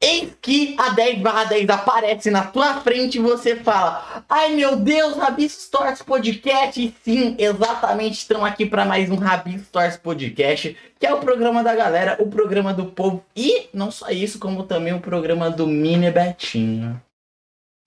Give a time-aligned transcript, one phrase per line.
[0.00, 4.76] Eis que a 10 barra 10 aparece na tua frente e você fala: Ai meu
[4.76, 6.80] Deus, Rabisco Stories Podcast.
[6.80, 11.64] E sim, exatamente, estão aqui para mais um Rabisco Stories Podcast, que é o programa
[11.64, 13.24] da galera, o programa do povo.
[13.34, 17.02] E não só isso, como também o programa do Mini Betinho.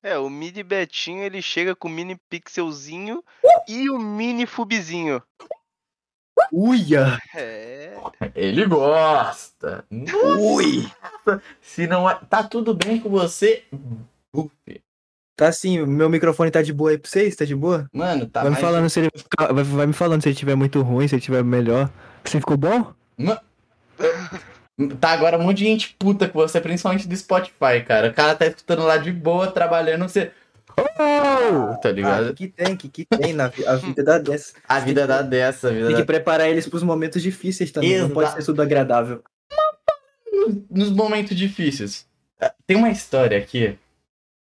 [0.04, 3.23] É, o Mini Betinho ele chega com o Mini Pixelzinho
[3.70, 5.23] e o Mini Fubizinho.
[6.52, 7.18] Uia!
[7.36, 7.94] É.
[8.36, 9.84] Ele gosta.
[10.39, 10.89] Ui!
[11.61, 12.18] Se não é.
[12.29, 13.64] Tá tudo bem com você?
[14.34, 14.82] Buffy.
[15.36, 17.36] Tá assim, meu microfone tá de boa aí pra vocês?
[17.36, 17.88] Tá de boa?
[17.92, 19.10] Mano, tá vai, me mais- falando se ele
[19.74, 21.89] vai, me falando se ele tiver muito ruim, se ele tiver melhor.
[22.24, 22.93] Você ficou bom?
[25.00, 28.10] Tá agora um monte de gente puta com você, principalmente do Spotify, cara.
[28.10, 30.32] O cara tá escutando lá de boa, trabalhando, você.
[30.78, 31.75] Oh!
[31.82, 32.34] Tá Ah, ligado?
[32.34, 34.53] que tem, que, que tem na a vida da dessa.
[34.67, 36.06] A vida dá dessa, a vida Tem que dá...
[36.06, 37.98] preparar eles pros momentos difíceis também.
[37.98, 38.42] Não pode Exato.
[38.42, 39.23] ser tudo agradável.
[40.70, 42.08] Nos momentos difíceis.
[42.40, 43.78] Ah, Tem uma história aqui.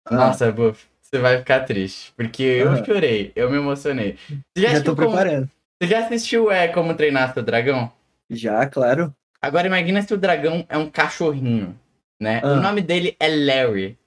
[0.06, 0.14] Ah.
[0.16, 2.12] Nossa, Buff, você vai ficar triste.
[2.16, 2.84] Porque eu Ah.
[2.84, 4.16] chorei, eu me emocionei.
[4.28, 5.08] Você já, Já tô assistiu como...
[5.16, 5.50] preparando.
[5.80, 7.92] você já assistiu é, Como Treinar Seu Dragão?
[8.30, 9.14] Já, claro.
[9.41, 11.77] Agora imagina se o dragão é um cachorrinho,
[12.20, 12.41] né?
[12.44, 12.52] Ah.
[12.52, 13.98] O nome dele é Larry.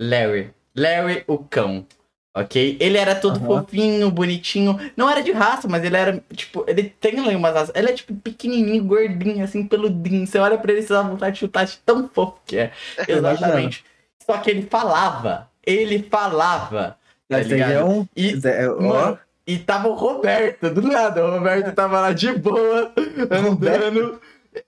[0.00, 0.50] Larry.
[0.76, 1.86] Larry o cão.
[2.34, 2.78] Ok?
[2.80, 3.62] Ele era todo Aham.
[3.62, 4.78] fofinho, bonitinho.
[4.96, 7.72] Não era de raça, mas ele era, tipo, ele tem ali umas raças.
[7.74, 10.26] Ele é, tipo, pequenininho, gordinho, assim, peludinho.
[10.26, 12.72] Você olha pra ele e você dá vontade de chutar de tão fofo que é.
[13.06, 13.84] Exatamente.
[14.24, 15.50] Só que ele falava.
[15.66, 16.96] Ele falava.
[17.28, 17.72] Tá aí ligado?
[17.72, 18.06] é um.
[18.16, 21.24] E, é- ó, Mano, e tava o Roberto, do nada.
[21.26, 22.92] O Roberto tava lá de boa,
[23.30, 24.20] andando,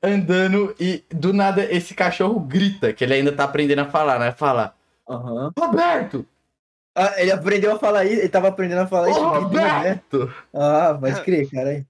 [0.02, 4.32] andando, e do nada esse cachorro grita, que ele ainda tá aprendendo a falar, né?
[4.32, 4.74] Fala,
[5.08, 5.52] aham.
[5.58, 6.26] Roberto!
[6.96, 9.20] Ah, ele aprendeu a falar isso, ele tava aprendendo a falar Ô, isso.
[9.20, 9.38] né?
[9.38, 10.34] Roberto!
[10.52, 11.86] Ah, pode crer, caralho.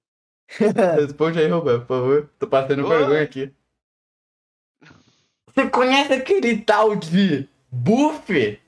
[1.00, 2.30] Responde aí, Roberto, por favor.
[2.38, 3.52] Tô passando vergonha aqui.
[5.46, 8.60] Você conhece aquele tal de Buff?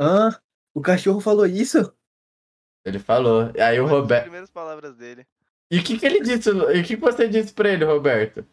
[0.00, 0.40] Ah,
[0.74, 1.92] o cachorro falou isso?
[2.84, 3.52] Ele falou.
[3.58, 4.22] Aí o Roberto.
[4.22, 5.26] primeiras palavras dele.
[5.70, 6.48] E o que, que ele disse?
[6.48, 8.44] E o que que você disse pra ele, Roberto?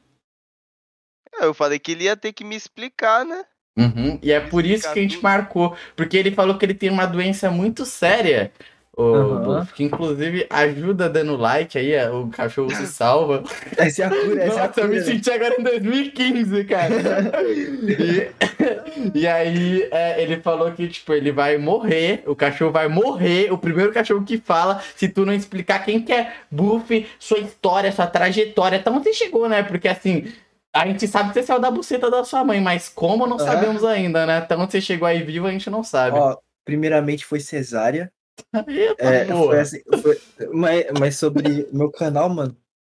[1.39, 3.45] Eu falei que ele ia ter que me explicar, né?
[3.77, 5.23] Uhum, E é por isso que a gente tudo.
[5.23, 5.75] marcou.
[5.95, 8.51] Porque ele falou que ele tem uma doença muito séria.
[8.97, 9.37] O.
[9.39, 13.43] Buff, que inclusive ajuda dando like aí, é, o cachorro se salva.
[13.77, 14.89] Essa é a cura, essa é a Nossa, eu cura.
[14.89, 16.95] me senti agora em 2015, cara.
[17.87, 18.31] e,
[19.13, 23.57] e aí é, ele falou que, tipo, ele vai morrer, o cachorro vai morrer, o
[23.57, 28.07] primeiro cachorro que fala, se tu não explicar quem que é Buff, sua história, sua
[28.07, 29.63] trajetória, até onde você chegou, né?
[29.63, 30.25] Porque assim.
[30.77, 33.83] A gente sabe que você saiu da buceta da sua mãe, mas como não sabemos
[33.83, 34.37] ainda, né?
[34.37, 36.17] Até onde você chegou aí vivo, a gente não sabe.
[36.17, 38.11] Ó, primeiramente foi cesárea.
[38.67, 40.21] Eita, É, foi assim, foi-
[40.53, 42.55] mas, mas sobre meu canal, mano,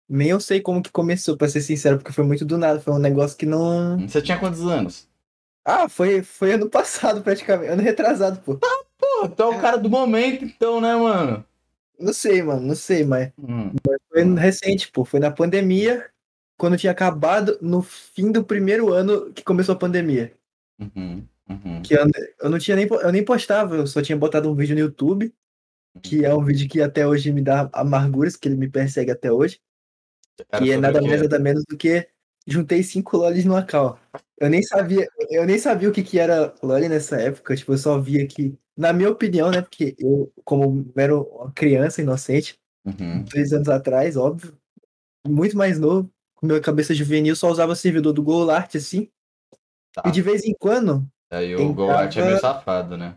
[0.09, 2.81] nem eu sei como que começou, pra ser sincero, porque foi muito do nada.
[2.81, 3.99] Foi um negócio que não.
[4.07, 5.09] Você tinha quantos anos?
[5.65, 7.71] Ah, foi, foi ano passado, praticamente.
[7.73, 8.59] Ano retrasado, pô.
[8.99, 11.45] Pô, tu é o cara do momento, então, né, mano?
[11.99, 13.73] Não sei, mano, não sei, mas Hum.
[14.11, 15.05] foi recente, pô.
[15.05, 16.07] Foi na pandemia,
[16.61, 20.31] quando tinha acabado, no fim do primeiro ano que começou a pandemia.
[20.79, 21.81] Uhum, uhum.
[21.83, 22.05] Que eu,
[22.39, 25.35] eu não tinha nem, eu nem postava, eu só tinha botado um vídeo no YouTube,
[26.03, 29.33] que é um vídeo que até hoje me dá amarguras, que ele me persegue até
[29.33, 29.59] hoje.
[30.37, 32.07] Que é sobre nada mais nada menos do que
[32.47, 33.99] juntei cinco lolis numa cal.
[34.39, 37.79] Eu nem sabia, eu nem sabia o que, que era loli nessa época, tipo, eu
[37.79, 43.25] só via que, na minha opinião, né, porque eu, como era uma criança inocente, Uhum.
[43.25, 44.57] dois anos atrás, óbvio,
[45.27, 46.11] muito mais novo,
[46.41, 49.09] com minha cabeça juvenil, só usava servidor do Golart, assim,
[49.93, 50.03] Tá.
[50.07, 53.15] e de vez em quando, Aí o Entrava- Golart é meio safado, né?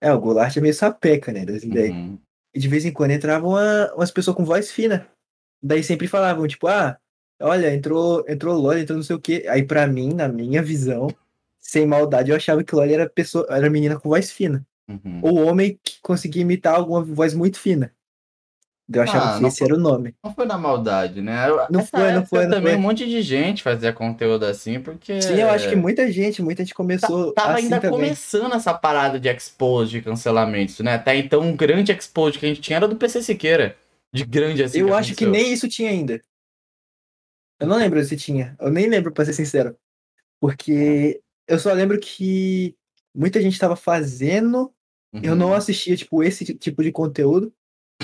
[0.00, 1.94] é, o Golart é meio sapeca, né, das ideias.
[1.94, 2.18] Uhum.
[2.54, 5.06] E de vez em quando entravam uma- umas pessoas com voz fina.
[5.62, 6.98] Daí sempre falavam, tipo, ah,
[7.40, 9.46] olha, entrou, entrou Loli, entrou não sei o quê.
[9.48, 11.08] Aí pra mim, na minha visão,
[11.58, 14.66] sem maldade, eu achava que Loli era pessoa, era menina com voz fina.
[14.88, 15.20] Uhum.
[15.22, 17.92] Ou homem que conseguia imitar alguma voz muito fina.
[18.92, 20.14] Eu achava Ah, que esse era o nome.
[20.22, 21.46] Não foi na maldade, né?
[21.70, 22.78] Não Essa foi, não foi, não também foi.
[22.78, 25.22] um monte de gente fazia conteúdo assim, porque...
[25.22, 27.98] Sim, eu acho que muita gente, muita gente começou Tava assim ainda também.
[28.00, 30.94] começando essa parada de expose, de cancelamentos, né?
[30.94, 33.76] Até então, um grande expose que a gente tinha era do PC Siqueira.
[34.12, 34.80] De grande assim.
[34.80, 35.30] Eu acho que aconteceu.
[35.44, 36.20] nem isso tinha ainda.
[37.60, 38.56] Eu não lembro se tinha.
[38.60, 39.76] Eu nem lembro, pra ser sincero.
[40.40, 42.74] Porque eu só lembro que
[43.14, 44.72] muita gente tava fazendo
[45.22, 45.54] Eu não Uhum.
[45.54, 47.52] assistia, tipo, esse ti- tipo de conteúdo.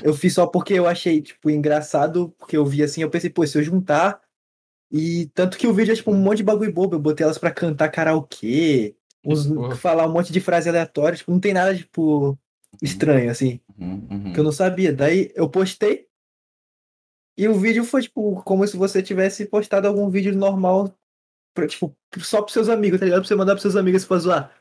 [0.02, 3.46] Eu fiz só porque eu achei, tipo, engraçado, porque eu vi assim, eu pensei, pô,
[3.46, 4.20] se eu juntar.
[4.90, 6.96] E tanto que o vídeo é, tipo, um monte de bagulho bobo.
[6.96, 9.76] Eu botei elas pra cantar karaokê, uns, porra.
[9.76, 12.38] falar um monte de frase aleatória, tipo, não tem nada, tipo,
[12.82, 14.32] estranho, assim, Uhum, uhum.
[14.32, 14.92] que eu não sabia.
[14.92, 16.06] Daí eu postei.
[17.36, 20.92] E o vídeo foi, tipo, como se você tivesse postado algum vídeo normal
[21.54, 23.20] pra, tipo, só pros seus amigos, tá ligado?
[23.20, 24.52] Pra você mandar pros seus amigos pra zoar.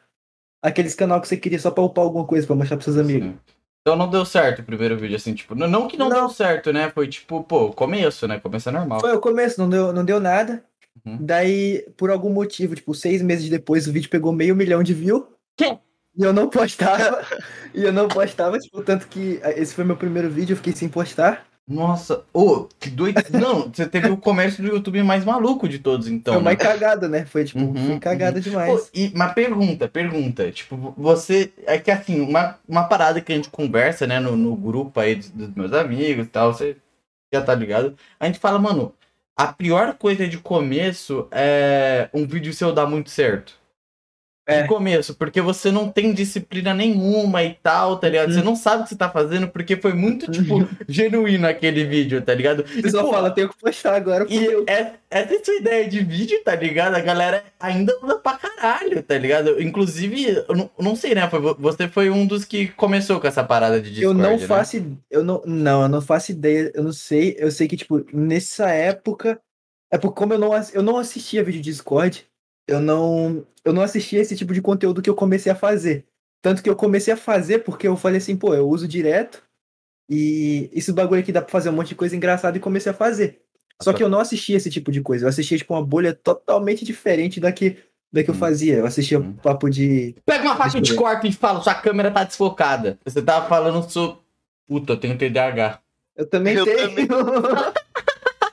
[0.61, 3.29] Aqueles canal que você queria só pra upar alguma coisa pra mostrar pros seus amigos.
[3.29, 3.56] Sim.
[3.87, 6.17] Então não deu certo o primeiro vídeo, assim, tipo, não- que não, Não.
[6.17, 6.91] deu certo, né?
[6.93, 8.37] Foi tipo, pô, começo, né?
[8.37, 8.99] Começo é normal.
[8.99, 10.61] Foi o começo, não deu, não deu nada.
[11.05, 11.17] Uhum.
[11.21, 15.23] Daí, por algum motivo, tipo, seis meses depois, o vídeo pegou meio milhão de views.
[15.55, 15.77] Quê?
[16.17, 17.25] E eu não postava.
[17.73, 20.73] e eu não postava, tipo, tanto que ah, esse foi meu primeiro vídeo, eu fiquei
[20.73, 21.47] sem postar.
[21.67, 23.21] Nossa, ô, que doido.
[23.29, 26.35] Não, você teve o comércio do YouTube mais maluco de todos, então.
[26.35, 26.45] foi né?
[26.45, 27.25] mais cagada, né?
[27.25, 28.71] Foi, tipo, Uhum, foi cagada demais.
[28.71, 30.49] Pô, e, mas pergunta, pergunta.
[30.51, 31.51] Tipo, você.
[31.65, 35.15] É que assim, uma, uma parada que a gente conversa, né, no, no grupo aí
[35.15, 36.77] dos, dos meus amigos e tal, você
[37.33, 37.97] já tá ligado?
[38.17, 38.93] A gente fala, mano,
[39.35, 43.56] a pior coisa de começo é um vídeo seu dar muito certo.
[44.49, 44.61] É.
[44.61, 48.31] De começo, porque você não tem disciplina nenhuma e tal, tá ligado?
[48.31, 48.45] Você Uhum.
[48.45, 52.33] não sabe o que você tá fazendo, porque foi muito, tipo, genuíno aquele vídeo, tá
[52.33, 52.61] ligado?
[52.61, 54.25] O pessoal pô, fala, tenho que postar agora.
[54.29, 54.63] E fudeu.
[54.67, 56.95] é- essa é a sua ideia de vídeo, tá ligado?
[56.95, 59.61] A galera ainda usa pra caralho, tá ligado?
[59.61, 61.29] Inclusive, eu não, não sei, né?
[61.29, 64.37] Foi, vo- você foi um dos que começou com essa parada de Eu Discord, não
[64.39, 64.47] né?
[64.47, 64.77] faço.
[65.11, 66.71] Eu não, não, eu não faço ideia.
[66.73, 67.35] Eu não sei.
[67.37, 69.39] Eu sei que, tipo, nessa época.
[69.91, 72.25] É porque como eu não, eu não assistia vídeo de Discord,
[72.67, 73.45] eu não.
[73.63, 76.05] Eu não assistia esse tipo de conteúdo que eu comecei a fazer.
[76.41, 79.41] Tanto que eu comecei a fazer porque eu falei assim, pô, eu uso direto.
[80.09, 82.95] E esse bagulho aqui dá pra fazer um monte de coisa engraçada e comecei a
[82.95, 83.41] fazer.
[83.81, 85.25] Só que eu não assistia esse tipo de coisa.
[85.25, 87.77] Eu assistia, tipo, uma bolha totalmente diferente da que,
[88.11, 88.37] da que eu Hum.
[88.37, 88.75] fazia.
[88.75, 89.33] Eu assistia Hum.
[89.33, 90.15] papo de.
[90.25, 90.97] Pega uma faca de ver.
[90.97, 92.97] corte e fala, sua câmera tá desfocada.
[93.05, 94.17] Você tava falando sobre.
[94.67, 95.79] Puta, eu tenho TDAH.
[96.15, 96.87] Eu também Eu tenho.
[96.89, 97.07] também.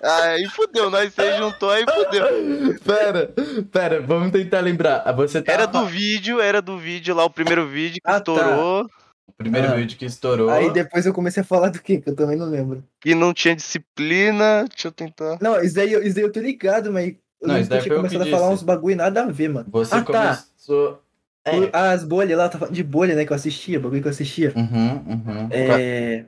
[0.04, 2.78] Ah, aí fudeu, nós seis juntou, aí fudeu.
[2.84, 3.32] Pera,
[3.72, 5.10] pera, vamos tentar lembrar.
[5.14, 5.52] Você tá.
[5.52, 8.32] Era do vídeo, era do vídeo lá, o primeiro vídeo que Ah, tá.
[8.32, 8.86] estourou,
[9.26, 9.74] O primeiro Ah.
[9.74, 10.50] vídeo que estourou.
[10.50, 12.00] Aí depois eu comecei a falar do quê?
[12.00, 12.84] Que eu também não lembro.
[13.00, 14.64] que não tinha disciplina.
[14.68, 15.38] Deixa eu tentar.
[15.40, 17.08] Não, isso daí, eu- isso daí eu tô ligado, mas
[17.40, 18.54] eu Não, isso que eu daí tinha que começado a falar disse.
[18.54, 19.66] uns bagulho nada a ver, mano.
[19.72, 20.36] Você ah, tá.
[20.36, 21.02] começou.
[21.46, 21.56] É.
[21.58, 23.24] O- As bolhas lá, tá falando de bolha, né?
[23.24, 24.52] Que eu assistia, bagulho que eu assistia.
[24.54, 25.48] Uhum, uhum.
[25.50, 26.26] É.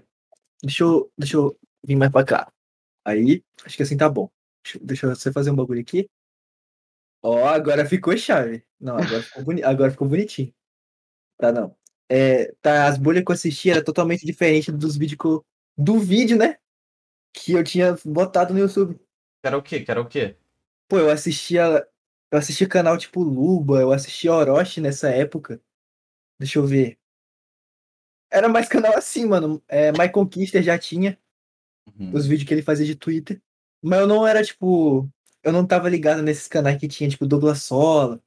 [0.62, 1.56] Deixa eu, deixa eu
[1.87, 2.49] vir mais pra cá.
[3.06, 4.29] Aí, acho que assim tá bom.
[4.64, 6.11] Deixa, deixa você fazer um bagulho aqui.
[7.23, 8.64] Ó, agora ficou chave.
[8.81, 9.62] Não, agora ficou, boni...
[9.62, 10.53] agora ficou bonitinho.
[11.38, 11.76] Tá, não.
[12.08, 15.47] É, tá, as bolhas que eu assistia era totalmente diferente dos vídeos que eu...
[15.79, 16.58] Do vídeo, né?
[17.32, 18.99] Que eu tinha botado no YouTube.
[19.44, 19.81] Era o quê?
[19.81, 20.37] Que era o quê?
[20.88, 21.87] Pô, eu assistia.
[22.32, 25.62] Eu assistia canal tipo Luba, eu assistia Orochi nessa época.
[26.41, 26.99] Deixa eu ver.
[28.32, 29.62] Era mais canal assim, mano.
[29.69, 31.17] É, My Conquista já tinha
[31.99, 32.11] Uhum.
[32.15, 33.41] os vídeos que ele fazia de Twitter.
[33.83, 35.09] Mas eu não era, tipo.
[35.43, 38.21] Eu não tava ligado nesses canais que tinha, tipo, Douglas Sola.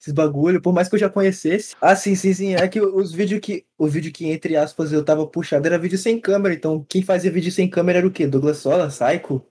[0.00, 1.74] Esses bagulho, por mais que eu já conhecesse.
[1.80, 2.54] Ah, sim, sim, sim.
[2.54, 3.64] É que os vídeos que.
[3.78, 6.54] O vídeo que, entre aspas, eu tava puxado era vídeo sem câmera.
[6.54, 8.26] Então, quem fazia vídeo sem câmera era o quê?
[8.26, 9.44] Douglas Sola, Psycho?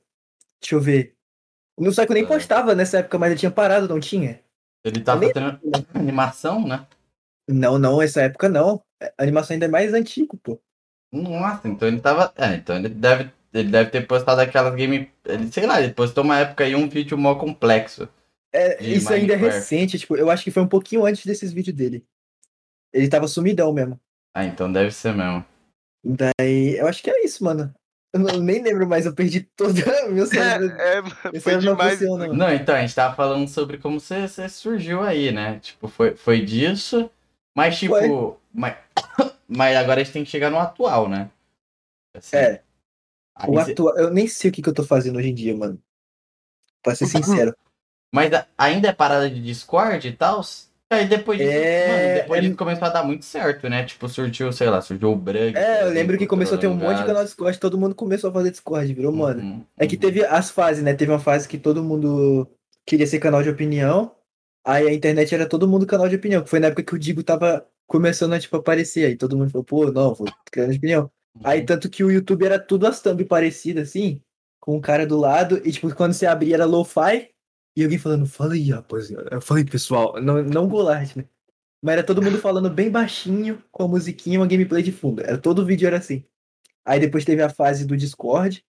[0.61, 1.15] Deixa eu ver.
[1.75, 2.27] O meu Psycho nem É.
[2.27, 4.39] postava nessa época, mas ele tinha parado, não tinha?
[4.85, 5.59] Ele tá nem- fazendo
[5.93, 6.85] animação, né?
[7.47, 8.81] Não, não, essa época não.
[9.01, 10.59] A animação ainda é mais antigo, pô.
[11.11, 12.31] Nossa, então ele tava.
[12.37, 15.09] É, então ele deve, ele deve ter postado aquelas game.
[15.25, 18.07] Ele, sei lá, ele postou uma época aí um vídeo mó complexo.
[18.53, 19.59] É, isso ainda é Minecraft.
[19.59, 22.05] recente, tipo, eu acho que foi um pouquinho antes desses vídeos dele.
[22.93, 23.99] Ele tava sumidão mesmo.
[24.35, 25.43] Ah, então deve ser mesmo.
[26.03, 27.73] Daí, eu acho que é isso, mano.
[28.13, 29.73] Eu não- nem lembro mais, eu perdi todo
[30.11, 30.77] meu cérebro.
[30.79, 31.97] É, é, foi cérebro não demais.
[31.99, 32.27] funciona.
[32.27, 35.59] Não, então, a gente tava falando sobre como você, você surgiu aí, né?
[35.59, 37.09] Tipo, foi, foi disso,
[37.55, 37.95] mas tipo.
[37.97, 38.37] Foi.
[38.53, 38.77] Mas,
[39.47, 41.31] mas agora a gente tem que chegar no atual, né?
[42.15, 42.61] Assim, É,
[43.35, 45.55] aí o cê- eu nem sei o que, que eu tô fazendo hoje em dia,
[45.55, 45.79] mano.
[46.81, 47.05] Pra ser
[47.47, 47.55] sincero.
[48.13, 50.41] Mas ainda é parada de Discord e tal?
[50.91, 53.83] Aí depois disso, É, mano, depois é- disso começou a dar muito certo, né?
[53.83, 55.57] Tipo, surgiu, sei lá, surgiu o Brug.
[55.57, 57.95] É, eu lembro que começou a ter um monte de canal de Discord, todo mundo
[57.95, 59.11] começou a fazer Discord, virou.
[59.11, 60.93] Uhum, É que teve as fases, né?
[60.93, 62.47] Teve uma fase que todo mundo
[62.85, 64.11] queria ser canal de opinião.
[64.63, 66.43] Aí a internet era todo mundo canal de opinião.
[66.43, 69.05] Que foi na época que o Digo tava começando a, tipo, aparecer.
[69.07, 71.09] Aí todo mundo falou, pô, não, vou canal de opinião.
[71.43, 74.21] Aí tanto que o YouTube era tudo as thumb parecidas, assim,
[74.59, 75.61] com o cara do lado.
[75.65, 77.29] E, tipo, quando você abria era lo-fi.
[77.75, 79.41] E alguém falando, fala aí, rapaziada.
[79.41, 80.21] Fala aí, pessoal.
[80.21, 81.25] Não, não Golart, né?
[81.81, 85.21] Mas era todo mundo falando bem baixinho, com a musiquinha e uma gameplay de fundo.
[85.21, 86.23] Era, todo vídeo era assim.
[86.85, 88.63] Aí depois teve a fase do Discord,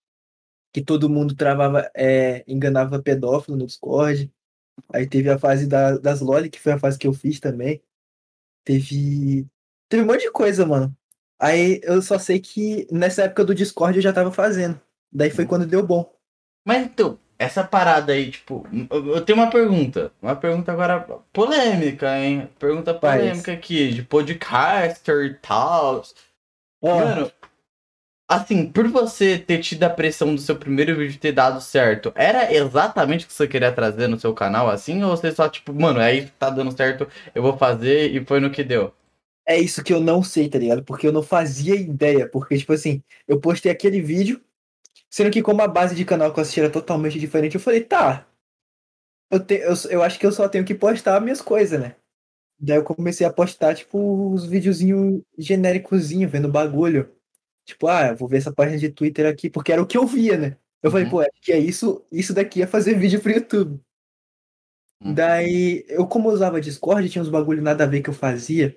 [0.73, 4.33] que todo mundo travava, é, enganava pedófilo no Discord.
[4.93, 7.81] Aí teve a fase da, das LOL, que foi a fase que eu fiz também.
[8.65, 9.47] Teve.
[9.89, 10.97] Teve um monte de coisa, mano.
[11.41, 14.81] Aí eu só sei que nessa época do Discord eu já tava fazendo.
[15.13, 16.13] Daí foi quando deu bom.
[16.67, 20.13] Mas então, essa parada aí, tipo, eu tenho uma pergunta.
[20.23, 21.01] Uma pergunta agora
[21.33, 22.49] polêmica, hein?
[22.59, 26.03] Pergunta polêmica aqui, de podcaster e tal.
[26.83, 27.31] Ó, Mano,
[28.27, 32.53] Assim, por você ter tido a pressão do seu primeiro vídeo ter dado certo, era
[32.55, 35.03] exatamente o que você queria trazer no seu canal, assim?
[35.05, 38.25] Ou você só, tipo, mano, é isso que tá dando certo, eu vou fazer e
[38.25, 38.95] foi no que deu?
[39.47, 40.83] É isso que eu não sei, tá ligado?
[40.85, 42.29] Porque eu não fazia ideia.
[42.29, 44.43] Porque, tipo assim, eu postei aquele vídeo,
[45.11, 47.83] sendo que como a base de canal que eu assisti era totalmente diferente, eu falei,
[47.85, 48.27] tá.
[49.31, 51.97] Eu, te, eu, eu acho que eu só tenho que postar minhas coisas, né?
[52.59, 57.13] Daí eu comecei a postar, tipo, os videozinhos genéricozinho, vendo bagulho.
[57.67, 60.07] Tipo, ah, eu vou ver essa página de Twitter aqui, porque era o que eu
[60.07, 60.57] via, né?
[60.83, 61.11] Eu falei, Uhum.
[61.13, 63.81] pô, acho que é isso, isso daqui é fazer vídeo pro YouTube.
[65.01, 65.15] Uhum.
[65.15, 68.77] Daí, eu como eu usava Discord, tinha uns bagulho nada a ver que eu fazia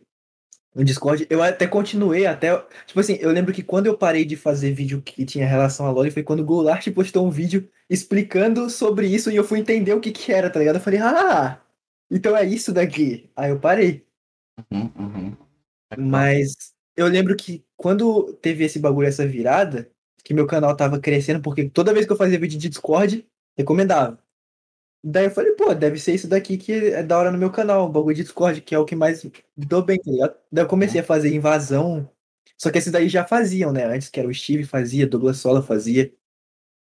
[0.77, 1.25] no Discord.
[1.27, 2.55] Eu até continuei até,
[2.85, 5.89] tipo assim, eu lembro que quando eu parei de fazer vídeo que tinha relação a
[5.91, 9.93] LoL, foi quando o Goulart postou um vídeo explicando sobre isso e eu fui entender
[9.93, 10.75] o que que era, tá ligado?
[10.75, 11.59] Eu falei, ah,
[12.11, 13.27] então é isso daqui.
[13.35, 14.05] Aí eu parei.
[14.71, 15.37] Uhum, uhum.
[15.97, 19.89] Mas eu lembro que quando teve esse bagulho, essa virada,
[20.23, 24.19] que meu canal tava crescendo, porque toda vez que eu fazia vídeo de Discord, recomendava.
[25.03, 27.85] Daí eu falei, pô, deve ser isso daqui que é da hora no meu canal,
[27.85, 29.25] o bagulho de Discord, que é o que mais
[29.55, 30.35] dou bem, tá ligado?
[30.51, 32.09] Daí eu comecei a fazer invasão.
[32.57, 33.85] Só que esses daí já faziam, né?
[33.85, 36.11] Antes que era o Steve fazia, Douglas Sola fazia.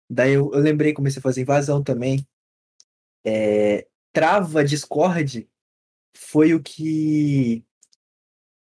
[0.09, 2.27] Daí eu, eu lembrei, comecei a fazer invasão também.
[3.25, 5.49] É, trava Discord
[6.15, 7.63] foi o que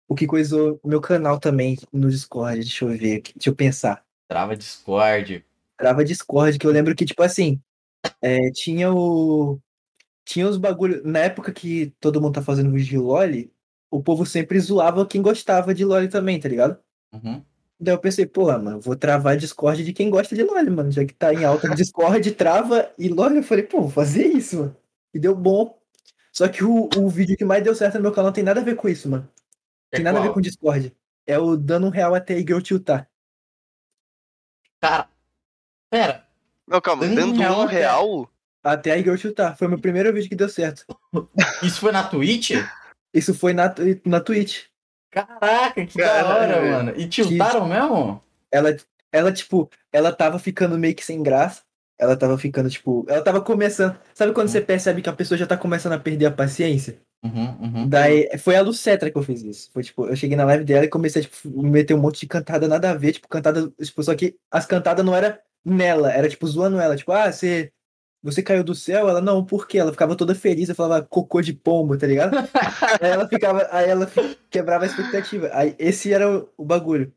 [0.08, 2.60] o que coisou o meu canal também no Discord.
[2.60, 4.06] Deixa eu ver, aqui, deixa eu pensar.
[4.28, 5.46] Trava Discord.
[5.78, 7.62] Trava Discord, que eu lembro que, tipo assim,
[8.22, 9.60] é, tinha o.
[10.26, 11.02] Tinha os bagulho.
[11.04, 13.50] Na época que todo mundo tá fazendo vídeo de LOL,
[13.90, 16.80] o povo sempre zoava quem gostava de LOL também, tá ligado?
[17.14, 17.44] Uhum.
[17.80, 20.92] Daí eu pensei, pô, mano, vou travar Discord de quem gosta de LOL, mano.
[20.92, 23.32] Já que tá em alta no Discord, trava e LOL.
[23.32, 24.78] Eu falei, pô, vou fazer isso, mano.
[25.14, 25.78] E deu bom.
[26.32, 28.62] Só que o, o vídeo que mais deu certo no meu canal não tem nada
[28.62, 29.28] a ver com isso, mano.
[29.92, 30.36] É Tem nada a ver qual?
[30.36, 30.96] com Discord.
[31.28, 33.10] É o dando um real até a Igor tiltar.
[34.80, 35.10] Cara,
[35.90, 36.28] pera,
[36.72, 38.30] Não, calma, Dando dando um real um até- real.
[38.64, 39.58] Até a Igor tiltar.
[39.58, 40.86] Foi o meu primeiro vídeo que deu certo.
[41.64, 42.52] isso foi na Twitch?
[43.14, 43.74] Isso foi na,
[44.06, 44.66] na Twitch.
[45.12, 46.74] Caraca, que da Caralho, hora, velho.
[46.74, 46.94] mano.
[46.96, 48.24] E tiltaram mesmo?
[48.52, 48.78] Ela,
[49.12, 51.64] ela, tipo, ela tava ficando meio que sem graça.
[52.00, 53.06] Ela tava ficando, tipo.
[53.10, 53.98] Ela tava começando.
[54.14, 57.00] Sabe quando você percebe que a pessoa já tá começando a perder a paciência?
[57.24, 57.90] Uhum, uhum.
[57.90, 59.70] Daí foi a Lucetra que eu fiz isso.
[59.74, 62.28] Foi tipo, eu cheguei na live dela e comecei a tipo, meter um monte de
[62.28, 66.30] cantada nada a ver, tipo, cantada, tipo, só que as cantadas não era nela, era
[66.30, 67.72] tipo zoando ela, tipo, ah, você
[68.24, 69.10] você caiu do céu?
[69.10, 69.80] Ela não, por quê?
[69.80, 72.38] Ela ficava toda feliz, eu falava cocô de pombo, tá ligado?
[73.02, 74.08] aí ela ficava, aí ela
[74.50, 75.50] quebrava a expectativa.
[75.54, 77.14] Aí esse era o, o bagulho.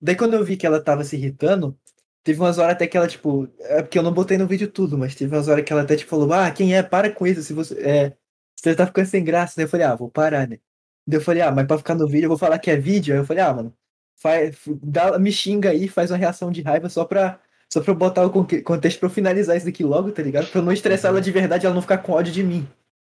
[0.00, 1.78] Daí quando eu vi que ela tava se irritando,
[2.24, 4.98] teve umas horas até que ela, tipo, é porque eu não botei no vídeo tudo,
[4.98, 6.82] mas teve umas horas que ela até tipo falou: "Ah, quem é?
[6.82, 8.16] Para com isso, se você é
[8.56, 9.64] você tá ficando sem graça, né?
[9.64, 10.58] Eu falei, ah, vou parar, né?
[11.06, 13.14] Daí eu falei, ah, mas pra ficar no vídeo eu vou falar que é vídeo.
[13.14, 13.74] Aí eu falei, ah, mano,
[14.16, 17.40] faz, dá, me xinga aí, faz uma reação de raiva só pra,
[17.72, 20.48] só pra eu botar o contexto pra eu finalizar isso daqui logo, tá ligado?
[20.50, 22.66] Pra eu não estressar ela de verdade e ela não ficar com ódio de mim.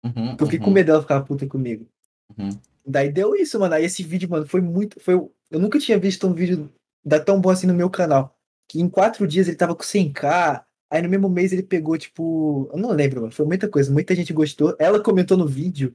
[0.05, 1.87] Uhum, Porque eu fiquei uhum, com medo dela ficar puta comigo.
[2.39, 2.49] uhum.
[2.89, 3.75] Daí deu isso, mano.
[3.75, 5.01] Aí esse vídeo, mano, foi muito.
[5.01, 6.73] Foi, eu nunca tinha visto um vídeo
[7.05, 8.37] da tão bom assim no meu canal.
[8.69, 10.63] Que em quatro dias ele tava com 100k.
[10.89, 12.71] Aí no mesmo mês ele pegou, tipo.
[12.73, 13.33] Eu não lembro, mano.
[13.33, 13.93] Foi muita coisa.
[13.93, 14.77] Muita gente gostou.
[14.79, 15.95] Ela comentou no vídeo.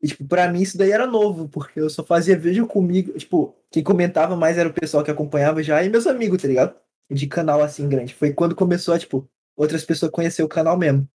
[0.00, 3.12] E, tipo, pra mim isso daí era novo, porque eu só fazia vídeo comigo.
[3.18, 6.76] Tipo, quem comentava mais era o pessoal que acompanhava já e meus amigos, tá ligado?
[7.10, 8.14] De canal assim grande.
[8.14, 11.08] Foi quando começou a, tipo, outras pessoas conhecer o canal mesmo.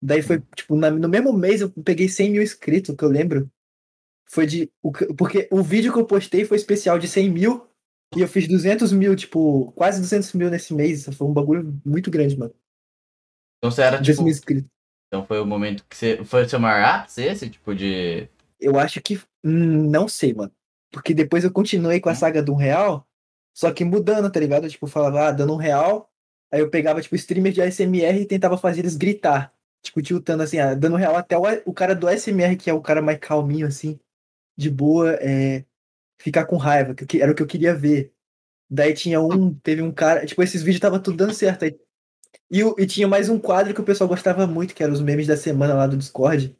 [0.00, 3.50] Daí foi, tipo, na- no mesmo mês eu peguei 100 mil inscritos, que eu lembro.
[4.30, 4.70] Foi de.
[4.82, 7.66] o que- Porque o vídeo que eu postei foi especial de 100 mil
[8.16, 11.06] e eu fiz 200 mil, tipo, quase 200 mil nesse mês.
[11.16, 12.54] Foi um bagulho muito grande, mano.
[13.58, 14.22] Então você era 200 tipo.
[14.24, 14.70] mil inscritos.
[15.08, 16.22] Então foi o momento que você.
[16.24, 17.48] Foi o seu maior ápice esse?
[17.50, 18.28] Tipo de.
[18.60, 19.18] Eu acho que.
[19.42, 20.52] hum, Não sei, mano.
[20.92, 23.07] Porque depois eu continuei com a saga do um real,
[23.54, 24.64] só que mudando, tá ligado?
[24.66, 26.10] Eu, tipo, falava, ah, dando um real.
[26.52, 29.52] Aí eu pegava, tipo, streamer de ASMR e tentava fazer eles gritar.
[29.82, 32.72] Tipo, tiltando assim, ah, dando um real até o, o cara do ASMR, que é
[32.74, 33.98] o cara mais calminho, assim,
[34.56, 35.64] de boa, é,
[36.20, 38.12] ficar com raiva, que, que era o que eu queria ver.
[38.70, 41.64] Daí tinha um, teve um cara, tipo, esses vídeos tava tudo dando certo.
[41.64, 41.78] Aí,
[42.50, 45.26] e, e tinha mais um quadro que o pessoal gostava muito, que era os memes
[45.26, 46.56] da semana lá do Discord.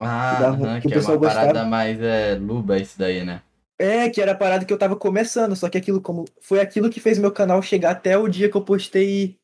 [0.00, 1.46] Ah, dava- aham, que o que é uma pessoal gostava.
[1.46, 3.42] parada mais é, luba isso daí, né?
[3.82, 6.88] É, que era a parada que eu tava começando, só que aquilo como foi aquilo
[6.88, 9.36] que fez meu canal chegar até o dia que eu postei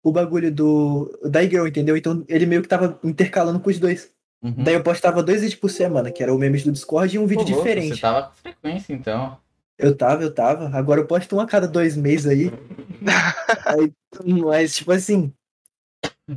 [0.00, 1.96] o bagulho do da Girl, entendeu?
[1.96, 4.12] Então ele meio que tava intercalando com os dois.
[4.40, 4.62] Uhum.
[4.62, 7.26] Daí eu postava dois vídeos por semana, que era o memes do Discord e um
[7.26, 7.96] vídeo Pô, diferente.
[7.96, 9.36] Você tava com frequência, então.
[9.76, 10.70] Eu tava, eu tava.
[10.72, 12.52] Agora eu posto um a cada dois meses aí.
[13.66, 13.92] Aí,
[14.44, 15.32] mas, tipo assim.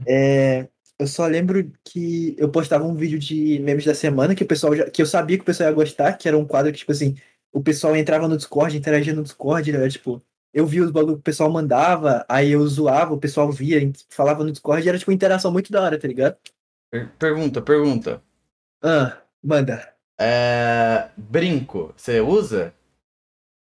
[0.07, 0.67] é,
[0.97, 4.75] eu só lembro que eu postava um vídeo de memes da semana que o pessoal
[4.75, 6.91] já, que eu sabia que o pessoal ia gostar, que era um quadro que, tipo
[6.91, 7.15] assim,
[7.53, 10.21] o pessoal entrava no Discord, interagia no Discord, era tipo.
[10.53, 13.79] eu via os bagulho que o pessoal mandava, aí eu zoava, o pessoal via,
[14.09, 16.37] falava no Discord, era tipo uma interação muito da hora, tá ligado?
[16.91, 18.21] Per- Pergunta, pergunta.
[18.83, 19.93] Ah, manda.
[20.19, 22.73] É, brinco, você usa?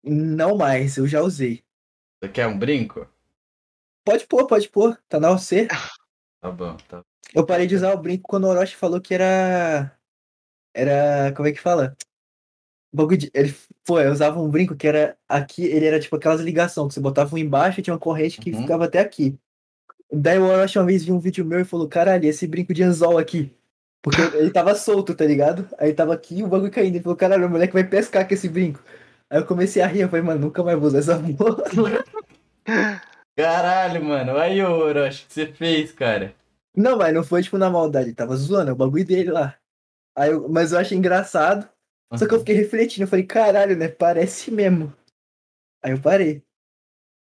[0.04, 1.64] Não mais, eu já usei.
[2.22, 3.08] Você quer um brinco?
[4.04, 5.68] Pode pôr, pode pôr, tá na OC.
[6.40, 7.02] Tá bom, tá.
[7.32, 9.96] Eu parei de usar o brinco quando o Orochi falou que era.
[10.74, 11.32] Era.
[11.34, 11.96] Como é que fala?
[12.92, 13.30] Bagulho de.
[13.32, 13.54] Ele,
[13.86, 17.00] pô, eu usava um brinco que era aqui, ele era tipo aquelas ligações que você
[17.00, 18.60] botava um embaixo e tinha uma corrente que Uhum.
[18.60, 19.38] ficava até aqui.
[20.12, 22.82] Daí o Orochi uma vez viu um vídeo meu e falou: caralho, esse brinco de
[22.82, 23.50] anzol aqui.
[24.02, 25.66] Porque ele tava solto, tá ligado?
[25.78, 26.96] Aí tava aqui e o bagulho caindo.
[26.96, 28.82] Ele falou: caralho, o moleque vai pescar com esse brinco.
[29.30, 31.64] Aí eu comecei a rir, eu falei, mano, nunca mais vou usar essa porra.
[33.36, 34.36] Caralho, mano.
[34.36, 36.34] Aí, ô Orochi, o que você fez, cara?
[36.76, 39.56] Não, mas não foi tipo na maldade, ele tava zoando, é o bagulho dele lá.
[40.16, 41.68] Aí eu- mas eu achei engraçado.
[42.18, 43.88] Só que eu fiquei refletindo, eu falei, caralho, né?
[43.88, 44.92] Parece mesmo.
[45.82, 46.42] Aí eu parei.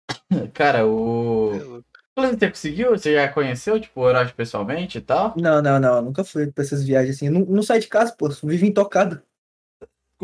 [0.52, 1.82] Cara, o.
[2.14, 2.90] Você conseguiu?
[2.90, 5.34] Você já conheceu, tipo, o Orochi pessoalmente e tal?
[5.36, 7.26] Não, não, não, eu nunca fui pra essas viagens assim.
[7.26, 9.22] Eu não, não de casa, pô, vivo intocado.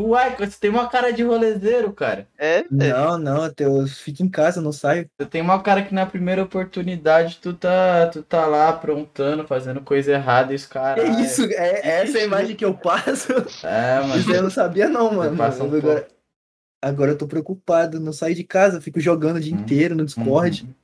[0.01, 2.29] Uai, você tem uma cara de rolezeiro, cara.
[2.39, 2.69] É, velho.
[2.71, 5.11] Não, não, eu fico em casa, não saio.
[5.19, 9.81] Você tem uma cara que na primeira oportunidade tu tá, tu tá lá aprontando, fazendo
[9.81, 11.19] coisa errada e os É caras.
[11.19, 13.33] isso, é, é essa a imagem que eu passo.
[13.67, 14.17] É, mano.
[14.19, 15.37] Isso eu não sabia, não, mano.
[15.37, 16.07] passa um agora,
[16.81, 19.59] agora eu tô preocupado, não saio de casa, eu fico jogando o dia Hum.
[19.59, 20.63] inteiro no Discord.
[20.63, 20.75] Uhum.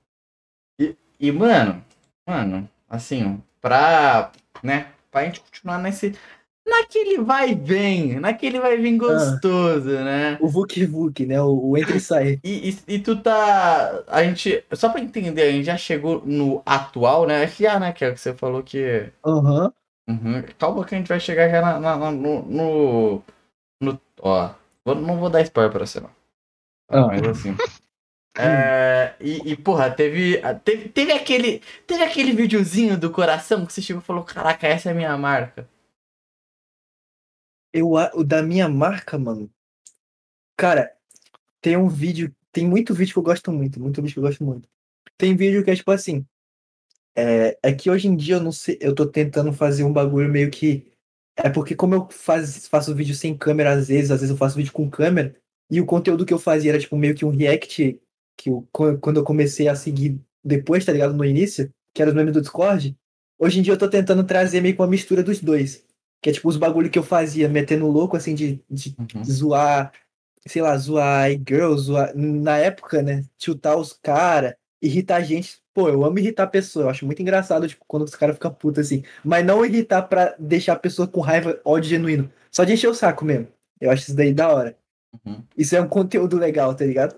[0.80, 1.84] E, e, mano,
[2.28, 6.16] mano, assim, pra, né, pra gente continuar nesse,
[6.66, 10.36] naquele vai e vem, naquele vai e vem gostoso, né?
[10.40, 11.40] O Vuk Vuk, né?
[11.42, 12.40] O, o entra e sai.
[12.42, 16.62] E, e, e tu tá, a gente, só pra entender, a gente já chegou no
[16.64, 17.46] atual, né?
[17.46, 19.72] Que já, né, que é o que você falou que, Aham.
[20.08, 20.42] Uhum.
[20.58, 23.22] calma que a gente vai chegar já na, na- na- no, no,
[23.82, 24.50] no- ó,
[24.84, 26.10] vou- não vou dar spoiler pra você não.
[26.90, 27.06] Ah.
[27.06, 27.54] Mas assim.
[28.36, 31.62] É, e, e, porra, teve, teve, teve aquele.
[31.86, 35.16] Teve aquele videozinho do coração que você chegou e falou, caraca, essa é a minha
[35.16, 35.68] marca.
[37.74, 39.50] Eu, o da minha marca, mano.
[40.56, 40.92] Cara,
[41.60, 42.32] tem um vídeo.
[42.52, 43.80] Tem muito vídeo que eu gosto muito.
[43.80, 44.68] Muito vídeo que eu gosto muito.
[45.18, 46.24] Tem vídeo que é tipo assim.
[47.16, 48.78] É, é que hoje em dia eu não sei.
[48.80, 50.86] Eu tô tentando fazer um bagulho meio que.
[51.36, 54.56] É porque, como eu faz, faço vídeo sem câmera às vezes, às vezes eu faço
[54.56, 55.34] vídeo com câmera.
[55.68, 58.00] E o conteúdo que eu fazia era tipo meio que um react.
[58.36, 61.14] Que eu, quan- quando eu comecei a seguir depois, tá ligado?
[61.14, 62.96] No início, que era os memes do Discord.
[63.36, 65.84] Hoje em dia eu tô tentando trazer meio que uma mistura dos dois.
[66.24, 69.22] Que é tipo os bagulho que eu fazia, metendo louco, assim, de, de Uhum.
[69.24, 69.92] zoar,
[70.46, 75.58] sei lá, zoar girls, zoar, na época, né, chutar os caras, irritar a gente.
[75.74, 78.50] Pô, eu amo irritar a pessoa, eu acho muito engraçado, tipo, quando os caras ficam
[78.54, 79.02] putos assim.
[79.22, 82.32] Mas não irritar pra deixar a pessoa com raiva, ódio genuíno.
[82.50, 83.48] Só de encher o saco mesmo.
[83.78, 84.78] Eu acho isso daí da hora.
[85.26, 85.42] Uhum.
[85.58, 87.16] Isso é um conteúdo legal, tá ligado?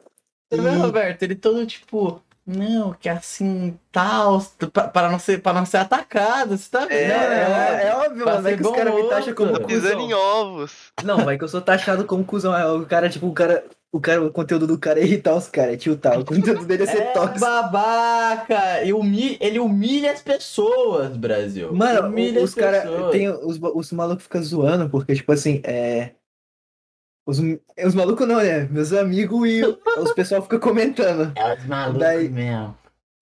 [0.51, 1.23] Você vê, E- Roberto?
[1.23, 4.41] Ele todo tipo, não, que assim, tal,
[4.73, 6.93] pra, para não ser, para não ser atacado, você tá vendo?
[6.93, 8.43] É, Não, é, é óbvio, Pra mano.
[8.45, 10.19] Vai ser que os caras me taxam como Pisando em cuzão.
[10.21, 10.73] ovos.
[11.03, 12.57] Não, vai que eu sou taxado como cuzão.
[12.57, 13.65] É, O cara, tipo, o cara.
[13.93, 16.19] O cara, o conteúdo do cara é irritar os caras, é tiltar.
[16.21, 17.41] O conteúdo dele é ser É tóxico.
[17.41, 18.83] babaca!
[18.85, 21.73] E humilha, ele humilha as pessoas, Brasil.
[21.73, 22.83] Mano, humilha os as caras.
[22.83, 23.13] pessoas.
[23.13, 26.11] Tem os, os malucos ficam zoando, porque, tipo assim, é.
[27.27, 27.39] Os,
[27.85, 28.65] os malucos não, né?
[28.71, 29.61] Meus amigos e
[29.99, 31.33] os pessoal ficam comentando.
[31.37, 32.77] É os malucos Daí- mesmo.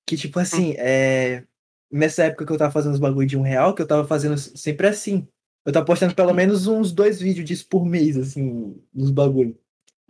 [0.07, 1.43] Que, tipo assim, é.
[1.91, 4.37] Nessa época que eu tava fazendo os bagulho de um real, que eu tava fazendo
[4.37, 5.27] sempre assim.
[5.65, 9.57] Eu tava postando pelo menos uns dois vídeos disso por mês, assim, nos bagulho.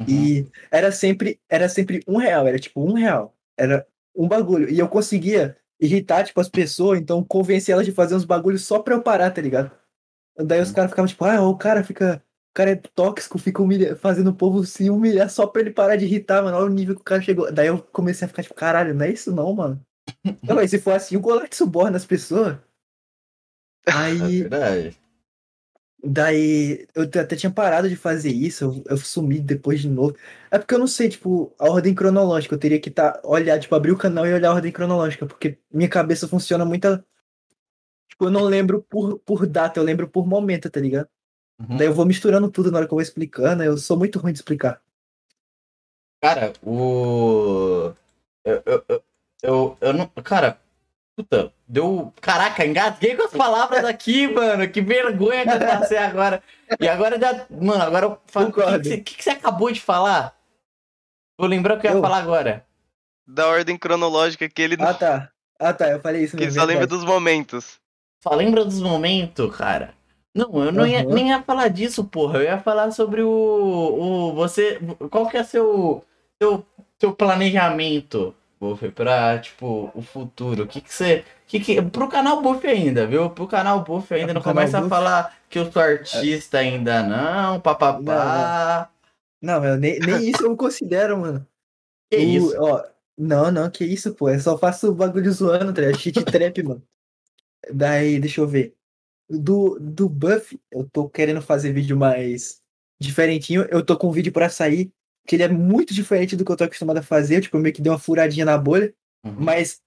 [0.00, 0.06] Uhum.
[0.08, 3.36] E era sempre, era sempre um real, era tipo um real.
[3.56, 4.68] Era um bagulho.
[4.68, 8.80] E eu conseguia irritar, tipo, as pessoas, então convencer elas de fazer uns bagulhos só
[8.80, 9.70] pra eu parar, tá ligado?
[10.36, 10.74] Daí os Uhum.
[10.74, 12.20] caras ficavam tipo, ah, o cara fica.
[12.54, 15.96] O cara é tóxico, fica humilha, fazendo o povo se humilhar só pra ele parar
[15.96, 16.56] de irritar, mano.
[16.56, 17.50] Olha o nível que o cara chegou.
[17.50, 19.84] Daí eu comecei a ficar tipo, caralho, não é isso não, mano.
[20.46, 22.58] Não, mas se for assim, o Golart suborna as pessoas.
[23.84, 24.42] É Aí.
[24.42, 24.96] verdade.
[26.06, 30.14] Daí eu até tinha parado de fazer isso, eu, eu sumi depois de novo.
[30.48, 32.54] É porque eu não sei, tipo, a ordem cronológica.
[32.54, 35.58] Eu teria que tá, olhar, tipo, abrir o canal e olhar a ordem cronológica, porque
[35.72, 37.02] minha cabeça funciona muito.
[38.08, 41.08] Tipo, eu não lembro por, por data, eu lembro por momento, tá ligado?
[41.60, 41.76] Uhum.
[41.76, 44.32] Daí eu vou misturando tudo na hora que eu vou explicando, eu sou muito ruim
[44.32, 44.80] de explicar.
[46.22, 47.92] Cara, o.
[48.44, 49.02] Eu, eu, eu,
[49.42, 50.06] eu, eu não.
[50.22, 50.58] Cara,
[51.16, 52.12] puta, deu.
[52.20, 54.68] Caraca, engasguei com as palavras aqui, mano.
[54.70, 56.42] Que vergonha que eu passei agora.
[56.80, 57.46] E agora já.
[57.50, 58.48] Mano, agora eu falo.
[58.48, 60.34] O que, que, você, que que você acabou de falar?
[61.38, 62.64] Vou lembrar o que eu ia falar agora.
[63.26, 65.30] Da ordem cronológica que ele, não- Ah, tá.
[65.58, 66.60] Ah, tá, eu falei isso que ele mesmo.
[66.60, 67.80] só lembra dos momentos.
[68.22, 69.94] Só lembra dos momentos, cara.
[70.34, 72.38] Não, eu não ia, nem ia falar disso, porra.
[72.38, 73.28] Eu ia falar sobre o.
[73.30, 74.78] o você.
[75.10, 76.04] Qual que é seu.
[76.42, 76.64] seu
[76.98, 80.62] seu planejamento, Buff, pra, tipo, o futuro?
[80.62, 81.24] O que que você...
[81.46, 83.28] Que que, pro canal Buff ainda, viu?
[83.28, 87.60] Pro canal Buff ainda, É, não começa a falar que eu sou artista ainda não,
[87.60, 88.88] papapá.
[89.42, 91.46] Não, eu nem, nem isso eu não considero, mano.
[92.10, 92.56] Que O- isso?
[92.58, 92.82] Ó,
[93.18, 94.30] não, não, que isso, pô.
[94.30, 95.82] Eu só faço bagulho zoando, tá?
[95.98, 96.82] Cheat trap, mano.
[97.70, 98.74] Daí, deixa eu ver.
[99.28, 102.60] Do, do Buff, eu tô querendo fazer vídeo mais
[103.00, 103.62] diferentinho.
[103.70, 104.92] Eu tô com um vídeo pra sair,
[105.26, 107.40] que ele é muito diferente do que eu tô acostumado a fazer.
[107.40, 108.94] Tipo, eu meio que dei uma furadinha na bolha.
[109.24, 109.36] Uhum.
[109.38, 109.80] Mas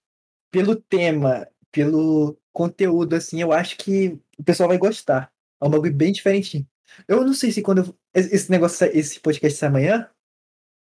[0.51, 5.31] pelo tema, pelo conteúdo, assim, eu acho que o pessoal vai gostar.
[5.61, 6.67] É um bagulho bem diferentinho.
[7.07, 10.09] Eu não sei se quando eu- esse negócio, esse podcast sai amanhã,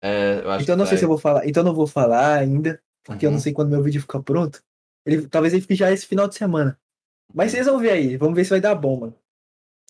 [0.01, 1.47] É, eu acho então eu não que sei se eu vou falar.
[1.47, 3.43] Então eu não vou falar ainda, porque eu não Uhum.
[3.43, 4.63] sei quando meu vídeo ficar pronto.
[5.05, 6.79] Ele, talvez ele fique já esse final de semana.
[7.33, 9.15] Mas vocês vão ver aí, vamos ver se vai dar bom, mano.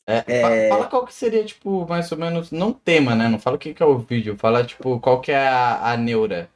[0.05, 0.69] É, É.
[0.69, 3.27] Fala qual que seria, tipo, mais ou menos, não tema, né?
[3.27, 5.97] Não fala o que que é o vídeo, fala, tipo, qual que é a, a
[5.97, 6.49] neura.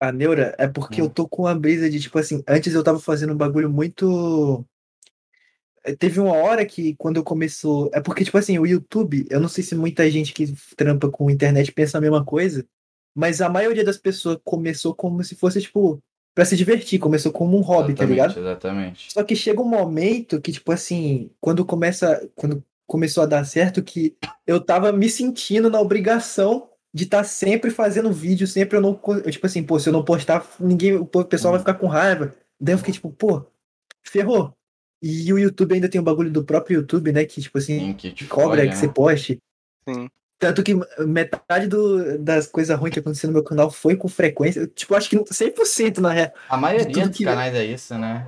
[0.00, 1.04] A neura é porque Hum.
[1.06, 4.64] eu tô com uma brisa de, tipo assim, antes eu tava fazendo um bagulho muito.
[5.84, 7.90] Eh, Teve uma hora que, quando eu começou.
[7.94, 11.30] É porque, tipo assim, o YouTube, eu não sei se muita gente que trampa com
[11.30, 12.66] internet pensa a mesma coisa,
[13.14, 16.02] mas a maioria das pessoas começou como se fosse, tipo,
[16.34, 18.38] pra se divertir, começou como um hobby, tá exatamente, ligado?
[18.38, 19.12] exatamente.
[19.12, 22.28] Só que chega um momento que, tipo assim, quando começa.
[22.34, 24.14] Quando começou a dar certo, que
[24.46, 29.00] eu tava me sentindo na obrigação de estar sempre fazendo vídeo, sempre eu não.
[29.24, 30.94] eu, tipo assim, pô, se eu não postar, ninguém.
[30.96, 31.64] O pessoal vai Hum.
[31.64, 32.34] ficar com raiva.
[32.60, 33.44] Daí eu fiquei tipo, pô,
[34.02, 34.52] ferrou.
[35.02, 37.24] E o YouTube ainda tem o bagulho do próprio YouTube, né?
[37.26, 38.76] Que, tipo assim, Sim, que te cobra folha, que né?
[38.76, 39.38] você poste.
[39.88, 40.08] Sim.
[40.38, 40.74] Tanto que
[41.06, 44.66] metade do- das coisas ruins que aconteceu no meu canal foi com frequência.
[44.66, 46.32] Tipo, acho que 100% na real.
[46.48, 48.26] A maioria tudo dos que- canais é isso, né?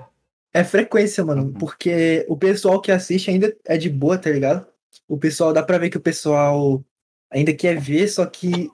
[0.55, 1.42] É frequência, mano.
[1.45, 1.53] Uhum.
[1.53, 4.66] Porque o pessoal que assiste ainda é de boa, tá ligado?
[5.07, 6.83] O pessoal, dá pra ver que o pessoal
[7.31, 8.71] ainda quer ver, só que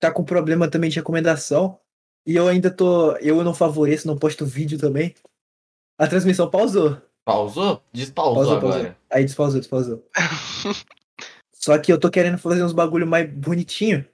[0.00, 1.78] tá com problema também de recomendação.
[2.26, 3.12] E eu ainda tô.
[3.18, 5.14] Eu não favoreço, não posto vídeo também.
[5.98, 6.96] A transmissão pausou.
[7.24, 7.80] Pausou?
[7.92, 8.72] Despausou Pausou, agora.
[8.74, 8.96] pausou.
[9.10, 10.04] Aí despausou, despausou.
[11.64, 14.04] Só que eu tô querendo fazer uns bagulho mais bonitinho.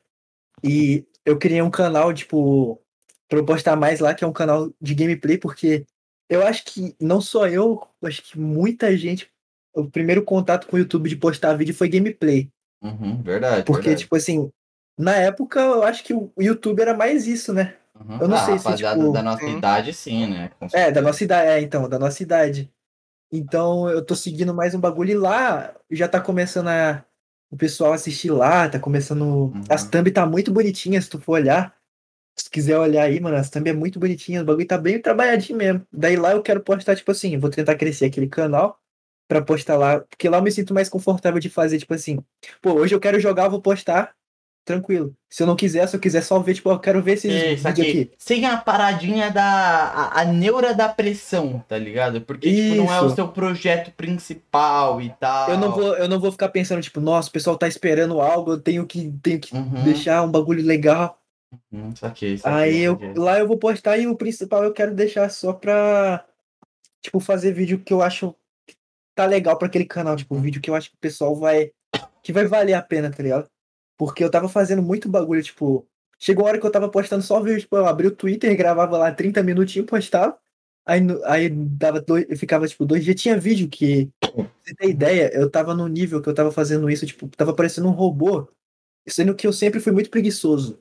[0.62, 2.80] E eu criei um canal, tipo,
[3.28, 5.86] pra eu postar mais lá, que é um canal de gameplay, porque
[6.28, 9.30] eu acho que não só eu, eu acho que muita gente.
[9.74, 12.50] O primeiro contato com o YouTube de postar vídeo foi gameplay.
[12.82, 13.64] Uhum, verdade.
[13.64, 14.02] Porque, verdade.
[14.02, 14.50] tipo assim,
[14.98, 17.76] na época eu acho que o YouTube era mais isso, né?
[17.98, 18.18] Uhum.
[18.20, 19.56] eu não Ah, sei se, rapaziada tipo- da nossa Sim.
[19.58, 20.50] idade, sim, né?
[20.72, 22.72] É, da nossa idade, é, então, da nossa idade.
[23.32, 27.04] Então eu tô seguindo mais um bagulho e lá já tá começando a
[27.50, 29.52] o pessoal assistir lá, tá começando.
[29.68, 29.90] As Uhum.
[29.90, 31.74] thumb tá muito bonitinhas, se tu for olhar.
[32.36, 35.58] Se quiser olhar aí, mano, as thumb é muito bonitinha, o bagulho tá bem trabalhadinho
[35.58, 35.86] mesmo.
[35.92, 38.78] Daí lá eu quero postar, tipo assim, vou tentar crescer aquele canal
[39.28, 42.18] pra postar lá, porque lá eu me sinto mais confortável de fazer, tipo assim,
[42.62, 44.14] pô, hoje eu quero jogar, eu vou postar,
[44.64, 45.14] tranquilo.
[45.30, 47.52] Se eu não quiser, se eu quiser só ver, tipo, eu quero ver esses É,
[47.54, 48.10] Isso vídeos aqui, aqui.
[48.18, 49.42] sem a paradinha da.
[49.44, 52.20] A, a neura da pressão, tá ligado?
[52.20, 53.14] Porque, tipo, não é o Isso.
[53.14, 55.50] seu projeto principal e tal.
[55.50, 58.52] Eu não vou, eu não vou ficar pensando, tipo, nossa, o pessoal tá esperando algo,
[58.52, 59.84] eu tenho que, tenho que Uhum.
[59.84, 61.18] deixar um bagulho legal.
[61.72, 63.14] Hum, saquei, saquei, Aí eu, saquei.
[63.14, 66.24] lá eu vou postar e o principal eu quero deixar só pra,
[67.00, 68.34] tipo, fazer vídeo que eu acho
[68.66, 68.74] que
[69.14, 71.70] tá legal pra aquele canal, tipo, um vídeo que eu acho que o pessoal vai,
[72.22, 73.48] que vai valer a pena, tá ligado?
[73.98, 75.86] Porque eu tava fazendo muito bagulho, tipo,
[76.18, 78.96] chegou a hora que eu tava postando só vídeo, tipo, eu abri o Twitter, gravava
[78.96, 80.38] lá 30 minutinhos, postava,
[80.86, 84.30] aí, aí dava dois, eu ficava, tipo, dois dias, tinha vídeo que, pra
[84.64, 87.88] você ter ideia, eu tava no nível que eu tava fazendo isso, tipo, tava parecendo
[87.88, 88.48] um robô,
[89.08, 90.80] sendo que eu sempre fui muito preguiçoso.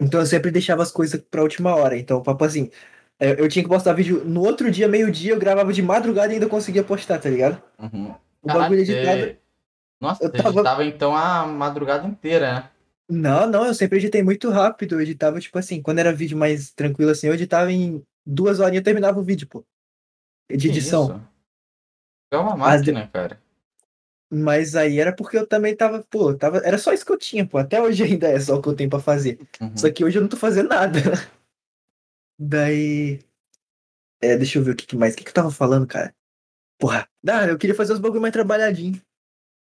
[0.00, 1.96] Então eu sempre deixava as coisas pra última hora.
[1.96, 2.70] Então, papo assim,
[3.20, 6.34] é, eu tinha que postar vídeo no outro dia, meio-dia, eu gravava de madrugada e
[6.34, 7.62] ainda conseguia postar, tá ligado?
[7.78, 8.12] Uhum.
[8.42, 9.36] O bagulho editado.
[10.02, 12.70] Nossa, Eu você tava- editava então a madrugada inteira, né?
[13.08, 14.96] Não, não, eu sempre editei muito rápido.
[14.96, 18.80] Eu editava, tipo assim, quando era vídeo mais tranquilo assim, eu editava em duas horinhas
[18.80, 19.64] e terminava o vídeo, pô.
[20.50, 21.04] De edição.
[21.04, 21.22] isso?
[22.32, 23.40] É uma Mas máquina, cara.
[24.34, 27.46] Mas aí era porque eu também tava, pô, tava, era só isso que eu tinha,
[27.46, 27.58] pô.
[27.58, 29.38] Até hoje ainda é só o que eu tenho pra fazer.
[29.60, 29.76] Uhum.
[29.76, 30.98] Só que hoje eu não tô fazendo nada.
[32.38, 33.20] Daí.
[34.22, 35.14] É, deixa eu ver o que, que mais.
[35.14, 36.14] O que, que eu tava falando, cara?
[36.78, 39.00] Porra, dá, eu queria fazer os bagulho mais trabalhadinho.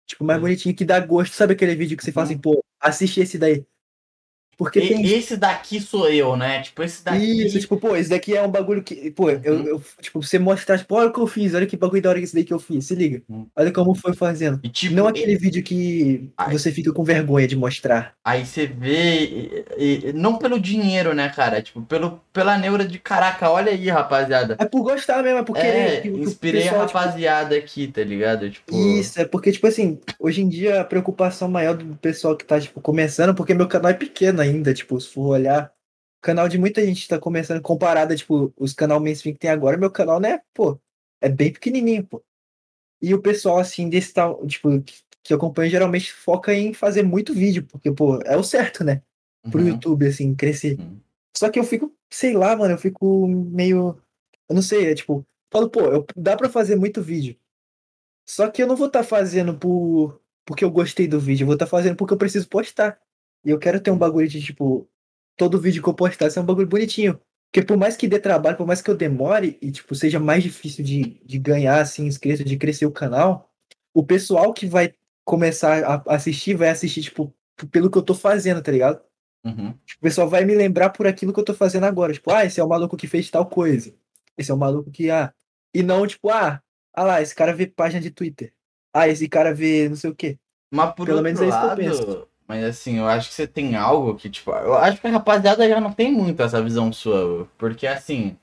[0.07, 0.43] Tipo, mais Hum.
[0.43, 1.35] bonitinho, que dá gosto.
[1.35, 2.33] Sabe aquele vídeo que você fala Uhum.
[2.33, 3.65] assim, pô, assiste esse daí.
[4.57, 5.07] Porque E- tem.
[5.07, 6.63] Esse daqui sou eu, né?
[6.63, 7.47] Tipo, esse daqui.
[7.47, 9.11] Isso, tipo, pô, esse daqui é um bagulho que.
[9.11, 9.67] Pô, eu, Uhum.
[9.67, 12.19] eu- tipo, você mostrar, tipo, olha o que eu fiz, olha que bagulho da hora
[12.19, 12.87] que esse daí que eu fiz.
[12.87, 13.23] Se liga.
[13.29, 13.47] Uhum.
[13.55, 14.59] Olha como foi fazendo.
[14.63, 18.15] E, tipo, Não aquele vídeo que você fica com vergonha de mostrar.
[18.25, 19.65] Aí você vê, e-
[20.09, 21.61] e- não pelo dinheiro, né, cara?
[21.61, 24.57] Tipo, pelo, pela neura de caraca, olha aí, rapaziada.
[24.59, 26.03] É por gostar mesmo, é por É, querer.
[26.03, 28.51] que- que o inspirei pessoal, a tipo, rapaziada aqui, tá ligado?
[28.51, 32.45] Tipo, Isso, é porque, tipo assim, hoje em dia a preocupação maior do pessoal que
[32.45, 35.73] tá, tipo, começando, porque meu canal é pequeno ainda, tipo, se for olhar,
[36.23, 39.77] canal de muita gente tá começando comparado, a, tipo, os canal mainstream que tem agora,
[39.77, 40.79] meu canal, né, pô,
[41.21, 42.23] é bem pequenininho, pô.
[43.01, 47.35] E o pessoal, assim, desse tal, tipo, que, que acompanha geralmente foca em fazer muito
[47.35, 49.03] vídeo, porque, pô, é o certo, né?
[49.51, 49.69] Pro Uhum.
[49.69, 50.79] YouTube, assim, crescer.
[50.79, 50.99] Uhum.
[51.37, 54.01] Só que eu fico, sei lá, mano, eu fico meio.
[54.49, 57.37] Eu não sei, é tipo, falo, pô, eu, dá pra fazer muito vídeo.
[58.27, 61.57] Só que eu não vou estar fazendo por porque eu gostei do vídeo, eu vou
[61.57, 62.99] estar fazendo porque eu preciso postar.
[63.47, 64.89] E eu quero ter um bagulho de, tipo,
[65.37, 67.21] todo vídeo que eu postar ser um bagulho bonitinho.
[67.53, 70.43] Porque por mais que dê trabalho, por mais que eu demore e, tipo, seja mais
[70.43, 73.49] difícil de, de ganhar, assim, inscrito, de crescer o canal,
[73.95, 74.93] o pessoal que vai
[75.25, 77.33] começar a assistir, vai assistir, tipo,
[77.71, 79.01] pelo que eu tô fazendo, tá ligado?
[79.45, 79.73] Uhum.
[79.87, 82.13] Tipo, o pessoal vai me lembrar por aquilo que eu tô fazendo agora.
[82.13, 83.95] Tipo, ah, esse é o maluco que fez tal coisa.
[84.37, 85.33] Esse é o maluco que, ah.
[85.73, 86.61] E não, tipo, ah,
[86.93, 88.53] ah lá, esse cara vê página de Twitter.
[88.93, 90.37] Ah, esse cara vê não sei o quê.
[90.69, 92.29] Mas por Pelo menos é isso que eu lado, penso.
[92.49, 95.69] Mas assim, eu acho que você tem algo que, tipo, eu acho que a rapaziada
[95.69, 98.37] já não tem muito essa visão sua, porque assim,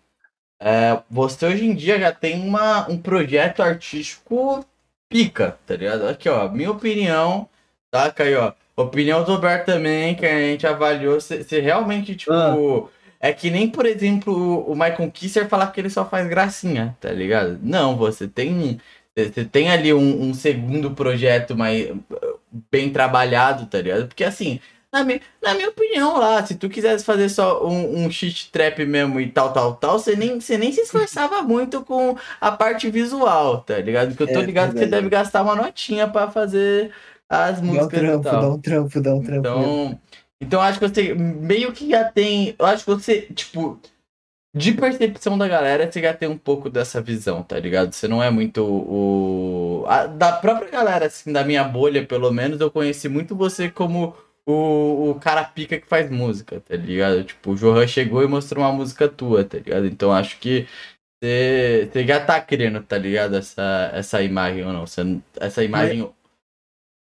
[0.62, 4.66] é, você hoje em dia já tem uma, um projeto artístico
[5.10, 6.08] pica, tá ligado?
[6.08, 7.50] Aqui, ó, minha opinião,
[7.92, 8.14] tá?
[8.20, 12.90] Aí, ó, opinião do Roberto também, que a gente avaliou, você você realmente, tipo, Ah.
[13.20, 17.12] é que nem, por exemplo, o Michael Kisser falar que ele só faz gracinha, tá
[17.12, 17.60] ligado?
[17.62, 18.80] Não, você tem
[19.16, 21.90] você tem ali um, um segundo projeto mais
[22.72, 24.08] bem trabalhado, tá ligado?
[24.08, 24.60] Porque assim,
[24.92, 28.86] na minha, na minha opinião lá, se tu quisesse fazer só um, um shit trap
[28.86, 32.90] mesmo e tal, tal, tal, você nem, você nem se esforçava muito com a parte
[32.90, 34.10] visual, tá ligado?
[34.10, 36.94] Porque eu tô É, ligado que você deve gastar uma notinha pra fazer
[37.30, 38.38] as Dá um músicas e trampo, tal.
[38.38, 39.52] dá um trampo, dá um trampo.
[39.52, 40.00] Então,
[40.42, 42.56] então eu acho que você meio que já tem.
[42.60, 43.80] Eu acho que você, tipo,
[44.56, 47.92] de percepção da galera, você já tem um pouco dessa visão, tá ligado?
[47.94, 49.84] Você não é muito o.
[49.88, 54.16] a- da própria galera, assim, da minha bolha, pelo menos, eu conheci muito você como
[54.46, 57.24] o, o cara pica que faz música, tá ligado?
[57.24, 59.88] Tipo, o Johan chegou e mostrou uma música tua, tá ligado?
[59.88, 60.68] Então acho que.
[61.24, 63.36] Você, você já tá criando, tá ligado?
[63.38, 64.86] Essa, essa imagem ou não?
[64.88, 66.10] Você- essa imagem.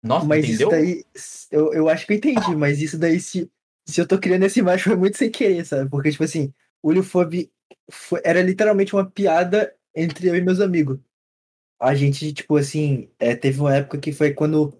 [0.04, 0.70] Nossa, Mas entendeu?
[0.70, 1.06] isso daí,
[1.52, 3.50] eu, eu acho que eu entendi, mas isso daí, se,
[3.86, 5.90] se eu tô criando essa imagem, foi muito sem querer, sabe?
[5.90, 6.54] Porque, tipo assim,
[6.96, 11.00] o foi- era literalmente uma piada entre eu e meus amigos.
[11.80, 14.78] A gente, tipo assim, é, teve uma época que foi quando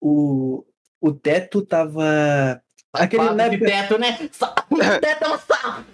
[0.00, 0.64] o,
[1.00, 2.60] o teto tava.
[2.92, 4.28] Aquele, Papo na, de época, teto, né?
[4.32, 4.54] Sa-
[5.00, 5.86] teto é um safado.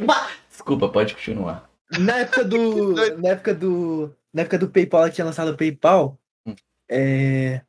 [0.51, 1.71] Desculpa, pode continuar.
[1.99, 2.95] na época do.
[3.21, 4.15] Na época do.
[4.33, 6.19] Na época do PayPal, ela tinha lançado o PayPal.
[6.47, 6.55] Hum.
[6.91, 7.63] é,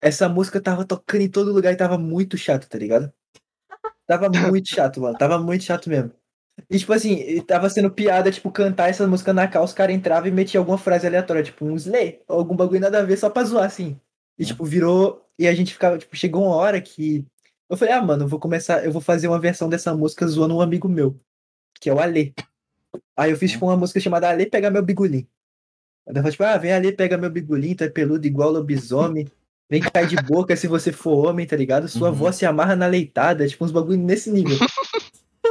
[0.00, 3.12] essa música tava tocando em todo lugar e tava muito chato, tá ligado?
[4.06, 5.16] Tava muito chato, mano.
[5.18, 6.12] Tava muito chato mesmo.
[6.70, 10.28] E, tipo assim, tava sendo piada, tipo, cantar essa música na cal, os caras entravam
[10.28, 13.28] e metiam alguma frase aleatória, tipo, um slay, ou algum bagulho nada a ver, só
[13.30, 13.98] pra zoar, assim.
[14.38, 14.46] E, Hum.
[14.46, 15.22] tipo, virou.
[15.38, 17.24] E a gente ficava, tipo, chegou uma hora que.
[17.68, 20.56] Eu falei, ah, mano, eu vou começar, eu vou fazer uma versão dessa música zoando
[20.56, 21.18] um amigo meu,
[21.80, 22.34] que é o Ale.
[23.16, 25.26] Aí eu fiz, tipo, uma música chamada Ale Pega Meu Bigulim.
[26.08, 29.26] Aí eu falei, tipo, ah, vem Ale, pega meu bigulim, tu é peludo igual lobisomem.
[29.68, 31.88] Vem cair de boca se você for homem, tá ligado?
[31.88, 32.14] Sua Uhum.
[32.14, 34.56] voz se amarra na leitada, tipo, uns bagulho nesse nível.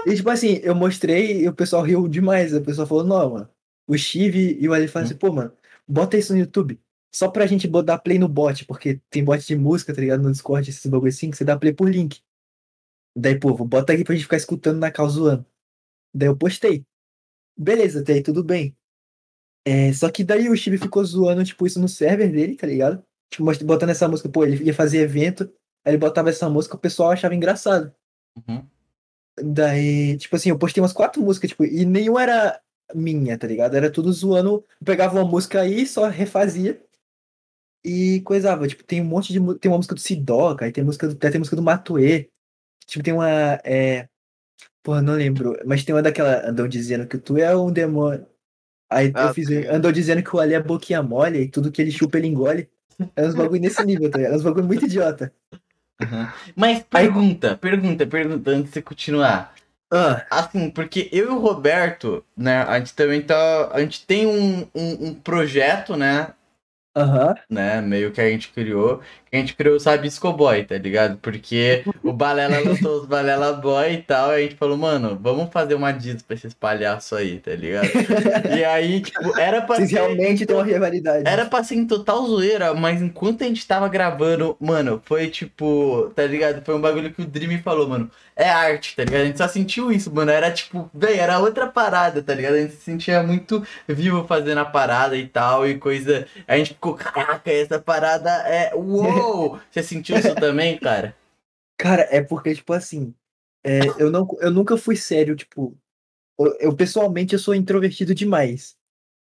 [0.06, 2.54] E, tipo assim, eu mostrei e o pessoal riu demais.
[2.54, 3.50] O pessoal falou, não, mano.
[3.88, 5.52] O Chive e o Ali falaram assim, pô, mano,
[5.88, 6.80] bota isso no YouTube.
[7.14, 10.22] Só pra gente dar play no bot, porque tem bot de música, tá ligado?
[10.22, 12.22] No Discord, esses bagulho assim, que você dá play por link.
[13.18, 15.46] Daí, pô, vou bota aqui pra gente ficar escutando na cal zoando.
[16.14, 16.86] Daí eu postei.
[17.58, 18.76] Beleza, até aí tudo bem.
[19.66, 23.04] É, só que daí o Chibi ficou zoando, tipo, isso no server dele, tá ligado?
[23.32, 25.44] Tipo, botando essa música, pô, ele ia fazer evento,
[25.84, 27.94] aí ele botava essa música, o pessoal achava engraçado.
[28.48, 28.68] Uhum.
[29.42, 32.62] Daí, tipo assim, eu postei umas quatro músicas, tipo, e nenhuma era
[32.94, 33.76] minha, tá ligado?
[33.76, 34.64] Era tudo zoando.
[34.80, 36.82] Eu pegava uma música aí, só refazia
[37.84, 38.68] e coisava.
[38.68, 39.40] Tipo, tem um monte de.
[39.60, 41.16] Tem uma música do Sidoca, aí tem música do.
[41.16, 42.30] Tem música do Matuê.
[42.88, 43.30] Tipo, tem uma.
[43.64, 44.08] É...
[44.84, 45.58] Porra, não lembro.
[45.66, 46.48] Mas tem uma daquela.
[46.50, 48.26] Andam dizendo que tu é um demônio.
[48.90, 49.50] Aí Ah, eu fiz.
[49.70, 52.70] Andou dizendo que o Ali é boquinha mole e tudo que ele chupa ele engole.
[53.16, 54.34] É uns bagulho nesse nível, tá ligado?
[54.34, 55.34] É uns bagulho muito idiota.
[56.56, 59.54] Mas Aí- pergunta, pergunta, pergunta, antes de você continuar.
[59.92, 63.70] Ah, Assim, porque eu e o Roberto, né, a gente também tá.
[63.72, 66.30] A gente tem um, um, um projeto, né?
[66.96, 67.36] Aham.
[67.50, 71.18] né, meio que a gente criou, a gente criou o Sabisco Boy, tá ligado?
[71.20, 75.52] Porque o Balela lançou os Balela Boy e tal, e a gente falou, mano, vamos
[75.52, 77.92] fazer uma diz pra esses palhaços aí, tá ligado?
[78.50, 81.24] E aí, tipo, era pra Vocês ser, realmente têm uma rivalidade.
[81.26, 86.12] era pra ser em total zoeira, mas enquanto a gente tava gravando, mano, foi tipo,
[86.16, 86.64] tá ligado?
[86.64, 89.22] Foi um bagulho que o Dream falou, mano, é arte, tá ligado?
[89.22, 92.56] A gente só sentiu isso, mano, era tipo, véi, era outra parada, tá ligado?
[92.56, 96.28] A gente se sentia muito vivo fazendo a parada e tal, e coisa...
[96.48, 98.76] A gente ficou, caraca, essa parada é...
[98.76, 99.60] Uou!
[99.72, 101.16] Você sentiu isso também, cara?
[101.78, 103.14] Cara, é porque, tipo assim,
[103.66, 105.76] é, eu, não, eu nunca fui sério, tipo.
[106.40, 108.78] Eu, eu, pessoalmente eu sou introvertido demais.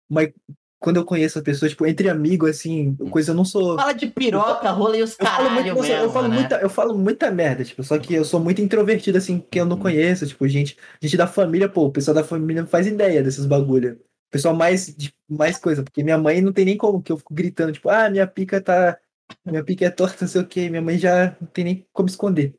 [0.09, 0.33] Mas
[0.81, 3.77] quando eu conheço as pessoas, tipo, entre amigos, assim, coisa eu não sou.
[3.77, 6.35] Fala de piroca, rola e os caralho eu falo, mesmo, eu, falo né?
[6.37, 9.67] muita, eu falo muita merda, tipo, só que eu sou muito introvertido, assim, que eu
[9.67, 13.23] não conheço, tipo, gente, gente da família, pô, o pessoal da família não faz ideia
[13.23, 13.99] desses bagulho.
[14.29, 17.17] O pessoal mais, de, mais coisa, porque minha mãe não tem nem como, que eu
[17.17, 18.99] fico gritando, tipo, ah, minha pica tá.
[19.45, 20.69] Minha pica é torta, não sei o quê.
[20.71, 22.55] Minha mãe já não tem nem como esconder.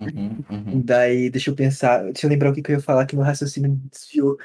[0.00, 0.82] Uhum, uhum.
[0.82, 3.24] Daí, deixa eu pensar, deixa eu lembrar o que, que eu ia falar que meu
[3.24, 4.38] raciocínio desviou.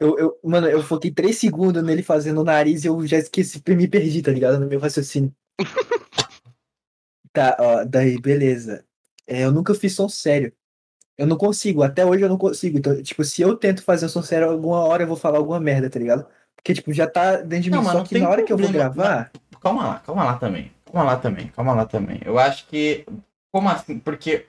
[0.00, 3.62] Eu, eu, mano, eu foquei três segundos nele fazendo o nariz e eu já esqueci,
[3.68, 4.58] me perdi, tá ligado?
[4.58, 5.30] No meu raciocínio.
[7.34, 8.82] tá, ó, daí, beleza.
[9.26, 10.52] É, eu nunca fiz som sério.
[11.18, 12.78] Eu não consigo, até hoje eu não consigo.
[12.78, 15.60] Então, tipo, se eu tento fazer um som sério, alguma hora eu vou falar alguma
[15.60, 16.26] merda, tá ligado?
[16.56, 17.76] Porque, tipo, já tá dentro de mim.
[17.76, 18.94] Não, Só que na hora que eu vou problema.
[18.94, 19.30] gravar.
[19.60, 20.72] Calma lá, calma lá também.
[20.86, 22.20] Calma lá também, calma lá também.
[22.24, 23.04] Eu acho que.
[23.52, 23.98] Como assim?
[23.98, 24.46] Porque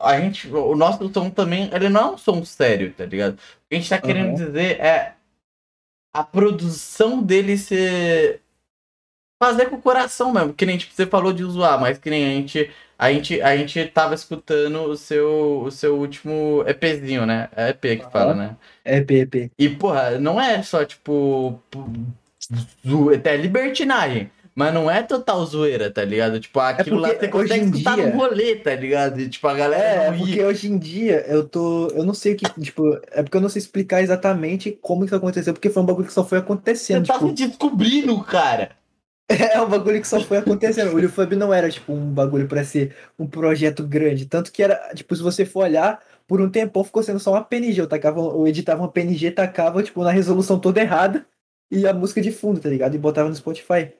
[0.00, 0.48] a gente.
[0.48, 3.34] O nosso som também, ele não é um som sério, tá ligado?
[3.34, 3.36] O
[3.68, 4.34] que a gente tá querendo Uhum.
[4.34, 5.14] dizer é
[6.14, 8.40] a produção dele ser.
[9.42, 10.54] Fazer com o coração mesmo.
[10.54, 12.70] Que nem tipo, você falou de zoar, mas que nem a gente.
[12.98, 17.50] A gente, a gente tava escutando o seu, o seu último EPzinho, né?
[17.54, 18.34] É EP que fala, Aham.
[18.36, 18.56] né?
[18.82, 19.50] É, PP.
[19.58, 21.60] E, porra, não é só, tipo.
[23.24, 24.30] É libertinagem.
[24.58, 26.40] Mas não é total zoeira, tá ligado?
[26.40, 29.20] Tipo, aquilo lá porque você consegue hoje em escutar dia- no rolê, tá ligado?
[29.20, 30.44] E, tipo, a galera É, não porque ri.
[30.44, 31.88] hoje em dia eu tô.
[31.88, 32.48] Eu não sei o que.
[32.62, 36.06] Tipo, é porque eu não sei explicar exatamente como isso aconteceu, porque foi um bagulho
[36.06, 37.06] que só foi Você acontecendo.
[37.06, 38.70] tá Tipo, se descobrindo, cara.
[39.28, 40.92] é um bagulho que só foi acontecendo.
[40.92, 44.24] O Ulufub não era, tipo, um bagulho pra ser um projeto grande.
[44.24, 47.44] Tanto que era, tipo, se você for olhar, por um tempão ficou sendo só uma
[47.44, 47.78] PNG.
[47.82, 51.26] Eu, tacava, eu editava uma PNG, tacava, tipo, na resolução toda errada
[51.70, 52.94] e a música de fundo, tá ligado?
[52.94, 53.90] E botava no Spotify.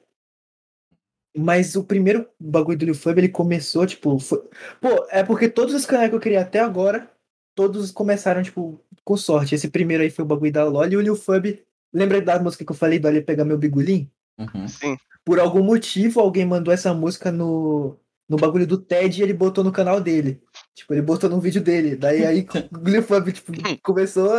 [1.37, 4.17] Mas o primeiro bagulho do Ulufub, ele começou, tipo.
[4.19, 4.41] foi-
[4.81, 7.09] Pô, é porque todos os canais que eu criei até agora,
[7.55, 9.53] todos começaram, tipo, com sorte.
[9.55, 11.59] Esse primeiro aí foi o bagulho da LOL e o Ulufub.
[11.93, 14.09] Lembra da música que eu falei do Ali pegar meu bigulim?
[14.39, 14.67] Uhum.
[14.67, 14.97] Sim.
[15.25, 17.97] por algum motivo, alguém mandou essa música no,
[18.29, 20.41] no bagulho do TED e ele botou no canal dele.
[20.75, 21.95] Tipo, ele botou num vídeo dele.
[21.95, 24.29] Daí aí o Glifub, tipo, começou,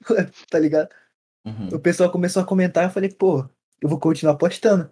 [0.50, 0.88] tá ligado?
[1.44, 1.68] Uhum.
[1.72, 3.48] O pessoal começou a comentar, eu falei, pô,
[3.80, 4.90] eu vou continuar postando.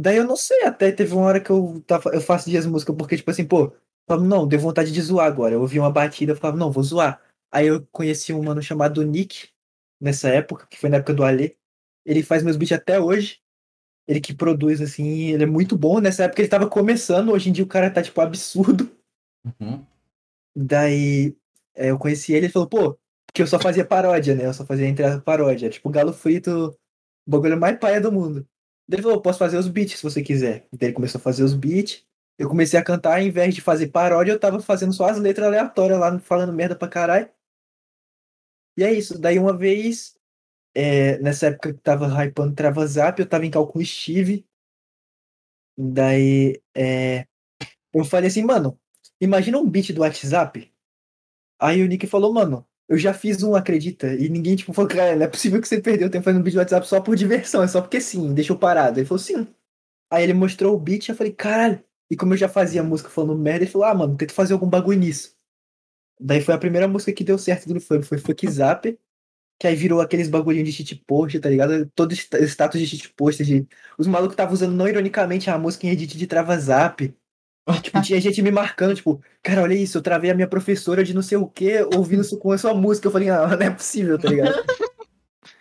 [0.00, 2.94] Daí eu não sei, até teve uma hora que eu tava, eu faço dias música,
[2.94, 3.72] porque, tipo assim, pô,
[4.06, 5.54] falava, não, deu vontade de zoar agora.
[5.54, 7.20] Eu ouvi uma batida, eu falava, não, vou zoar.
[7.50, 9.48] Aí eu conheci um mano chamado Nick,
[10.00, 11.56] nessa época, que foi na época do Alê.
[12.06, 13.40] Ele faz meus beats até hoje.
[14.06, 15.98] Ele que produz, assim, ele é muito bom.
[15.98, 18.88] Nessa época ele tava começando, hoje em dia o cara tá, tipo, absurdo.
[19.44, 19.84] Uhum.
[20.54, 21.36] Daí
[21.74, 24.46] é, eu conheci ele e ele falou, pô, porque eu só fazia paródia, né?
[24.46, 25.68] Eu só fazia entrada paródia.
[25.68, 26.68] Tipo, Galo Frito,
[27.26, 28.46] o bagulho mais paia do mundo.
[28.90, 30.66] Ele falou, posso fazer os beats se você quiser.
[30.72, 32.06] Daí ele começou a fazer os beats.
[32.38, 35.46] Eu comecei a cantar, ao invés de fazer paródia, eu tava fazendo só as letras
[35.46, 37.28] aleatórias lá, falando merda pra caralho.
[38.76, 39.18] E é isso.
[39.18, 40.16] Daí uma vez,
[40.74, 44.46] é, nessa época que tava hypando Trava Zap, eu tava em cálculo Steve.
[45.76, 47.26] Daí é,
[47.92, 48.80] eu falei assim, mano,
[49.20, 50.72] imagina um beat do WhatsApp.
[51.60, 54.14] Aí o Nick falou, mano, eu já fiz um, acredita?
[54.14, 56.54] E ninguém, tipo, falou, cara, não é possível que você perdeu tempo fazendo um beat
[56.54, 58.98] do WhatsApp só por diversão, é só porque sim, deixou parado.
[58.98, 59.46] Ele falou, sim.
[60.10, 61.82] Aí ele mostrou o beat eu falei, caralho.
[62.10, 64.68] E como eu já fazia música falando merda, ele falou, ah, mano, tenta fazer algum
[64.68, 65.36] bagulho nisso.
[66.20, 68.98] Daí foi a primeira música que deu certo do funk, foi Fuck Zap,
[69.58, 71.86] que aí virou aqueles bagulhinhos de cheat post, tá ligado?
[71.94, 73.66] Todo status de cheat post, de...
[73.98, 77.14] os malucos estavam usando não ironicamente a música em edit de Trava Zap.
[77.82, 81.14] Tipo, tinha gente me marcando, tipo, cara, olha isso, eu travei a minha professora de
[81.14, 83.08] não sei o que, ouvindo isso com a sua música.
[83.08, 84.54] Eu falei, ah, não é possível, tá ligado?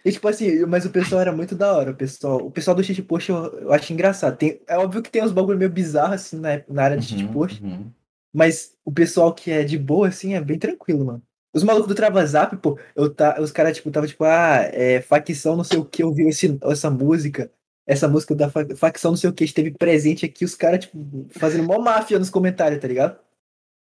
[0.03, 2.37] E tipo assim, mas o pessoal era muito da hora, o pessoal.
[2.37, 4.37] O pessoal do shitpost eu, eu acho engraçado.
[4.37, 7.19] Tem, é óbvio que tem uns bagulho meio bizarros, assim, na, na área de Uhum,
[7.19, 7.61] shitpost.
[7.61, 7.91] uhum.
[8.33, 11.21] Mas o pessoal que é de boa, assim, é bem tranquilo, mano.
[11.53, 15.57] Os malucos do Travazap, pô, eu tá, os caras, tipo, tava tipo, ah, é, facção
[15.57, 17.51] não sei o que, ouviu esse, essa música,
[17.87, 21.25] essa música da fa- facção não sei o que, esteve presente aqui, os caras, tipo,
[21.31, 23.17] fazendo mó máfia nos comentários, tá ligado?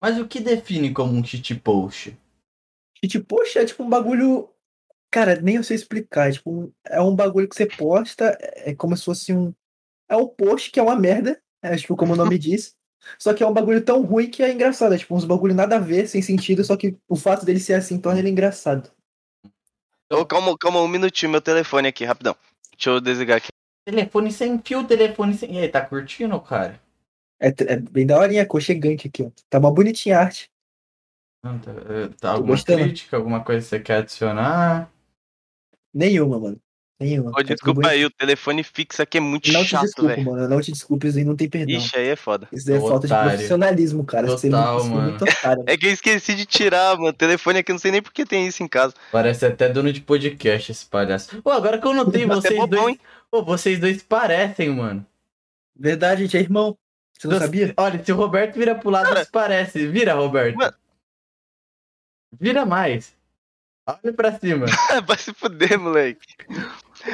[0.00, 2.16] Mas o que define como um cheat post?
[3.04, 4.48] Tipo, poxa, é tipo um bagulho.
[5.10, 6.28] Cara, nem eu sei explicar.
[6.28, 9.52] É, tipo, um- é um bagulho que você posta, é como se fosse um.
[10.08, 12.76] É um post que é uma merda, é, tipo, como o nome diz.
[13.18, 14.94] Só que é um bagulho tão ruim que é engraçado.
[14.94, 17.74] É tipo uns bagulho nada a ver, sem sentido, só que o fato dele ser
[17.74, 18.90] assim torna ele engraçado.
[20.12, 22.36] Ô, calma, calma um minutinho, meu telefone aqui, rapidão.
[22.72, 23.48] Deixa eu desligar aqui.
[23.88, 25.54] Telefone sem fio, telefone sem.
[25.54, 26.78] E aí, tá curtindo, cara?
[27.40, 29.30] É, é bem daorinha, aconchegante aqui, ó.
[29.48, 30.50] Tá uma bonitinha a arte.
[31.42, 32.82] Não, tá, eh, tá alguma gostando.
[32.82, 34.90] crítica, alguma coisa que você quer adicionar?
[35.94, 36.60] Nenhuma, mano.
[37.00, 37.30] Nenhuma.
[37.30, 40.24] Ô, Tá desculpa aí, o telefone fixo aqui é muito Não te chato, desculpa, velho.
[40.26, 40.48] mano.
[40.48, 41.76] Não te desculpe, isso aí não tem perdão.
[41.76, 42.48] Ixi, aí é foda.
[42.52, 44.26] Isso é falta de profissionalismo, cara.
[44.26, 44.50] Total, você é
[44.90, 45.02] mano.
[45.10, 45.62] muito otário.
[45.66, 47.12] É que eu esqueci de tirar, mano.
[47.12, 48.94] Telefone aqui, eu não sei nem porque tem isso em casa.
[49.12, 51.40] Parece até dono de podcast esse palhaço.
[51.40, 52.94] Pô, agora que eu notei, Até vocês bobão, dois.
[52.96, 53.00] hein?
[53.30, 55.06] Pô, vocês dois parecem, mano.
[55.76, 56.76] Verdade, gente, é irmão.
[57.18, 57.74] Você não Você- sabia?
[57.76, 59.24] Olha, se o Roberto vira pro lado, Cara.
[59.24, 59.86] se parece.
[59.86, 60.56] Vira, Roberto.
[60.56, 60.74] Mano.
[62.40, 63.16] Vira mais.
[63.86, 64.66] Olha pra cima.
[65.06, 66.20] Vai se fuder, moleque.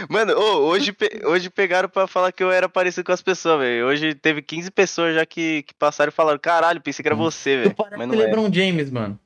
[0.08, 3.60] Mano, ô, hoje, pe- hoje pegaram pra falar que eu era parecido com as pessoas,
[3.60, 3.86] velho.
[3.86, 7.56] Hoje teve 15 pessoas já que, que passaram e falaram: caralho, pensei que era você,
[7.56, 7.74] Tu velho.
[7.76, 8.24] parece Mas o não é.
[8.26, 9.18] LeBron James, mano.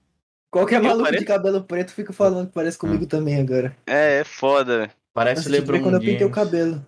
[0.51, 3.75] Qualquer Eu maluco de cabelo preto fica falando que parece comigo também agora.
[3.87, 4.93] É, é foda, velho.
[5.19, 6.13] Parece Nossa, o eu LeBron quando eu James.
[6.13, 6.87] pintei o cabelo.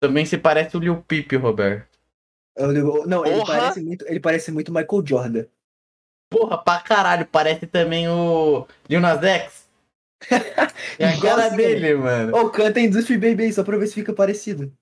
[0.00, 1.88] Também se parece o Lil Peep, Roberto.
[2.56, 5.44] Eu digo- não, ele parece, muito, ele parece muito Michael Jordan.
[6.30, 7.26] Porra, pra caralho.
[7.26, 9.66] Parece também o Lil Nas X.
[10.98, 12.34] É a cara dele, mano.
[12.36, 14.72] Ô, canta Industry Baby aí, só pra ver se fica parecido.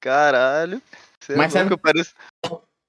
[0.00, 0.82] Caralho.
[1.22, 2.14] Cê é Mas louco, sabe- eu pareço.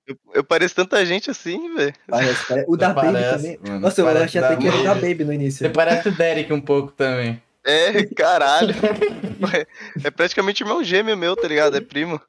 [0.08, 1.94] Eu, eu pareço tanta gente assim, velho.
[2.08, 2.66] Parece, parece.
[2.70, 3.60] O da Parece, Baby também.
[3.72, 5.08] mano, Nossa, eu achei até que era o da Baby.
[5.10, 5.60] Baby no início.
[5.66, 7.42] Você parece o Derek um pouco também.
[7.66, 8.74] É, caralho.
[10.04, 11.78] É praticamente irmão gêmeo meu, tá ligado?
[11.78, 12.20] É primo.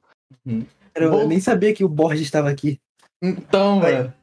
[0.95, 1.27] Eu Bom.
[1.29, 2.81] nem sabia que o Borges estava aqui.
[3.23, 3.93] Então, Vai.
[3.95, 4.15] mano.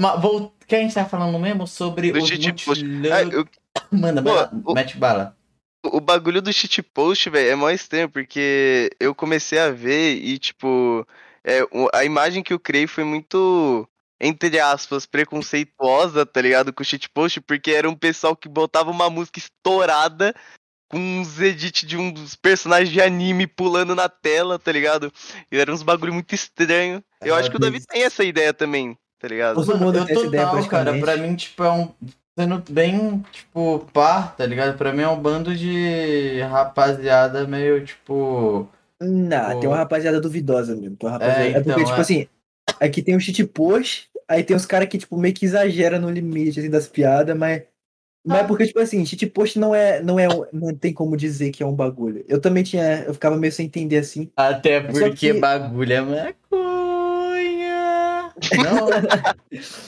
[0.00, 0.54] Mas vou...
[0.62, 2.84] O que a gente tá falando mesmo sobre Do shitpost.
[2.84, 3.46] multilou- Ah, eu-
[3.92, 5.36] Manda, Pô, bala, o- mete bala.
[5.84, 11.06] O bagulho do shitpost, velho, é mó estranho, porque eu comecei a ver e, tipo,
[11.44, 13.88] é, o- a imagem que eu criei foi muito,
[14.20, 16.72] entre aspas, preconceituosa, tá ligado?
[16.72, 20.34] Com o shitpost, porque era um pessoal que botava uma música estourada
[20.88, 25.12] com uns edits de um dos personagens de anime pulando na tela, tá ligado?
[25.50, 27.02] E eram uns bagulho muito estranho.
[27.20, 29.56] Eu Ah, acho que o Davi tem essa ideia também, tá ligado?
[29.56, 30.98] Todo mundo tem essa ideia total, cara.
[30.98, 31.88] Pra mim, tipo, é um.
[32.38, 34.76] Sendo bem, tipo, pá, tá ligado?
[34.76, 38.68] Pra mim é um bando de rapaziada meio, tipo.
[39.00, 40.96] Não, tem uma rapaziada duvidosa mesmo.
[40.96, 41.44] Tem uma rapaziada...
[41.44, 42.00] É, É, porque, então, tipo é.
[42.00, 42.28] assim,
[42.80, 46.60] aqui tem o shitpost, aí tem os caras que, tipo, meio que exagera no limite,
[46.60, 47.62] assim, das piadas, mas...
[48.28, 48.40] Mas Ah.
[48.42, 51.62] é porque, tipo assim, shitpost não é, não é, um- não tem como dizer que
[51.62, 52.24] é um bagulho.
[52.26, 54.32] Eu também tinha, eu ficava meio sem entender, assim.
[54.36, 56.32] Até porque que- bagulho é maconha.
[58.64, 58.88] Não,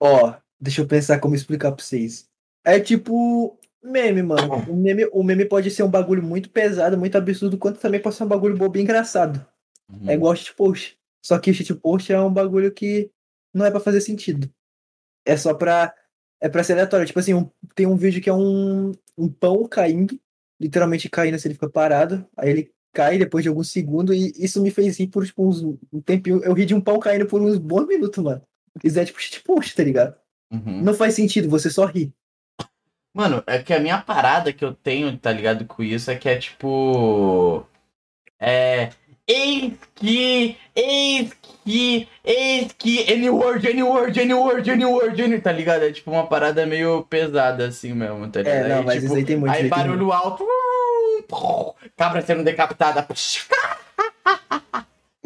[0.00, 2.26] Ó, deixa eu pensar como explicar pra vocês.
[2.64, 4.64] É tipo meme, mano.
[4.68, 8.16] O meme, o meme pode ser um bagulho muito pesado, muito absurdo, quanto também pode
[8.16, 9.44] ser um bagulho bobo e engraçado.
[9.92, 10.08] Uhum.
[10.10, 10.96] É igual shitpost.
[11.24, 13.10] Só que shitpost é um bagulho que
[13.52, 14.50] não é pra fazer sentido.
[15.26, 15.94] É só pra.
[16.40, 17.06] É pra ser aleatório.
[17.06, 20.20] Tipo assim, um- tem um vídeo que é um, um pão caindo,
[20.60, 22.26] literalmente caindo assim, ele fica parado.
[22.36, 25.62] Aí ele cai depois de alguns segundos, e isso me fez rir por tipo, uns,
[25.62, 26.42] um tempinho.
[26.44, 28.42] Eu ri de um pão caindo por uns bons minutos, mano.
[28.82, 30.14] Isso é tipo shitpost, tá ligado?
[30.52, 30.82] Uhum.
[30.82, 32.12] Não faz sentido, você só ri.
[33.14, 36.28] Mano, é que a minha parada que eu tenho, tá ligado, com isso é que
[36.28, 37.64] é tipo.
[38.38, 38.90] É.
[39.26, 40.56] Eis que.
[40.76, 41.32] Eis
[41.64, 42.08] que.
[42.24, 43.10] Eis que.
[43.12, 45.82] Any word, any word, any word, any word, any, tá ligado?
[45.84, 48.54] É tipo uma parada meio pesada assim mesmo, tá ligado?
[48.56, 49.52] É, não, Aí, mas tipo, isso aí tem muito.
[49.52, 50.46] Aí barulho alto.
[51.96, 53.06] Cabra sendo decapitada.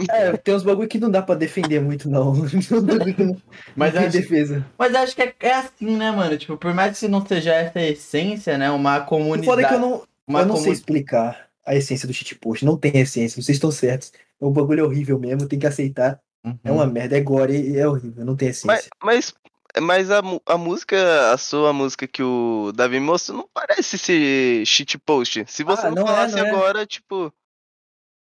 [0.09, 2.32] É, tem uns bagulho que não dá pra defender muito, não.
[2.70, 3.36] Não,
[3.74, 4.64] Mas não acho, defesa.
[4.78, 6.36] mas acho que é, é assim, né, mano?
[6.38, 8.70] Tipo, por mais que não seja essa essência, né?
[8.70, 9.44] Uma comunidade.
[9.46, 12.64] foda é que eu não, eu não sei comu- explicar a essência do shitpost.
[12.64, 14.12] Não tem essência, vocês estão certos.
[14.41, 16.21] O bagulho é horrível mesmo, tem que aceitar.
[16.64, 16.77] É Uhum.
[16.77, 18.91] uma merda, é gore e é horrível, não tem Mas, essência.
[19.03, 19.35] mas,
[19.83, 24.64] mas a, mu- a música, a sua música que o Davi mostrou, não parece esse
[24.64, 25.45] shitpost.
[25.49, 26.51] Se você Ah, não, não é, falasse não é.
[26.51, 27.33] agora, tipo.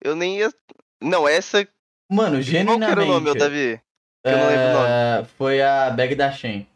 [0.01, 0.49] Eu nem ia.
[1.01, 1.67] Não, essa.
[2.09, 2.91] Mano, Qual que genuinamente.
[2.91, 3.81] era o nome, ô, Davi?
[4.25, 4.87] Que eu não lembro o nome.
[4.89, 6.67] é, Foi a Bag da Shen.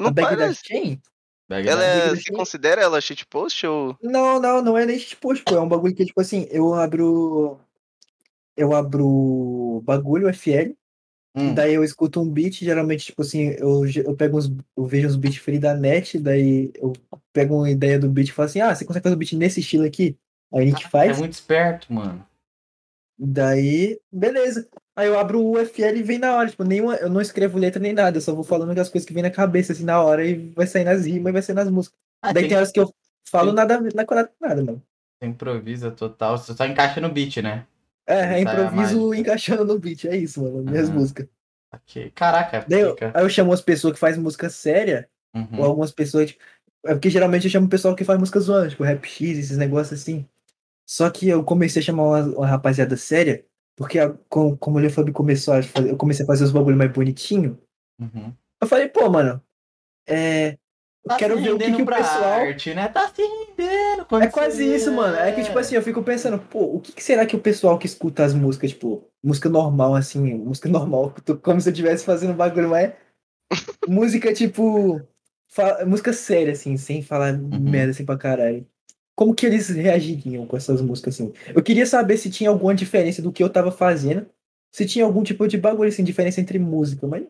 [0.00, 0.60] Não a bag da parece.
[0.66, 0.82] Chain?
[0.94, 1.02] Bag
[1.50, 3.96] Ela é, se considera ela shitpost ou.
[4.02, 5.56] Não, não, não é nem shitpost, pô.
[5.56, 7.58] É um bagulho que, tipo assim, eu abro.
[8.56, 10.74] Eu abro bagulho FL,
[11.38, 14.50] Hum, daí eu escuto um beat, geralmente, tipo assim, eu, eu pego uns.
[14.76, 16.92] Eu vejo uns beats free da net, daí eu
[17.32, 19.60] pego uma ideia do beat e falo assim, ah, você consegue fazer um beat nesse
[19.60, 20.16] estilo aqui?
[20.52, 21.18] Aí a gente é faz.
[21.18, 22.26] muito esperto, mano.
[23.18, 24.68] Daí, beleza.
[24.94, 26.48] Aí eu abro o UFL e vem na hora.
[26.48, 29.12] Tipo, nenhuma, eu não escrevo letra nem nada, eu só vou falando as coisas que
[29.14, 31.70] vem na cabeça, assim, na hora, e vai sair nas rimas e vai sair nas
[31.70, 31.98] músicas.
[32.22, 32.92] Ah, Daí tem, tem horas que eu
[33.28, 34.82] falo tem- nada, nada com nada, nada, mano.
[35.20, 36.38] você improvisa total.
[36.38, 37.66] Você só encaixa no beat, né?
[38.06, 40.98] É, é improviso encaixando no beat, é isso, mano, minhas Aham.
[40.98, 41.28] músicas.
[41.74, 42.10] Ok.
[42.14, 45.64] Caraca, Daí eu, aí eu chamo as pessoas que fazem música séria, ou Uhum.
[45.64, 46.42] algumas pessoas, tipo,
[46.86, 49.58] é porque geralmente eu chamo o pessoal que faz música zoando, tipo, rap X, esses
[49.58, 50.26] negócios assim.
[50.88, 53.44] Só que eu comecei a chamar uma, uma rapaziada séria,
[53.76, 56.76] porque a- com- como o Lefab começou a fazer, eu comecei a fazer os bagulho
[56.76, 57.58] mais bonitinho,
[58.00, 58.32] Uhum.
[58.62, 59.42] Eu falei, pô, mano,
[60.08, 60.56] é,
[61.06, 62.40] Tá quero ver o que, que o pessoal.
[62.40, 62.86] arte, né?
[62.88, 64.04] Tá se rendendo.
[64.06, 65.16] quando É quase você- isso, mano.
[65.16, 67.78] É que, tipo assim, eu fico pensando, pô, o que, que será que o pessoal
[67.78, 71.12] que escuta as músicas, tipo, música normal, assim, música normal,
[71.42, 72.92] como se eu estivesse fazendo bagulho, mas.
[73.88, 75.00] música, tipo.
[75.48, 78.66] fa- música séria, assim, sem falar merda assim pra caralho.
[79.18, 81.32] Como que eles reagiriam com essas músicas, assim?
[81.52, 84.26] Eu queria saber se tinha alguma diferença do que eu tava fazendo.
[84.72, 87.24] Se tinha algum tipo de bagulho, assim, diferença entre música, mas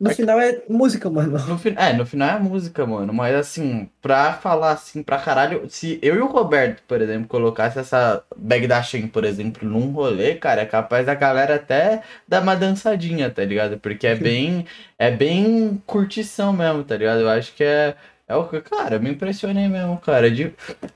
[0.00, 1.38] no É final é música, mano.
[1.46, 1.74] No fin...
[1.76, 3.14] É, no final é música, mano.
[3.14, 7.78] Mas assim, pra falar assim pra caralho, se eu e o Roberto, por exemplo, colocasse
[7.78, 12.42] essa bag da Shen, por exemplo, num rolê, cara, é capaz da galera até dar
[12.42, 13.78] uma dançadinha, tá ligado?
[13.78, 14.66] Porque é bem.
[14.98, 17.20] É bem curtição mesmo, tá ligado?
[17.20, 17.94] Eu acho que é.
[18.28, 20.30] É o que, cara, me impressionei mesmo, cara.
[20.30, 20.52] De,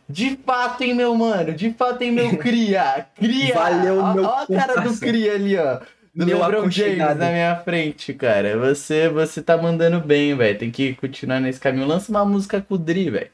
[0.07, 1.55] de fato, hein, meu mano?
[1.55, 3.07] De fato, hein, meu cria?
[3.16, 3.55] Cria!
[3.55, 5.80] Valeu, ó, meu ó a cara do cria ali, ó.
[6.14, 8.59] Do Meu LeBron James na minha frente, cara.
[8.59, 10.59] Você, você tá mandando bem, velho.
[10.59, 11.87] Tem que continuar nesse caminho.
[11.87, 13.30] Lança uma música com o Dri, velho.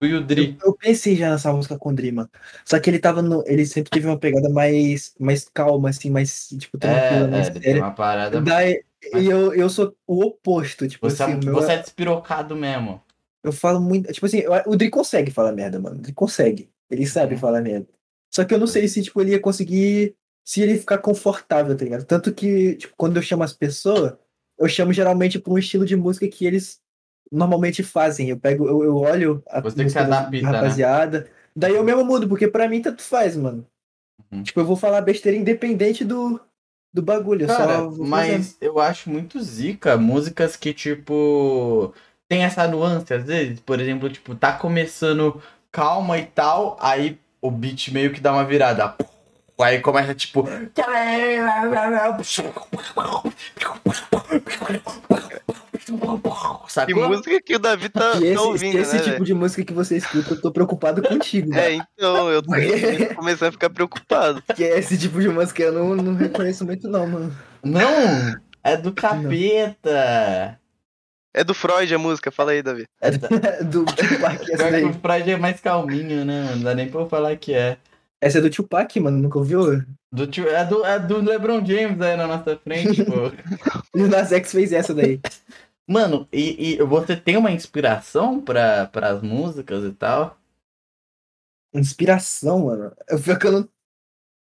[0.00, 0.56] E o Dri.
[0.62, 2.30] Eu, eu pensei já nessa música com o Dri, mano.
[2.64, 3.42] Só que ele tava no.
[3.44, 7.52] Ele sempre teve uma pegada mais, mais calma, assim, mais, tipo, tranquila, É, mais é,
[7.54, 7.82] séria.
[7.82, 8.40] uma parada.
[8.40, 11.74] Daí, mas- e eu, eu sou o oposto, tipo Você, assim, é, meu você é-
[11.74, 13.02] é despirocado mesmo.
[13.42, 14.12] Eu falo muito.
[14.12, 15.98] Tipo assim, eu- o Dri consegue falar merda, mano.
[15.98, 16.70] Dri consegue.
[16.90, 17.38] Ele sabe É.
[17.38, 17.86] falar merda.
[18.32, 20.14] Só que eu não sei se, tipo, ele ia conseguir.
[20.44, 22.04] Se ele ficar confortável, tá ligado?
[22.04, 24.14] Tanto que, tipo, quando eu chamo as pessoas,
[24.58, 26.80] eu chamo geralmente pra um estilo de música que eles
[27.30, 28.28] normalmente fazem.
[28.28, 30.40] Eu pego, eu, eu olho a Você música da né?
[30.40, 31.28] rapaziada.
[31.54, 33.64] Daí eu mesmo mudo, porque pra mim tanto faz, mano.
[34.32, 34.42] Uhum.
[34.42, 36.40] Tipo, eu vou falar besteira independente do,
[36.92, 37.46] do bagulho.
[37.46, 41.94] Cara, mas eu acho muito zica músicas que, tipo,
[42.32, 43.60] tem essa nuance, às vezes.
[43.60, 48.42] Por exemplo, tipo, tá começando calma e tal, aí o beat meio que dá uma
[48.42, 48.94] virada.
[49.60, 50.44] Aí começa, tipo.
[50.72, 50.82] Que
[56.68, 57.08] Sacou?
[57.08, 59.02] música que o Davi tá, tá esse, ouvindo, esse né?
[59.02, 61.54] tipo de música que você escuta, eu tô preocupado contigo.
[61.54, 61.86] É, mano.
[61.92, 62.50] então, eu tô
[63.14, 64.42] começando a ficar preocupado.
[64.46, 67.36] Porque esse tipo de música eu não, não reconheço muito, não, mano.
[67.62, 68.34] Não!
[68.64, 70.61] É do capeta!
[71.34, 72.86] É do Freud a música, fala aí, Davi.
[73.00, 73.10] É.
[73.64, 74.84] Do Tupac, essa daí.
[74.84, 76.56] o Pride é mais calminho, né, mano?
[76.56, 77.78] Não dá nem pra eu falar que é.
[78.20, 79.82] Essa é do Tupac, mano, nunca ouviu?
[80.12, 83.32] Do é, do, é do LeBron James aí na nossa frente, pô.
[83.96, 85.20] E o Nas X fez essa daí.
[85.88, 90.38] Mano, e, e você tem uma inspiração pra, pras músicas e tal?
[91.74, 92.92] Inspiração, mano.
[93.08, 93.68] Eu fico não.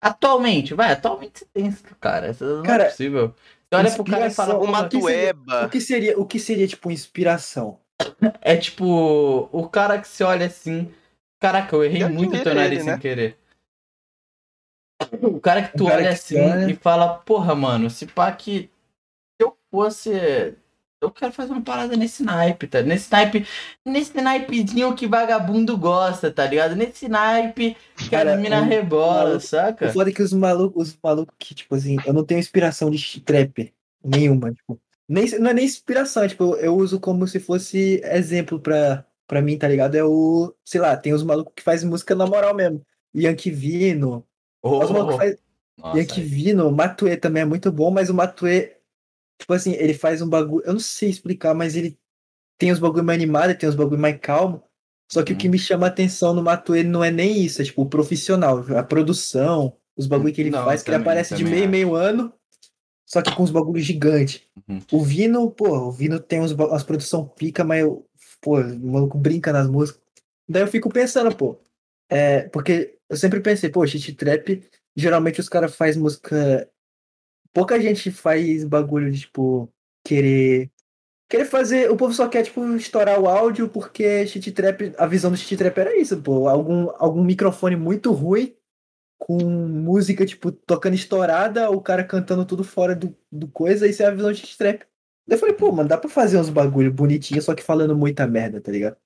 [0.02, 2.32] Atualmente, vai, atualmente você tem isso, cara.
[2.32, 3.34] Isso não Cara, é possível.
[3.74, 5.66] Você olha pro cara e fala, O "Pô, Uma- Matueba.
[5.66, 7.80] O que seria, o que seria tipo, inspiração?
[8.42, 10.94] é tipo, o cara que se olha assim.
[11.42, 13.00] Caraca, eu errei Eu muito admiro teu nariz ele, sem né?
[13.00, 13.38] querer.
[15.22, 18.32] O cara que tu O cara olha que assim e fala, porra, mano, se pá
[18.32, 18.70] que
[19.36, 20.56] se eu fosse.
[21.04, 22.82] Eu quero fazer uma parada nesse naipe, tá?
[22.82, 23.46] Nesse naipe.
[23.86, 26.76] Nesse naipezinho que vagabundo gosta, tá ligado?
[26.76, 29.88] Nesse naipe que Cara, a mina um rebola, maluco- saca?
[29.88, 32.90] O foda é que os malucos, os malucos que, tipo assim, eu não tenho inspiração
[32.90, 33.74] de trap
[34.04, 34.80] nenhuma, tipo.
[35.08, 39.58] Nem, não é nem inspiração, tipo, eu uso como se fosse exemplo pra, pra mim,
[39.58, 39.96] tá ligado?
[39.96, 42.82] É o, sei lá, tem os malucos que fazem música na moral mesmo.
[43.16, 44.26] Yankee Vino,
[44.64, 45.36] os malucos que faz,
[45.78, 48.72] Nossa, Yankee Vino, o Matue também é muito bom, mas o Matue,
[49.44, 51.98] tipo assim, ele faz um bagulho, eu não sei explicar, mas ele
[52.58, 54.64] tem os bagulho mais animado, tem os bagulho mais calmo.
[55.12, 55.52] Só que o que Hum.
[55.52, 58.82] me chama a atenção no Matue não é nem isso, é tipo o profissional, a
[58.84, 61.72] produção, os bagulho que ele Não, faz, que ele também- aparece de também meio, acho.
[61.72, 62.34] meio ano,
[63.06, 64.42] só que com os bagulhos gigantes.
[64.68, 64.80] Uhum.
[64.92, 68.08] O Vino, pô, o Vino tem uns, umas produção pica, mas, eu-
[68.42, 70.02] pô, o maluco brinca nas músicas.
[70.48, 71.60] Daí eu fico pensando, pô,
[72.10, 74.64] é, porque eu sempre pensei, pô, shit trap,
[74.96, 76.68] geralmente os caras fazem música.
[77.54, 79.70] Pouca gente faz bagulho de, tipo,
[80.04, 80.72] querer.
[81.30, 81.90] Querer fazer.
[81.92, 84.94] O povo só quer, tipo, estourar o áudio porque shit trap.
[84.98, 86.48] A visão do shit trap era isso, pô.
[86.48, 88.56] Algum, algum microfone muito ruim,
[89.18, 94.08] com música, tipo, tocando estourada, o cara cantando tudo fora do, do coisa, isso é
[94.08, 94.84] a visão de shit trap.
[95.28, 98.60] Eu falei, pô, mano, dá pra fazer uns bagulho bonitinho, só que falando muita merda,
[98.60, 98.98] tá ligado?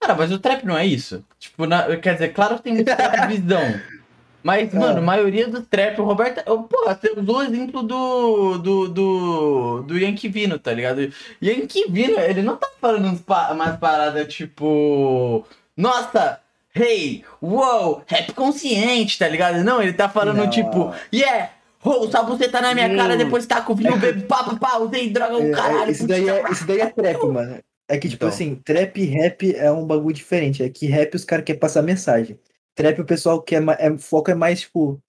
[0.00, 1.24] Cara, mas o trap não é isso.
[1.38, 3.60] Tipo, na- quer dizer, claro que tem muito trap visão.
[4.42, 4.78] Mas, Ah.
[4.78, 6.42] mano, a maioria do trap, o Roberto.
[6.46, 8.58] eu- Pô, você usou o exemplo do.
[8.58, 8.88] do.
[8.88, 9.82] do.
[9.82, 11.12] do Yankee Vino, tá ligado?
[11.42, 13.06] Yankee Vino, ele não tá falando
[13.52, 15.44] umas paradas tipo.
[15.76, 16.40] Nossa!
[16.74, 17.24] Hey!
[17.42, 18.02] Uou!
[18.06, 19.62] Rap consciente, tá ligado?
[19.64, 20.50] Não, ele tá falando Não.
[20.50, 20.92] tipo.
[21.12, 21.50] Yeah!
[21.82, 23.18] Oh, só você tá na minha cara, Hum.
[23.18, 25.90] depois tá com vinho, bebe, pá, pá, pá, usei droga, o É, caralho.
[25.90, 27.58] isso, daí é, isso daí é trap, mano.
[27.88, 28.28] É que, tipo Então.
[28.28, 30.62] assim, trap e rap é um bagulho diferente.
[30.62, 32.38] É que rap os caras querem passar mensagem.
[32.74, 33.60] Trap o pessoal quer.
[33.60, 35.02] ma- É, foco é mais, tipo.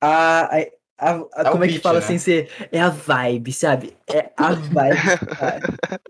[0.00, 0.66] A, a-
[1.00, 2.06] A, a- É como é que beat, fala né?
[2.06, 2.50] sem ser?
[2.72, 3.96] É a vibe, sabe?
[4.08, 4.98] É a vibe.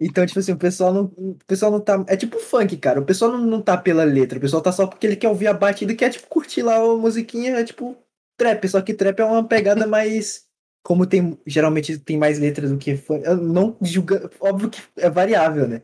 [0.01, 2.03] Então, tipo assim, o pessoal não, o pessoal não tá.
[2.09, 3.01] É tipo funk, cara.
[3.01, 4.38] O pessoal não, não tá pela letra.
[4.38, 6.76] O pessoal tá só porque ele quer ouvir a batida e quer, tipo, curtir lá
[6.76, 7.57] a musiquinha.
[7.59, 7.96] É tipo
[8.38, 8.66] trap.
[8.68, 10.46] Só que trap é uma pegada mais.
[10.82, 11.38] Como tem.
[11.46, 13.24] Geralmente tem mais letras do que funk.
[13.26, 14.30] Eu não julga.
[14.40, 15.82] Óbvio que é variável, né?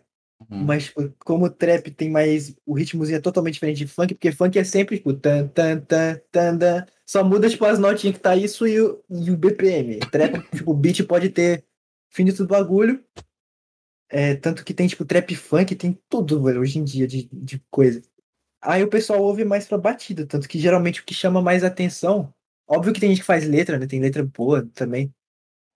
[0.50, 0.64] Uhum.
[0.64, 2.54] Mas tipo, como o trap tem mais.
[2.66, 6.20] O ritmozinho é totalmente diferente de funk, porque funk é sempre, tipo, tan, tan, tan,
[6.30, 6.86] tan, tan.
[7.06, 9.98] Só muda, tipo, as notinhas que tá isso e o, e o BPM.
[10.10, 11.64] Trap, tipo, o beat pode ter
[12.10, 13.02] finito do bagulho.
[14.10, 17.62] É, tanto que tem, tipo, trap funk, tem tudo, velho, hoje em dia de, de
[17.70, 18.02] coisa.
[18.62, 22.32] Aí o pessoal ouve mais pra batida, tanto que geralmente o que chama mais atenção.
[22.66, 23.86] Óbvio que tem gente que faz letra, né?
[23.86, 25.12] Tem letra boa também.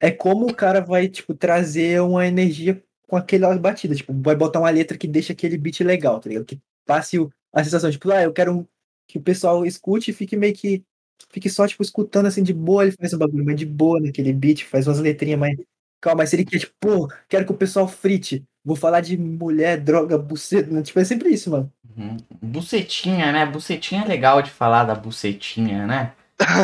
[0.00, 3.94] É como o cara vai, tipo, trazer uma energia com aquela batida.
[3.96, 6.44] Tipo, vai botar uma letra que deixa aquele beat legal, tá ligado?
[6.44, 7.16] Que passe
[7.52, 8.68] a sensação, tipo, ah, eu quero
[9.08, 10.84] que o pessoal escute e fique meio que.
[11.30, 14.32] Fique só, tipo, escutando assim de boa, ele faz um bagulho mais de boa naquele
[14.32, 15.56] beat, faz umas letrinhas mais.
[16.00, 18.44] Calma, mas se ele quer, tipo, pô, quero que o pessoal frite.
[18.64, 20.70] Vou falar de mulher, droga, buceta.
[20.70, 20.82] né?
[20.82, 21.72] Tipo, é sempre isso, mano.
[21.96, 22.16] Uhum.
[22.40, 23.46] Bucetinha, né?
[23.46, 26.12] Bucetinha é legal de falar da bucetinha, né?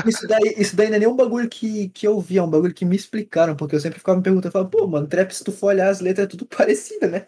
[0.06, 2.48] Isso daí, isso daí não é nem um bagulho que, que eu vi, é um
[2.50, 5.32] bagulho que me explicaram, porque eu sempre ficava me perguntando, eu falava, pô, mano, trap,
[5.32, 7.26] se tu for olhar as letras, é tudo parecido, né?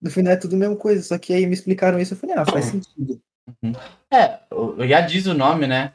[0.00, 2.36] No final é tudo a mesma coisa, só que aí me explicaram isso, eu falei,
[2.36, 3.20] ah, faz sentido.
[4.10, 5.92] É, o- já diz o nome, né?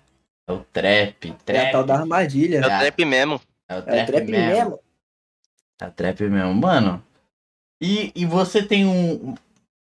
[0.47, 1.25] É o trap.
[1.27, 1.71] É a Trap.
[1.71, 2.57] tal da armadilha.
[2.57, 3.41] É o trap mesmo.
[3.67, 4.47] É o É trap, o trap mesmo.
[4.47, 4.79] mesmo.
[5.81, 6.53] É o trap mesmo.
[6.53, 7.03] Mano,
[7.81, 9.33] e, e você tem um.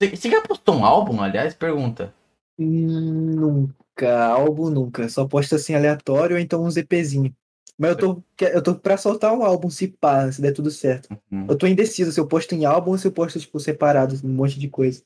[0.01, 1.55] Você você já postou um álbum, aliás?
[1.55, 2.15] Pergunta.
[2.59, 5.09] Nunca, álbum nunca.
[5.09, 7.35] Só posto assim aleatório ou então um ZPzinho.
[7.77, 11.09] Mas eu tô, eu tô pra soltar um álbum, se pá, se der tudo certo.
[11.31, 11.47] Uhum.
[11.49, 14.29] Eu tô indeciso se eu posto em álbum ou se eu posto, tipo, separado, um
[14.29, 15.03] monte de coisa.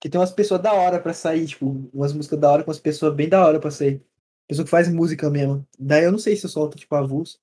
[0.00, 2.78] Que tem umas pessoas da hora pra sair, tipo, umas músicas da hora com umas
[2.78, 4.02] pessoas bem da hora pra sair.
[4.48, 5.66] Pessoa que faz música mesmo.
[5.78, 7.38] Daí eu não sei se eu solto, tipo, avulso.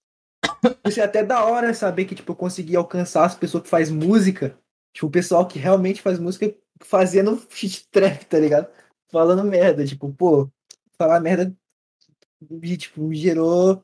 [0.86, 3.90] Isso é até da hora saber que, tipo, eu consegui alcançar as pessoas que faz
[3.90, 4.58] música.
[4.94, 8.68] Tipo, o pessoal que realmente faz música fazendo shit trap, tá ligado?
[9.12, 9.86] Falando merda.
[9.86, 10.50] Tipo, pô,
[10.98, 11.54] falar merda
[12.50, 13.84] me, tipo, me gerou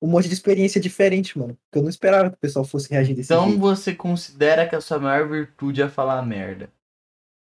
[0.00, 1.56] um monte de experiência diferente, mano.
[1.70, 3.60] Que eu não esperava que o pessoal fosse reagir desse Então jeito.
[3.60, 6.72] você considera que a sua maior virtude é falar merda?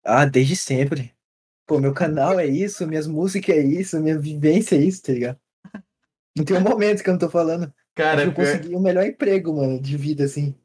[0.04, 1.14] Ah, desde sempre.
[1.68, 5.38] Pô, meu canal é isso, minhas músicas é isso, minha vivência é isso, tá ligado?
[6.36, 7.74] Não tem um momento que eu não tô falando.
[7.94, 10.56] Cara, eu pior, consegui o melhor emprego, mano, de vida, assim.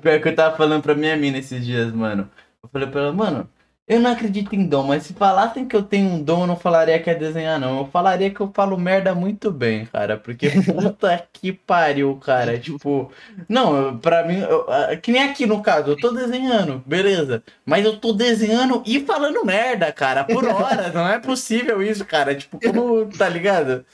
[0.00, 2.30] pior que eu tava falando pra minha mina esses dias, mano.
[2.62, 3.48] Eu falei pra ela, mano,
[3.88, 6.56] eu não acredito em dom, mas se falassem que eu tenho um dom, eu não
[6.56, 7.78] falaria que é desenhar, não.
[7.78, 10.16] Eu falaria que eu falo merda muito bem, cara.
[10.18, 12.58] Porque puta que pariu, cara.
[12.58, 13.12] Tipo,
[13.48, 14.66] não, pra mim, eu-
[15.00, 17.42] que nem aqui no caso, eu tô desenhando, beleza.
[17.64, 20.92] Mas eu tô desenhando e falando merda, cara, por hora.
[20.92, 22.34] não é possível isso, cara.
[22.34, 23.84] Tipo, como, tá ligado?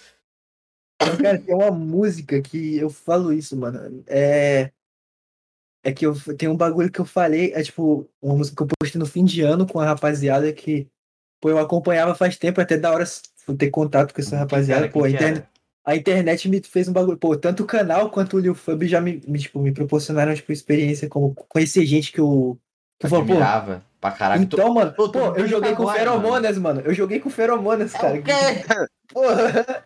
[1.20, 4.02] Cara, tem uma música que eu falo isso, mano.
[4.06, 4.70] É.
[5.84, 8.76] É que eu tem um bagulho que eu falei, é tipo, uma música que eu
[8.78, 10.86] postei no fim de ano com a rapaziada que,
[11.40, 13.04] pô, eu acompanhava faz tempo, até da hora
[13.58, 14.82] ter contato com essa rapaziada.
[14.82, 15.16] Cara, Pô, a era?
[15.16, 15.46] internet,
[15.84, 17.18] a internet me fez um bagulho.
[17.18, 20.52] Pô, tanto o canal quanto o Lil Fub já me, me, tipo, me proporcionaram, tipo,
[20.52, 22.56] experiência como conhecer gente que eu.
[23.00, 24.46] Que eu falo, pô, Admirava pra caralho.
[24.46, 26.80] Tô- então, mano, Pô, pô, tô eu joguei com feromonas, mano.
[26.82, 28.16] Eu joguei com feromonas, cara.
[28.16, 28.32] É o quê?
[29.12, 29.84] Porra.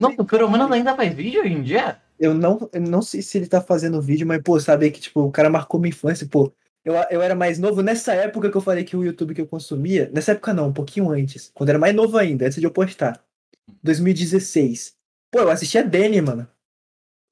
[0.00, 2.00] Nossa, o Feromonas ainda faz vídeo hoje em dia?
[2.20, 5.22] Eu não, eu não sei se ele tá fazendo vídeo, mas, pô, saber que, tipo,
[5.22, 6.52] o cara marcou minha infância, pô.
[6.84, 9.46] Eu, eu era mais novo nessa época que eu falei que o YouTube que eu
[9.46, 10.10] consumia.
[10.12, 11.50] Nessa época não, um pouquinho antes.
[11.54, 13.22] Quando eu era mais novo ainda, antes de eu postar.
[13.82, 14.94] 2016.
[15.30, 16.46] Pô, eu assistia Danny, mano.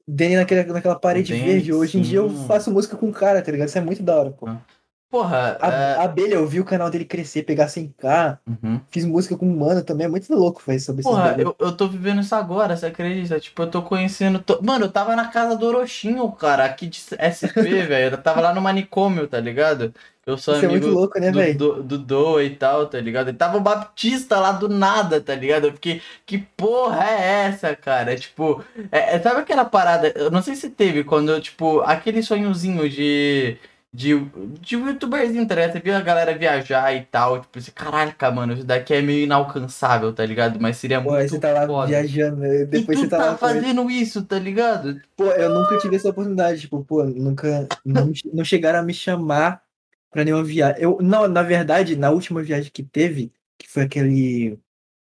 [0.07, 1.73] Danny naquela, naquela parede Danny, verde.
[1.73, 3.69] Hoje em dia eu faço música com o cara, tá ligado?
[3.69, 4.47] Isso é muito da hora, pô.
[4.47, 4.63] Ah,
[5.11, 5.95] Porra, A, é...
[5.95, 8.39] a Abelha, eu vi o canal dele crescer, pegar 100k.
[8.47, 8.81] uhum.
[8.91, 10.07] Fiz música com um mano também.
[10.07, 13.41] É muito louco fazer sobre esses Porra, eu, eu tô vivendo isso agora, você acredita?
[13.41, 14.39] Tipo, eu tô conhecendo.
[14.41, 17.57] to- Mano, eu tava na casa do Orochinho, cara, aqui de SP,
[17.89, 18.15] velho.
[18.17, 19.95] Eu tava lá no manicômio, tá ligado?
[20.27, 23.01] Eu sou Isso é amigo muito louco, né, do, do, do Doa e tal, tá
[23.01, 23.31] ligado?
[23.31, 25.69] E tava o Baptista lá do nada, tá ligado?
[25.69, 28.15] Eu fiquei, que porra é essa, cara?
[28.15, 30.13] Tipo, é, é- sabe aquela parada?
[30.15, 33.57] Eu não sei se teve quando, tipo, aquele sonhozinho de.
[33.99, 34.15] De,
[34.61, 35.73] de um youtuberzinho, tá ligado?
[35.73, 37.41] Você viu a galera viajar e tal.
[37.41, 40.61] Tipo, assim, caraca, mano, isso daqui é meio inalcançável, tá ligado?
[40.61, 41.89] Mas seria Pô, muito você tá lá foda.
[41.89, 42.61] viajando, né?
[42.61, 43.37] E depois tu você tá, tá lá.
[43.37, 45.01] fazendo isso, tá ligado?
[45.17, 47.67] Pô, eu nunca tive essa oportunidade, tipo, pô, nunca.
[47.85, 49.63] Não, não chegaram a me chamar
[50.13, 50.81] pra nenhuma viagem.
[50.81, 54.59] Eu, não, na verdade, na última viagem que teve, que foi aquele.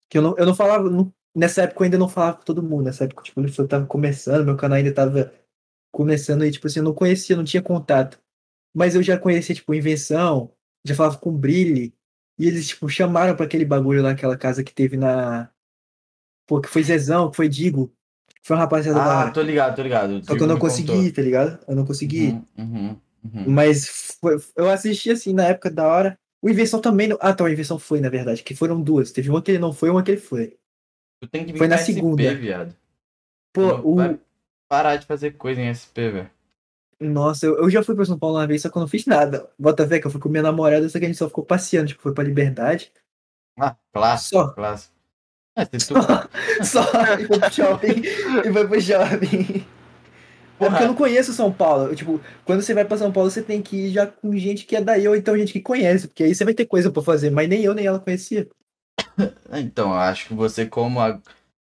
[0.09, 0.89] Que eu não, eu não falava.
[0.89, 2.85] não- nessa época eu ainda não falava com todo mundo.
[2.85, 5.31] Nessa época, tipo, eu tava começando, meu canal ainda tava
[5.91, 8.19] começando e, tipo assim, eu não conhecia, não tinha contato.
[8.73, 10.51] Mas eu já conhecia, tipo, Invenção,
[10.85, 11.93] já falava com Brilhe.
[12.39, 15.49] E eles, tipo, chamaram pra aquele bagulho lá, aquela casa que teve na.
[16.47, 17.93] Pô, que foi Zezão, que foi Digo.
[18.43, 20.23] Foi uma rapaziada da Ah, tô ligado, tô ligado.
[20.25, 21.13] Só que eu não consegui, contou.
[21.13, 21.59] tá ligado?
[21.67, 22.29] Eu não consegui.
[22.29, 23.43] Uhum, uhum, uhum.
[23.51, 26.17] Mas foi- eu assisti assim na época da hora.
[26.41, 27.07] O Invenção também.
[27.07, 27.17] Não...
[27.21, 28.41] Ah, tá, o Invenção foi, na verdade.
[28.41, 29.11] Que foram duas.
[29.11, 30.57] Teve uma que ele não foi e uma que ele foi.
[31.21, 32.33] Tu tem que vir Foi na SP, segunda.
[32.33, 32.75] viado.
[33.53, 34.19] Pô, Não o.
[34.67, 36.31] parar de fazer coisa em SP, velho.
[37.01, 39.07] Nossa, eu, eu já fui pra São Paulo uma vez, só que eu não fiz
[39.07, 39.49] nada.
[39.57, 41.87] Bota fé que eu fui com minha namorada, só que a gente só ficou passeando,
[41.87, 42.91] tipo, foi pra Liberdade.
[43.59, 44.47] Ah, clássico, Só.
[44.49, 44.93] clássico.
[45.55, 45.77] É, tu...
[46.63, 46.83] Só.
[47.19, 48.01] e foi pro shopping.
[48.45, 49.65] e foi pro shopping.
[50.59, 51.95] É porque eu não conheço São Paulo.
[51.95, 54.75] Tipo, quando você vai pra São Paulo, você tem que ir já com gente que
[54.75, 57.31] é daí, ou então gente que conhece, porque aí você vai ter coisa pra fazer,
[57.31, 58.47] mas nem eu nem ela conhecia.
[59.53, 61.01] Então, acho que você como...
[61.01, 61.19] A...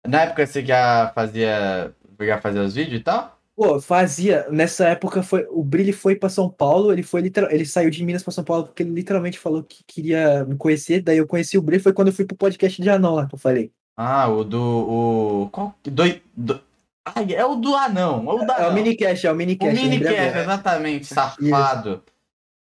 [0.07, 1.95] Na época você já fazia...
[2.19, 3.36] Já fazia os vídeos e tal?
[3.57, 4.47] Pô, fazia.
[4.51, 5.47] Nessa época foi.
[5.51, 8.45] O Brilli foi pra São Paulo, ele foi literal, ele saiu de Minas pra São
[8.45, 11.01] Paulo porque ele literalmente falou que queria me conhecer.
[11.01, 13.35] Daí eu conheci o Brilli, foi quando eu fui pro podcast de Anão lá, que
[13.35, 13.73] eu falei.
[13.97, 14.61] Ah, o do...
[14.61, 15.49] O...
[15.51, 15.75] Qual?
[15.83, 16.03] Do...
[16.37, 16.61] do...
[17.15, 18.29] Ai, é o do anão.
[18.31, 18.75] É o da É o anão.
[18.75, 19.75] minicast, é o O minicast.
[19.75, 21.07] lembrei minicast, exatamente.
[21.07, 22.03] Safado.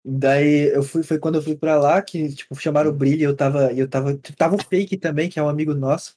[0.02, 3.36] Daí eu fui, foi quando eu fui pra lá que, tipo, chamaram o Brilli, eu
[3.36, 6.14] tava, eu tava, tava o Fake também, que é um amigo nosso.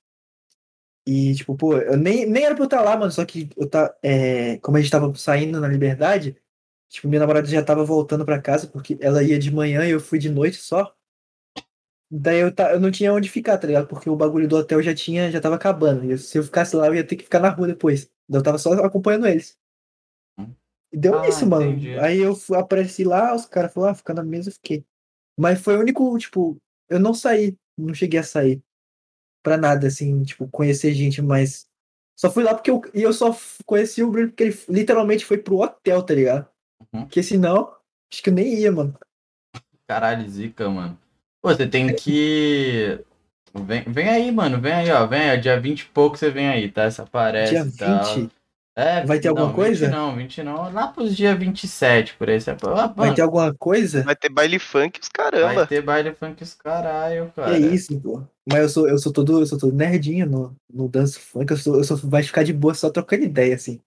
[1.12, 3.68] E, tipo, pô, eu nem, nem era pra eu estar lá, mano, só que eu
[3.68, 6.38] tá, é, como a gente tava saindo na Liberdade,
[6.88, 10.00] tipo, minha namorada já tava voltando pra casa, porque ela ia de manhã e eu
[10.00, 10.96] fui de noite só.
[12.12, 13.88] Daí eu, tá, eu não tinha onde ficar, tá ligado?
[13.88, 16.12] Porque o bagulho do hotel já tinha, já tava acabando.
[16.12, 18.06] E se eu ficasse lá, eu ia ter que ficar na rua depois.
[18.28, 19.58] Daí eu tava só acompanhando eles.
[20.92, 21.72] E deu Ah, isso, mano.
[21.72, 21.98] entendi.
[22.00, 24.86] Aí eu fui, apareci lá, os caras falaram, ah, fica na mesa, eu fiquei.
[25.36, 26.56] Mas foi o único, tipo,
[26.88, 28.62] eu não saí, não cheguei a sair
[29.44, 31.68] pra nada, assim, tipo, conhecer gente, mas
[32.20, 33.36] só fui lá porque eu, e eu só
[33.66, 36.48] conheci o Bruno porque ele literalmente foi pro hotel, tá ligado?
[36.94, 37.02] Uhum.
[37.04, 37.74] Porque senão,
[38.12, 38.94] acho que eu nem ia, mano.
[39.88, 41.00] Caralho, zica, mano.
[41.42, 43.00] Pô, você tem que.
[43.54, 44.60] Vem, vem aí, mano.
[44.60, 45.08] Vem aí, ó.
[45.08, 46.92] Vem aí, dia 20 e pouco você vem aí, tá?
[46.92, 48.30] Você aparece Dia e tal.
[48.80, 49.86] 20, É, Vai ter não, alguma coisa?
[49.86, 50.74] 20 não, 20 não.
[50.74, 52.40] Lá pros dias 27, por aí.
[52.40, 52.52] Você...
[52.52, 54.04] Ah, vai ter alguma coisa?
[54.04, 55.68] Vai ter baile funk os vai caramba.
[55.68, 57.56] ter baile funk os caralho, cara.
[57.56, 58.24] é isso, pô.
[58.50, 61.58] Mas eu sou, eu sou todo, eu sou todo nerdinho no, no dance funk, eu
[61.58, 63.80] sou, eu sou, vai ficar de boa só trocando ideia, assim.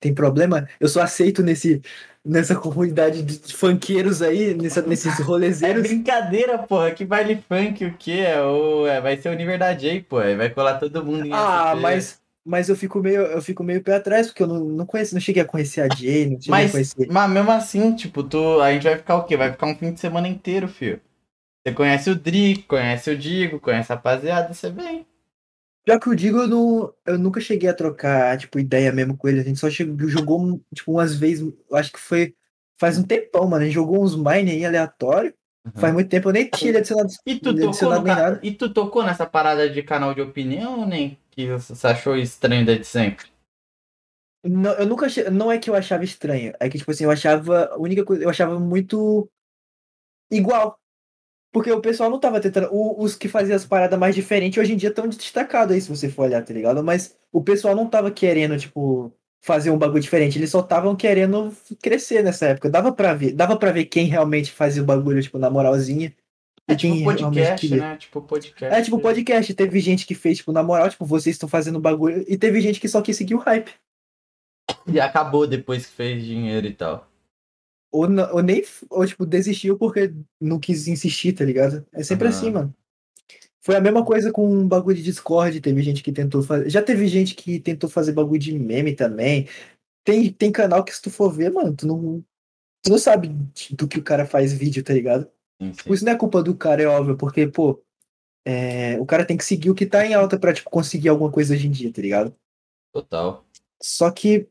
[0.00, 0.68] Tem problema?
[0.78, 1.80] Eu sou aceito nesse,
[2.24, 5.82] nessa comunidade de funkeiros aí, nessa, nesses É rolezeiros.
[5.82, 6.90] brincadeira, porra.
[6.92, 8.12] Que baile funk o quê?
[8.26, 8.86] É o...
[8.86, 10.16] é, vai ser o Univer J, pô.
[10.16, 13.96] Vai colar todo mundo em Ah, mas, mas eu fico meio, eu fico meio pé
[13.96, 16.64] atrás, porque eu não, não conheço, não cheguei a conhecer a Jay, não cheguei a
[16.64, 17.08] Mas, conhecer.
[17.10, 19.36] mas mesmo assim, tipo, tu, a gente vai ficar o quê?
[19.36, 21.00] Vai ficar um fim de semana inteiro, filho.
[21.66, 25.06] Você conhece o Drico, conhece o Digo, conhece a rapaziada, você vem.
[25.84, 29.28] Pior que eu digo, eu, não, eu nunca cheguei a trocar, tipo, ideia mesmo com
[29.28, 29.40] ele.
[29.40, 31.40] A gente só chegou, jogou, tipo, umas vezes,
[31.70, 32.34] eu acho que foi
[32.78, 33.62] faz um tempão, mano.
[33.62, 35.32] A gente jogou uns mine aí aleatório.
[35.76, 38.40] Faz muito tempo, eu nem tinha adicionado, E tu, tocou adicionado nem nada.
[38.42, 41.18] e tu tocou nessa parada de canal de opinião nem?
[41.34, 43.26] Que você achou estranho desde sempre?
[44.44, 47.10] Não, eu nunca achei, não é que eu achava estranho, é que, tipo assim, eu
[47.10, 49.28] achava, a única coisa, eu achava muito
[50.30, 50.78] igual.
[51.50, 54.76] Porque o pessoal não tava tentando, os que faziam as paradas mais diferentes hoje em
[54.76, 56.84] dia estão destacados aí, se você for olhar, tá ligado?
[56.84, 59.12] Mas o pessoal não tava querendo, tipo,
[59.42, 62.68] fazer um bagulho diferente, eles só estavam querendo crescer nessa época.
[62.70, 66.14] Dava pra ver, dava pra ver quem realmente fazia o bagulho, tipo, na moralzinha.
[66.66, 67.82] É quem tipo podcast, queria.
[67.90, 67.96] né?
[67.96, 68.74] Tipo podcast.
[68.74, 72.24] É tipo podcast, teve gente que fez, tipo, na moral, tipo, vocês estão fazendo bagulho,
[72.26, 73.70] e teve gente que só quis seguir o hype.
[74.86, 77.06] E acabou depois que fez dinheiro e tal.
[77.92, 81.86] Ou, não- ou nem, ou tipo, desistiu porque não quis insistir, tá ligado?
[81.92, 82.74] É sempre assim, mano.
[83.60, 86.68] Foi a mesma coisa com um bagulho de Discord, teve gente que tentou fazer.
[86.68, 89.48] Já teve gente que tentou fazer bagulho de meme também.
[90.04, 92.22] Tem, tem canal que se tu for ver, mano, tu não,
[92.82, 93.28] tu não sabe
[93.70, 95.30] do que o cara faz vídeo, tá ligado?
[95.72, 97.82] Tipo, isso não é culpa do cara, é óbvio, porque, pô,
[98.46, 101.30] é, o cara tem que seguir o que tá em alta pra, tipo, conseguir alguma
[101.30, 102.34] coisa hoje em dia, tá ligado?
[102.92, 103.44] Total.
[103.82, 104.46] Só que,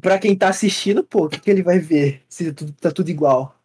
[0.00, 3.10] pra quem tá assistindo, pô, o que, que ele vai ver se tudo, tá tudo
[3.10, 3.58] igual?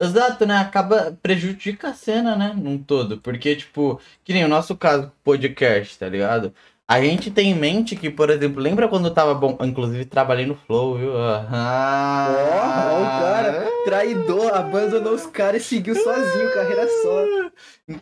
[0.00, 0.56] Exato, né?
[0.56, 2.52] Acaba prejudica a cena, né?
[2.54, 3.20] Num todo.
[3.20, 6.54] Porque, tipo, que nem o nosso caso, podcast, tá ligado?
[6.90, 9.58] A gente tem em mente que, por exemplo, lembra quando tava bom?
[9.60, 11.12] Inclusive, trabalhei no Flow, viu?
[11.18, 17.24] Ah, ó o cara, traidor, abandonou os caras e seguiu sozinho, carreira só.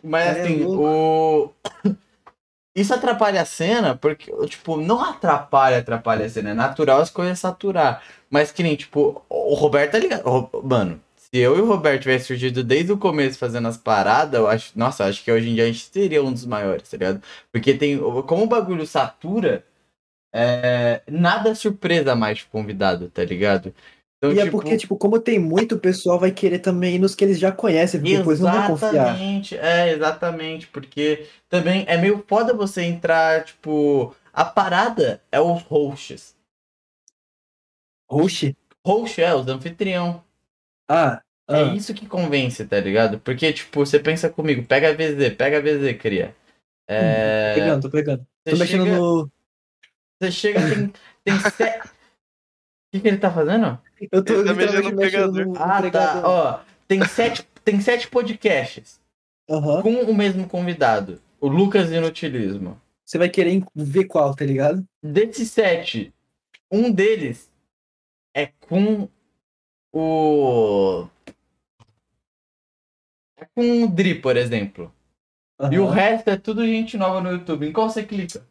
[0.01, 1.53] Mas é assim, louco.
[1.83, 1.93] o.
[2.73, 6.51] Isso atrapalha a cena, porque, tipo, não atrapalha, atrapalha a cena.
[6.51, 8.01] É natural as coisas saturar.
[8.29, 10.49] Mas que nem, tipo, o Roberto tá ligado.
[10.63, 11.01] Mano,
[11.33, 14.77] se eu e o Roberto tivesse surgido desde o começo fazendo as paradas, eu acho.
[14.77, 17.21] Nossa, eu acho que hoje em dia a gente seria um dos maiores, tá ligado?
[17.51, 17.97] Porque tem.
[18.23, 19.65] Como o bagulho satura,
[20.33, 23.73] é, nada é surpresa mais pro convidado, tá ligado?
[24.17, 27.15] Então, E é porque, tipo, como tem muito, o pessoal vai querer também ir nos
[27.15, 28.93] que eles já conhecem, porque depois não vão confiar.
[28.93, 35.61] Exatamente, é, exatamente, porque também é meio foda você entrar, tipo, A parada é os
[35.63, 36.35] hosts.
[38.09, 38.55] Host?
[38.85, 40.26] Host é os anfitrião.
[40.87, 41.73] Ah, É ah.
[41.75, 43.19] isso que convence, tá ligado?
[43.19, 46.35] Porque, tipo, você pensa comigo, pega a VZ, pega a VZ, cria.
[46.87, 47.55] Tô É.
[47.55, 48.27] pegando, tô pegando.
[48.45, 49.31] Você Tô mexendo chega, no.
[50.21, 51.87] Você chega, tem, tem sete.
[51.87, 51.91] O
[52.93, 53.79] que, que ele tá fazendo?
[54.11, 55.45] Eu tô Ele tá mexendo no mexendo pegador.
[55.45, 56.21] no Ah, tá.
[56.27, 58.99] Ó, tem sete, tem sete podcasts
[59.49, 59.81] Aham.
[59.81, 62.79] com o mesmo convidado, o Lucas Inutilismo.
[63.05, 64.85] Você vai querer ver qual, tá ligado?
[65.03, 66.13] Desses sete,
[66.71, 67.49] um deles
[68.35, 69.09] é com
[69.93, 71.07] o.
[73.39, 74.91] É com o Dri, por exemplo.
[75.71, 77.67] E o resto é tudo gente nova no YouTube.
[77.67, 78.45] Em qual você clica?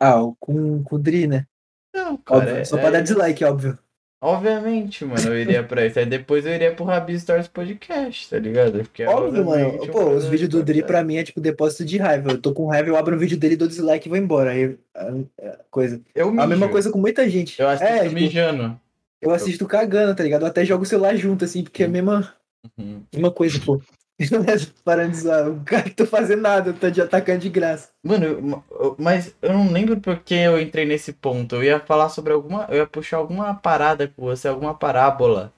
[0.00, 1.46] Ah, o com, com o Dri, né?
[1.94, 2.66] Não, Óbvio.
[2.66, 3.78] Só pra dar é- dislike, óbvio.
[4.20, 5.98] Obviamente, mano, eu iria pra isso.
[5.98, 8.78] Aí depois eu iria pro Rabi Stars Podcast, tá ligado?
[8.78, 9.82] Porque é Óbvio, mano.
[9.82, 12.30] um Pô, os vídeos do Dri pra mim é tipo depósito de raiva.
[12.30, 14.52] Eu tô com raiva, eu abro um vídeo dele, dou dislike e vou embora.
[14.52, 15.08] Aí, a,
[15.46, 16.00] a coisa.
[16.14, 16.70] Eu A mesma mijo.
[16.70, 17.60] coisa com muita gente.
[17.60, 18.80] Eu assisto é, tipo, mijando.
[19.24, 20.42] Eu assisto cagando, tá ligado?
[20.42, 22.32] Eu até jogo o celular junto, assim, porque é a mesma,
[22.78, 23.02] Uhum.
[23.12, 23.80] mesma coisa, pô.
[24.30, 25.48] Não é zoar.
[25.50, 27.88] O cara que tô fazendo nada, tá de atacando de graça.
[28.04, 31.56] Mano, eu- eu- mas eu não lembro porque eu entrei nesse ponto.
[31.56, 32.64] Eu ia falar sobre alguma.
[32.70, 35.52] Eu ia puxar alguma parada com você, alguma parábola.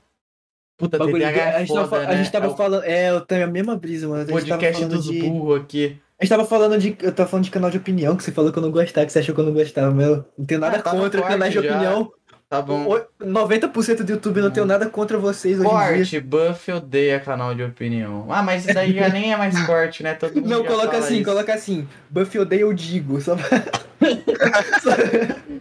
[0.79, 2.17] Puta, Bagulho TDAH é a, gente tava, foda, fa- a né?
[2.23, 2.85] gente tava É falando.
[2.85, 4.23] É, eu tenho a mesma brisa, mano.
[4.23, 5.21] A tava podcast dos de.
[5.23, 6.01] burros aqui.
[6.19, 6.97] A gente tava falando de.
[7.03, 9.13] Eu tava falando de canal de opinião, que você falou que eu não gostava, que
[9.13, 9.91] você achou que eu não gostava.
[9.91, 11.71] Meu, não tenho nada Ah, tá contra canais de já.
[11.75, 12.11] opinião.
[12.49, 12.87] Tá bom.
[12.89, 15.79] O- 90% do YouTube não tenho nada contra vocês hoje em dia.
[15.97, 18.27] Corte, Buff odeia canal de opinião.
[18.31, 20.15] Ah, mas isso daí já nem é mais corte, né?
[20.15, 21.25] Todo mundo Não, coloca assim, isso.
[21.25, 21.89] coloca assim.
[22.09, 23.21] Buffy odeia eu digo.
[23.21, 23.35] Só.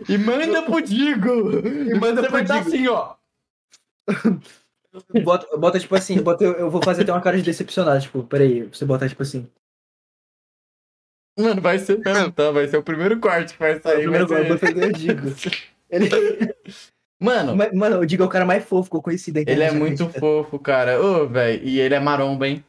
[0.08, 1.52] E manda pro Digo!
[1.68, 2.54] E manda Você pro Digo.
[2.54, 3.16] assim, ó.
[5.24, 8.22] bota, bota tipo assim, bota, eu, eu vou fazer até uma cara de decepcionado, tipo,
[8.24, 9.48] peraí, você botar tipo assim.
[11.40, 12.52] Mano, vai ser mesmo, tá?
[12.52, 14.02] Vai ser o primeiro corte que vai sair.
[14.04, 15.22] Primeiro gol, ser Buffy odeia eu digo.
[15.96, 16.56] Ele...
[17.20, 19.52] Mano, Mas, Mano, eu digo é o cara mais fofo que eu conheci da ele
[19.54, 19.76] internet.
[19.76, 20.20] é muito acredita?
[20.20, 21.02] fofo, cara.
[21.02, 21.64] Ô, velho.
[21.64, 22.64] E ele é maromba, hein?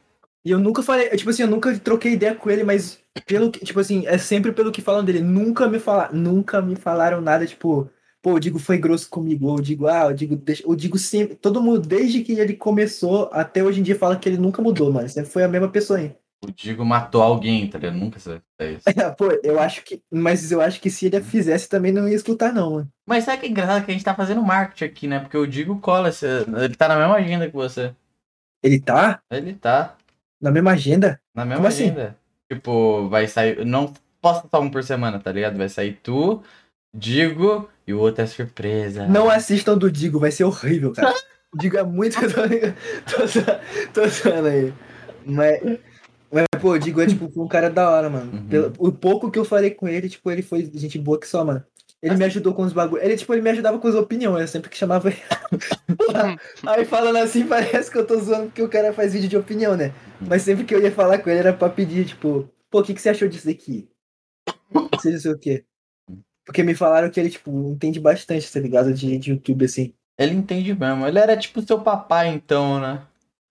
[0.44, 3.64] E eu nunca falei, tipo assim, eu nunca troquei ideia com ele, mas pelo que,
[3.64, 5.20] tipo assim, é sempre pelo que falam dele.
[5.20, 7.90] Nunca me falaram, nunca me falaram nada, tipo,
[8.22, 10.98] pô, o Digo foi grosso comigo, ou o Digo, ah, o Digo, deixa, o Digo
[10.98, 14.62] sempre, todo mundo, desde que ele começou até hoje em dia, fala que ele nunca
[14.62, 15.08] mudou, mano.
[15.08, 16.14] Sempre foi a mesma pessoa aí.
[16.46, 17.96] O Digo matou alguém, tá ligado?
[17.96, 18.84] Nunca você vai isso.
[19.16, 22.52] Pô, eu acho que, mas eu acho que se ele fizesse também não ia escutar,
[22.52, 22.88] não, mano.
[23.06, 25.18] Mas sabe que é engraçado que a gente tá fazendo marketing aqui, né?
[25.20, 26.08] Porque o Digo cola.
[26.10, 27.94] esse- Ele tá na mesma agenda que você.
[28.62, 29.96] Ele tá Ele tá
[30.40, 31.20] na mesma agenda?
[31.34, 31.84] na mesma Como assim?
[31.86, 32.16] agenda.
[32.50, 33.64] Tipo, vai sair.
[33.64, 35.56] Não posta só um por semana, tá ligado?
[35.58, 36.42] Vai sair tu,
[36.94, 39.06] Digo e o outro é surpresa.
[39.06, 41.12] Não assistam do Digo, vai ser horrível, cara.
[41.54, 42.16] O Digo é muito.
[43.94, 44.74] tô zoando aí.
[45.24, 45.60] Mas,
[46.30, 48.32] mas, pô, o Digo é tipo um cara da hora, mano.
[48.32, 48.48] Uhum.
[48.48, 51.44] Pelo- o pouco que eu falei com ele, tipo, ele foi gente boa que só,
[51.44, 51.62] mano.
[52.02, 53.04] Ele me ajudou com os bagulhos.
[53.04, 54.42] Ele, tipo, ele me ajudava com as opiniões.
[54.42, 55.18] Eu sempre que chamava ele.
[56.66, 59.76] Aí falando assim, parece que eu tô zoando porque o cara faz vídeo de opinião,
[59.76, 59.92] né?
[60.20, 62.94] Mas sempre que eu ia falar com ele era pra pedir, tipo, pô, o que,
[62.94, 63.88] que você achou disso aqui?
[64.70, 65.64] Não sei, não sei o quê.
[66.44, 68.92] Porque me falaram que ele, tipo, entende bastante, tá ligado?
[68.92, 69.92] De, de YouTube, assim.
[70.18, 71.06] Ele entende mesmo.
[71.06, 73.02] Ele era tipo seu papai, então, né?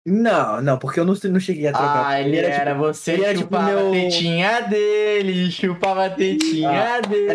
[0.07, 2.05] Não, não, porque eu não, não cheguei a trocar.
[2.05, 6.09] Ah, ele, era, tipo, você ele era, tipo, chupava meu- a tetinha dele, chupava a
[6.11, 7.27] tetinha dele.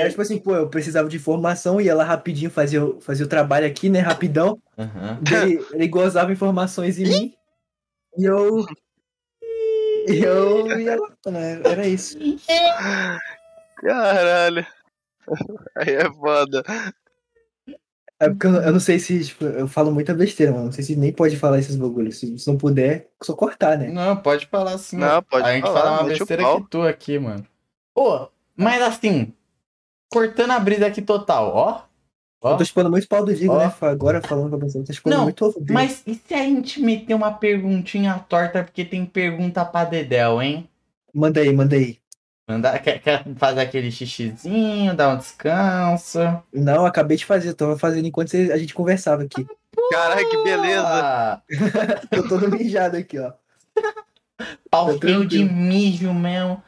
[0.00, 3.28] era tipo assim, pô, eu precisava de informação, ia lá rapidinho fazer, o- fazer o
[3.28, 4.60] trabalho aqui, né, rapidão.
[4.78, 5.18] Aham.
[5.28, 7.34] Ele, ele gozava informações em mim.
[8.16, 8.64] E eu.
[10.08, 11.60] E eu ia lá, né?
[11.64, 12.16] Era isso.
[13.80, 14.64] Caralho.
[15.76, 16.62] Aí é foda.
[18.22, 20.66] É porque eu, eu não sei se, tipo, eu falo muita besteira, mano.
[20.66, 22.18] Não sei se nem pode falar esses bagulhos.
[22.18, 23.88] Se, se não puder, só cortar, né?
[23.88, 24.96] Não, pode falar assim.
[24.96, 27.44] Não, pode A gente falar, fala uma besteira que tu aqui, mano.
[27.96, 29.34] Ô, mas assim,
[30.08, 31.82] cortando a brisa aqui total, ó.
[32.40, 33.58] ó Eu tô chupando muito pau do Digo, Ó.
[33.58, 33.74] né?
[33.80, 34.84] Agora falando pra você.
[34.84, 38.84] Tô chupando Não, muito ovo mas e se a gente meter uma perguntinha torta, porque
[38.84, 40.68] tem pergunta pra Dedel, hein?
[41.12, 41.98] Manda aí, manda aí.
[42.48, 46.18] Mandar, quer, quer fazer aquele xixizinho, dar um descanso?
[46.52, 47.50] Não, acabei de fazer.
[47.50, 49.46] Eu tava fazendo enquanto a gente conversava aqui.
[49.90, 51.42] Caralho, que beleza.
[52.28, 53.32] Tô no mijado aqui, ó.
[54.68, 56.62] pau Tá de mijo mesmo.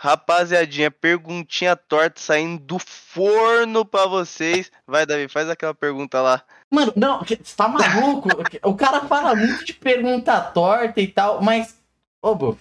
[0.00, 4.70] Rapaziadinha, perguntinha torta saindo do forno pra vocês.
[4.86, 6.42] Vai, Davi, faz aquela pergunta lá.
[6.72, 8.28] Mano, não, você tá maluco?
[8.68, 11.80] o cara fala muito de pergunta torta e tal, mas.
[12.22, 12.60] Ô, Buf.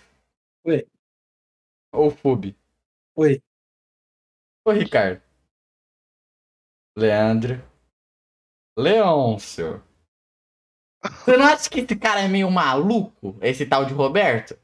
[0.65, 0.87] Oi.
[1.93, 2.55] Ô, Fub.
[3.15, 3.41] Oi.
[4.65, 5.21] Ô, Ricardo.
[6.97, 7.61] Leandro.
[8.77, 9.83] Leôncio.
[11.03, 13.37] Você não acha que esse cara é meio maluco?
[13.41, 14.57] Esse tal de Roberto?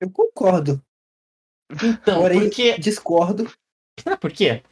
[0.00, 0.82] Eu concordo.
[1.70, 2.78] Então, Porém, porque.
[2.78, 3.44] discordo.
[4.00, 4.62] Sabe por quê?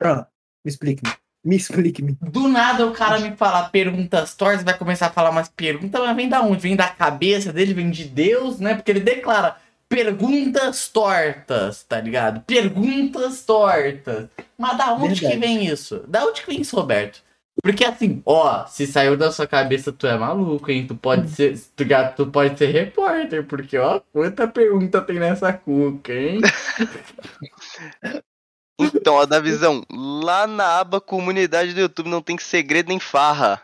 [0.00, 0.28] Ah,
[0.64, 1.12] me explique-me.
[1.44, 2.16] Me explique-me.
[2.20, 6.16] Do nada o cara me fala perguntas tortas, vai começar a falar umas perguntas, mas
[6.16, 6.62] vem da onde?
[6.62, 8.74] Vem da cabeça dele, vem de Deus, né?
[8.74, 9.56] Porque ele declara
[9.88, 12.42] perguntas tortas, tá ligado?
[12.42, 14.28] Perguntas tortas.
[14.56, 15.40] Mas da onde que Verdade.
[15.40, 16.04] vem isso?
[16.06, 17.20] Da onde que vem isso, Roberto?
[17.60, 20.86] Porque assim, ó, se saiu da sua cabeça, tu é maluco, hein?
[20.86, 21.84] Tu pode ser, tu,
[22.16, 26.40] tu pode ser repórter, porque ó, quanta pergunta tem nessa cuca, hein?
[28.78, 33.62] Então, ó, da visão, lá na aba comunidade do YouTube não tem segredo nem farra.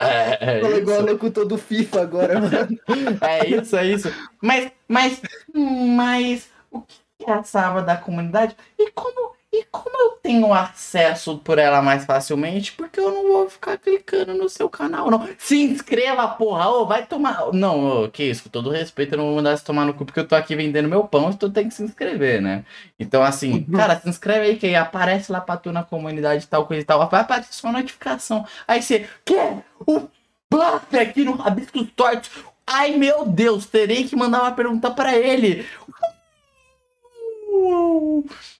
[0.00, 1.12] É, é igual o isso.
[1.12, 2.78] locutor do FIFA agora, mano.
[3.22, 4.08] É isso, é isso.
[4.42, 5.22] Mas, mas,
[5.54, 8.56] mas, o que é essa aba da comunidade?
[8.76, 12.72] E como, e como eu tenho acesso por ela mais facilmente?
[12.72, 15.28] Porque eu não vou ficar clicando no seu canal, não.
[15.36, 16.70] Se inscreva, porra!
[16.70, 17.52] Ô, vai tomar.
[17.52, 20.06] Não, ô, que isso, com todo respeito, eu não vou mandar se tomar no cu,
[20.06, 22.64] porque eu tô aqui vendendo meu pão e tu tem que se inscrever, né?
[22.98, 26.66] Então, assim, cara, se inscreve aí, que aí aparece lá pra tu na comunidade tal,
[26.66, 27.06] coisa e tal.
[27.10, 28.46] Vai aparecer sua notificação.
[28.66, 30.08] Aí você quer o
[30.50, 32.30] buff aqui no Rabiscos Tortos.
[32.66, 35.66] Ai, meu Deus, terei que mandar uma pergunta pra ele.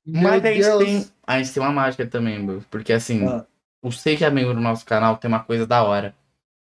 [0.07, 3.45] Mas a gente, tem, a gente tem uma mágica também, Bru, porque assim, Ah.
[3.83, 6.15] o Seja Membro do nosso canal tem uma coisa da hora.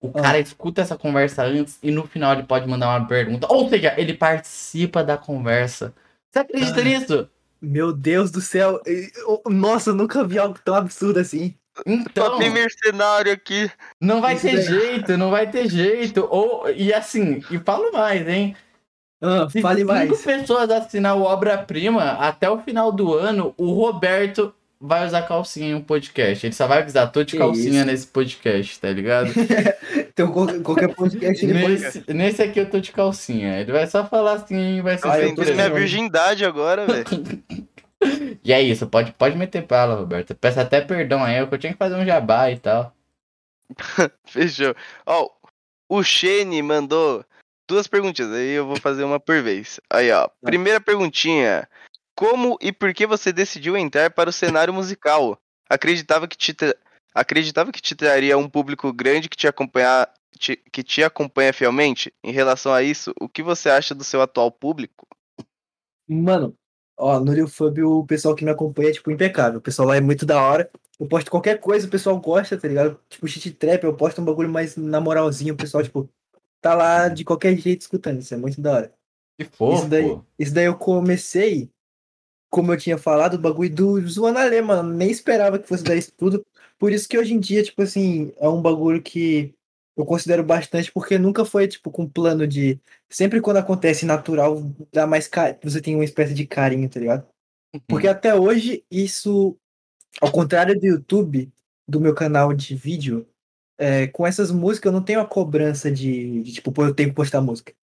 [0.02, 0.22] O Ah.
[0.22, 3.48] cara escuta essa conversa antes e no final ele pode mandar uma pergunta.
[3.52, 5.94] Ou seja, ele participa da conversa.
[6.32, 6.84] Você acredita Ah.
[6.84, 7.30] nisso?
[7.62, 8.80] Meu Deus do céu.
[9.48, 11.56] Nossa, eu nunca vi algo tão absurdo assim.
[11.86, 13.70] Então, Só tem mercenário aqui.
[14.02, 14.64] não vai Isso ter daí.
[14.66, 16.28] jeito, não vai ter jeito.
[16.30, 18.56] Ou, e assim, e falo mais, hein?
[19.22, 20.22] Ah, Se fale cinco mais.
[20.22, 25.74] pessoas assinar o Obra-Prima, até o final do ano, o Roberto vai usar calcinha em
[25.74, 26.46] um podcast.
[26.46, 27.86] Ele só vai avisar, tô de Que calcinha isso?
[27.86, 29.32] nesse podcast, tá ligado?
[30.18, 31.74] Então, qual- qualquer podcast ele pode.
[31.80, 33.60] nesse, nesse aqui eu tô de calcinha.
[33.60, 35.54] Ele vai só falar assim, vai ser Ah, surpresa.
[35.54, 37.06] minha virgindade agora, velho.
[38.44, 40.34] E é isso, pode, pode meter bala, Roberto.
[40.36, 42.94] Peço até perdão aí, eu tinha que fazer um jabá e tal.
[44.26, 44.76] Fechou.
[45.06, 45.30] Ó,
[45.90, 47.24] o Shane mandou
[47.68, 49.80] duas perguntinhas, aí eu vou fazer uma por vez.
[49.90, 50.30] Aí, ó.
[50.42, 51.68] Primeira perguntinha.
[52.16, 55.38] Como e por que você decidiu entrar para o cenário musical?
[55.70, 56.76] Acreditava que te, tra-
[57.14, 62.12] acreditava que te traria um público grande que te, acompanhar, te- que te acompanha fielmente?
[62.24, 65.06] Em relação a isso, o que você acha do seu atual público?
[66.08, 66.56] Mano,
[66.98, 69.60] ó, no RealFub o pessoal que me acompanha é, tipo, impecável.
[69.60, 70.72] O pessoal lá é muito da hora.
[71.00, 73.00] Eu posto qualquer coisa, o pessoal gosta, tá ligado?
[73.08, 76.10] Tipo, shit trap, eu posto um bagulho mais na moralzinha, o pessoal, tipo,
[76.62, 78.20] tá lá de qualquer jeito escutando.
[78.20, 78.94] Isso é muito da hora.
[79.38, 79.80] Que fofo.
[79.80, 81.70] Isso daí, isso daí eu comecei,
[82.50, 84.94] como eu tinha falado, o bagulho do Zoando Alê, mano.
[84.94, 86.46] Nem esperava que fosse dar isso tudo.
[86.78, 89.54] Por isso que hoje em dia, tipo assim, é um bagulho que
[89.96, 92.80] eu considero bastante, porque nunca foi, tipo, com plano de.
[93.10, 95.30] Sempre quando acontece natural, dá mais.
[95.64, 97.28] Você tem uma espécie de carinho, tá ligado?
[97.88, 99.58] Porque até hoje, isso,
[100.22, 101.52] ao contrário do YouTube,
[101.88, 103.28] do meu canal de vídeo,
[103.78, 107.10] é, com essas músicas eu não tenho a cobrança de, de, tipo, pô, eu tenho
[107.10, 107.74] que postar música.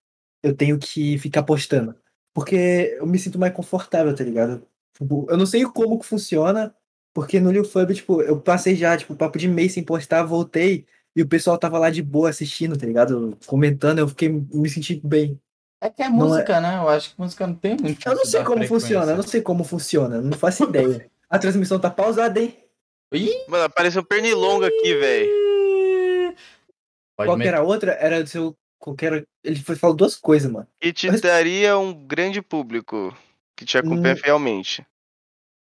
[0.43, 1.95] Eu tenho que ficar postando.
[2.33, 4.63] Porque eu me sinto mais confortável, tá ligado?
[4.97, 6.75] Tipo, eu não sei como que funciona,
[7.13, 10.85] porque no LiuFub, tipo, eu passei já, tipo, papo de mês sem postar, voltei,
[11.15, 13.37] e o pessoal tava lá de boa assistindo, tá ligado?
[13.45, 15.39] Comentando, eu fiquei, me senti bem.
[15.81, 16.75] É que é Não é- música, né?
[16.77, 18.05] Eu acho que música não tem muito.
[18.07, 18.79] Eu não sei como frequência.
[18.79, 21.09] funciona, eu não sei como funciona, não faço ideia.
[21.29, 22.57] A transmissão tá pausada, hein?
[23.13, 23.45] Ih!
[23.47, 25.44] Mano, apareceu um pernilongo aqui, velho.
[27.17, 27.91] Pode Qual era a outra?
[27.93, 28.55] Era do seu.
[28.77, 29.25] Qualquer...
[29.43, 30.67] Ele foi- falou duas coisas, mano.
[30.81, 33.15] E te Mas- traria um grande público
[33.57, 34.17] que te acompanha Hum.
[34.17, 34.85] fielmente.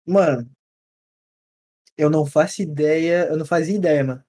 [0.06, 0.48] Mano,
[1.96, 3.26] eu não faço ideia.
[3.30, 4.22] Eu não fazia ideia, mano.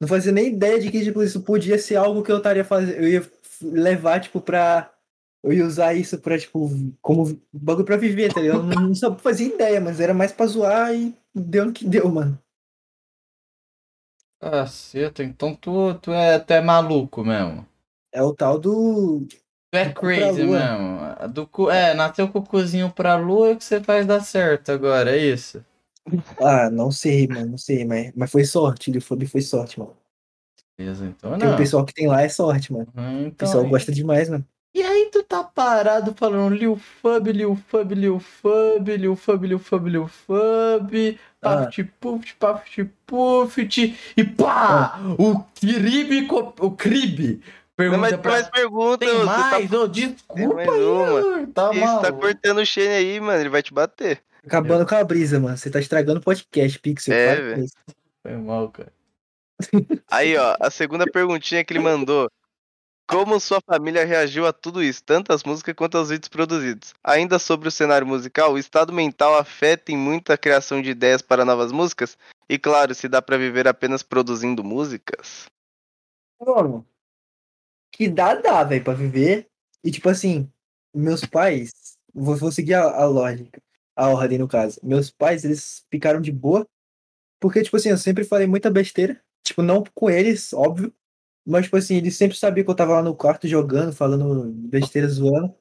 [0.00, 2.96] Não fazia nem ideia de que, tipo, isso podia ser algo que eu estaria fazendo.
[3.02, 3.30] Eu ia
[3.62, 4.92] levar, tipo, pra.
[5.42, 6.68] Eu ia usar isso pra, tipo,
[7.00, 8.58] como bagulho pra viver, tá ligado?
[8.58, 11.84] Eu não, não só fazia ideia, mas era mais pra zoar e deu no que
[11.86, 12.36] deu, mano.
[14.40, 17.66] Caceta, então tu, tu, é, tu é maluco mesmo.
[18.12, 19.26] É o tal do.
[19.70, 21.28] Tu é Do crazy mesmo.
[21.32, 25.10] Do cu, é, nasceu com o cozinho pra lua que você faz dar certo agora,
[25.16, 25.64] é isso?
[26.40, 28.90] Ah, não sei, mano, não sei, mas, mas foi sorte.
[28.96, 29.96] O foi, foi sorte, mano.
[30.78, 31.56] Beleza, então Tem o não.
[31.56, 32.86] pessoal que tem lá é sorte, mano.
[32.96, 34.46] Uhum, O Então, pessoal e- gosta demais, mano.
[34.74, 39.58] E aí tu tá parado falando Lil Fub, Lil Fub, Lil Fub, Lil Fub, Lil
[39.58, 41.56] Fub, Lil Fub, Ah.
[41.64, 44.98] Paft Puft, Paft Puft, e pá!
[45.18, 45.34] O
[46.28, 47.40] co- o Kribe
[47.78, 48.30] Não, mas pergunta tem pra...
[48.32, 49.70] mais perguntas, Tem você mais?
[49.70, 51.16] tá, Ô, desculpa mais aí, uma.
[51.18, 54.20] Arthur, tá Isso, tá cortando o Shane aí, mano, ele vai te bater.
[54.44, 55.56] Acabando com a brisa, mano.
[55.56, 57.14] Você tá estragando o podcast, Pixel.
[57.14, 57.66] É, velho.
[58.22, 58.92] Foi mal, cara.
[60.10, 62.30] Aí, ó, a segunda perguntinha que ele mandou.
[63.08, 66.92] Como sua família reagiu a tudo isso, tanto as músicas quanto aos vídeos produzidos?
[67.02, 71.22] Ainda sobre o cenário musical, o estado mental afeta em muito a criação de ideias
[71.22, 72.18] para novas músicas?
[72.46, 75.46] E claro, se dá pra viver apenas produzindo músicas?
[76.38, 76.86] Mano,
[77.90, 79.48] que dá, dá, velho, pra viver.
[79.82, 80.46] E tipo assim,
[80.94, 83.58] meus pais, vou, vou seguir a, a lógica,
[83.96, 84.78] a ordem no caso.
[84.82, 86.68] Meus pais, eles ficaram de boa,
[87.40, 89.18] porque, tipo assim, eu sempre falei muita besteira.
[89.42, 90.92] Tipo, não com eles, óbvio.
[91.48, 95.08] Mas, tipo assim, eles sempre sabiam que eu tava lá no quarto jogando, falando besteira,
[95.08, 95.54] zoando.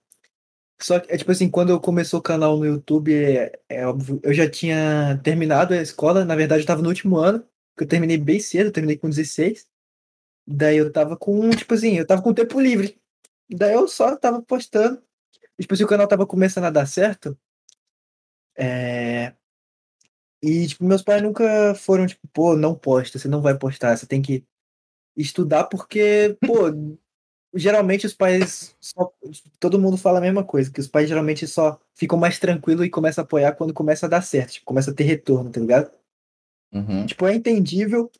[0.81, 4.19] Só que, é tipo assim, quando eu comecei o canal no YouTube, é, é óbvio,
[4.23, 6.25] eu já tinha terminado a escola.
[6.25, 7.41] Na verdade, eu tava no último ano,
[7.77, 9.65] que eu terminei bem cedo, eu terminei com 16.
[10.47, 12.99] Daí eu tava com, tipo assim, eu tava com tempo livre.
[13.49, 15.01] Daí eu só tava postando.
[15.59, 17.37] Tipo assim, o canal tava começando a dar certo.
[18.57, 19.33] É...
[20.43, 24.05] E, tipo, meus pais nunca foram, tipo, pô, não posta, você não vai postar, você
[24.05, 24.45] tem que
[25.17, 26.71] estudar, porque, pô,
[27.53, 28.75] geralmente os pais.
[28.79, 29.11] Só...
[29.59, 32.89] Todo mundo fala a mesma coisa, que os pais geralmente só ficam mais tranquilos e
[32.89, 35.91] começam a apoiar quando começa a dar certo, tipo, começa a ter retorno, tá ligado?
[36.73, 37.05] Uhum.
[37.05, 38.11] Tipo, é entendível,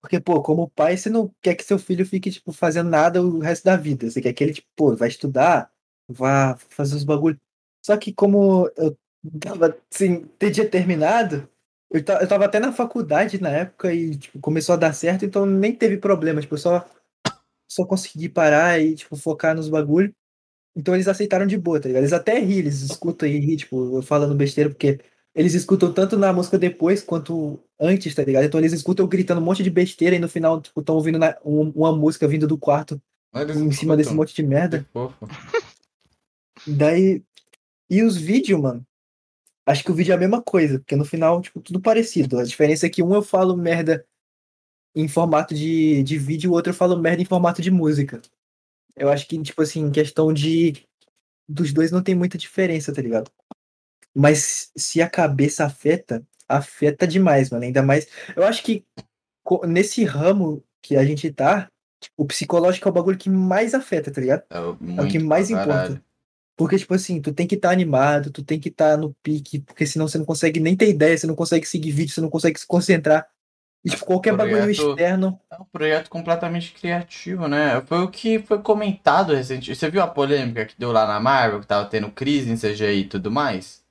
[0.00, 3.40] porque, pô, como pai, você não quer que seu filho fique, tipo, fazendo nada o
[3.40, 4.10] resto da vida.
[4.10, 5.70] Você quer que ele, tipo, pô, vai estudar,
[6.08, 7.38] vá fazer os bagulhos.
[7.84, 8.96] Só que como eu
[9.40, 11.48] tava, assim, ter dia terminado,
[11.90, 15.24] eu, ta- eu tava até na faculdade na época e, tipo, começou a dar certo,
[15.24, 16.86] então nem teve problema, tipo, eu só,
[17.68, 20.12] só consegui parar e, tipo, focar nos bagulhos.
[20.76, 22.02] Então eles aceitaram de boa, tá ligado?
[22.02, 25.00] Eles até ri, eles escutam e ri, tipo, eu falando besteira, porque
[25.34, 28.44] eles escutam tanto na música depois quanto antes, tá ligado?
[28.44, 31.18] Então eles escutam eu gritando um monte de besteira e no final, tipo, tão ouvindo
[31.18, 33.00] na- um- uma música vindo do quarto
[33.52, 34.86] Eles em cima desse monte de merda.
[36.66, 37.22] Daí.
[37.90, 38.84] E os vídeos, mano?
[39.68, 42.38] Acho que o vídeo é a mesma coisa, porque no final, tipo, tudo parecido.
[42.38, 44.02] A diferença é que um eu falo merda
[44.94, 48.22] em formato de, de vídeo, o outro eu falo merda em formato de música.
[48.96, 50.86] Eu acho que, tipo assim, em questão de.
[51.46, 53.30] Dos dois não tem muita diferença, tá ligado?
[54.14, 57.64] Mas se a cabeça afeta, afeta demais, mano.
[57.64, 58.08] Ainda mais.
[58.34, 58.86] Eu acho que
[59.66, 61.68] nesse ramo que a gente tá,
[62.16, 64.44] o psicológico é o bagulho que mais afeta, tá ligado?
[64.48, 64.60] É
[64.98, 66.02] É o que mais importa.
[66.58, 69.86] Porque, tipo assim, tu tem que estar animado, tu tem que estar no pique, porque
[69.86, 72.58] senão você não consegue nem ter ideia, você não consegue seguir vídeo, você não consegue
[72.58, 73.28] se concentrar.
[73.84, 75.40] E, tipo, qualquer bagulho Projeto- externo.
[75.52, 77.80] É um projeto completamente criativo, né?
[77.82, 79.76] Foi o que foi comentado recentemente.
[79.78, 83.02] Você viu a polêmica que deu lá na Marvel, que tava tendo crise em CGI
[83.02, 83.84] e tudo mais?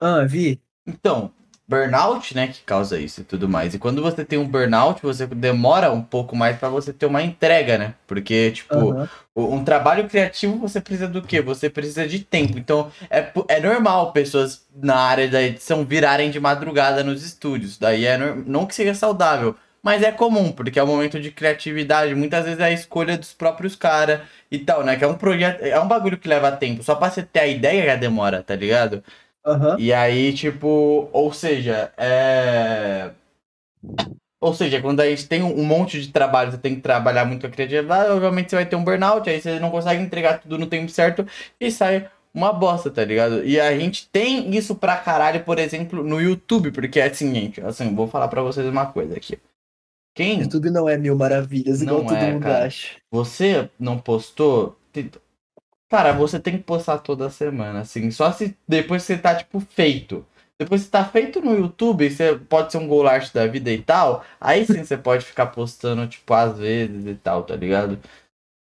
[0.00, 0.62] Ah, vi.
[0.86, 1.32] Então,
[1.66, 3.74] burnout, né, que causa isso e tudo mais.
[3.74, 7.22] E quando você tem um burnout, você demora um pouco mais pra você ter uma
[7.22, 7.94] entrega, né?
[8.06, 8.98] Porque, tipo,
[9.34, 11.40] o- um trabalho criativo você precisa do quê?
[11.40, 12.58] Você precisa de tempo.
[12.58, 17.78] Então, é, é normal pessoas na área da edição virarem de madrugada nos estúdios.
[17.78, 22.14] Daí é não que seja saudável, mas é comum, porque é um momento de criatividade.
[22.14, 24.96] Muitas vezes é a escolha dos próprios caras e tal, né?
[24.96, 26.82] Que é um projeto, é um bagulho que leva tempo.
[26.82, 29.02] Só pra você ter a ideia já demora, tá ligado?
[29.44, 29.76] Aham.
[29.78, 33.10] E aí, tipo, ou seja, é.
[34.40, 37.46] Ou seja, quando a gente tem um monte de trabalho, você tem que trabalhar muito
[37.46, 40.66] a criatividade, obviamente você vai ter um burnout, aí você não consegue entregar tudo no
[40.66, 41.26] tempo certo
[41.58, 43.44] e sai uma bosta, tá ligado?
[43.44, 47.60] E a gente tem isso pra caralho, por exemplo, no YouTube, porque é assim, gente,
[47.62, 49.38] assim, vou falar pra vocês uma coisa aqui.
[50.14, 52.66] Quem YouTube não é mil maravilhas, igual Não todo é, mundo cara.
[52.66, 52.96] acha.
[53.10, 54.76] você não postou,
[55.96, 58.10] cara, você tem que postar toda semana, assim.
[58.10, 60.26] Só se depois você tá, tipo, feito.
[60.58, 64.24] Depois que tá feito no YouTube, você pode ser um goulart da vida e tal.
[64.40, 67.98] Aí sim você pode ficar postando, tipo, às vezes e tal, tá ligado?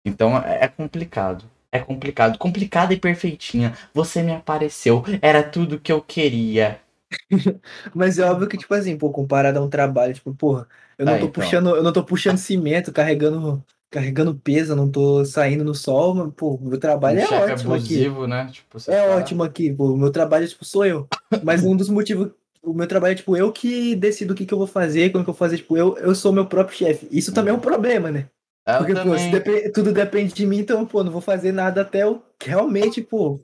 [0.06, 1.46] Então é é complicado.
[1.72, 2.38] É complicado.
[2.38, 3.76] Complicada e perfeitinha.
[3.94, 5.04] Você me apareceu.
[5.22, 6.82] Era tudo que eu queria.
[7.96, 11.16] Mas é óbvio que, tipo assim, pô, comparado a um trabalho, tipo, porra, eu não
[11.16, 11.32] Ah, tô então.
[11.32, 16.14] puxando, eu não tô puxando cimento, carregando, carregando peso, eu não tô saindo no sol,
[16.16, 17.74] mas, pô, meu trabalho um é ótimo aqui.
[17.74, 18.50] abusivo, né?
[18.52, 19.94] Tipo, É tá- ótimo aqui, pô.
[19.94, 21.08] O meu trabalho, tipo, sou eu.
[21.44, 22.32] Mas um dos motivos.
[22.62, 25.24] O meu trabalho é, tipo, eu que decido o que, que eu vou fazer, quando
[25.24, 27.08] que eu vou fazer, tipo, eu, eu sou meu próprio chefe.
[27.10, 28.28] Isso também é um problema, né?
[28.68, 29.32] Eu Porque, pô, se também.
[29.32, 33.40] depe- tudo depende de mim, então, pô, não vou fazer nada até eu realmente, pô,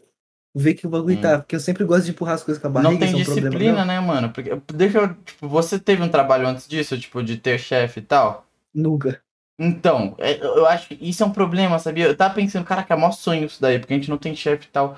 [0.54, 1.22] ver que o bagulho Hum.
[1.22, 1.40] tá.
[1.40, 3.24] Porque eu sempre gosto de empurrar as coisas com a barriga, Não tem é um
[3.24, 3.86] problema disciplina, meu.
[3.86, 4.30] né, mano?
[4.34, 5.14] Porque, deixa eu.
[5.24, 8.46] Tipo, você teve um trabalho antes disso, tipo, de ter chefe e tal?
[8.74, 9.22] Nunca.
[9.58, 12.06] Então, é- eu acho que isso é um problema, sabia?
[12.08, 14.66] Eu tava pensando, caraca, é mó sonho isso daí, porque a gente não tem chefe
[14.68, 14.98] e tal.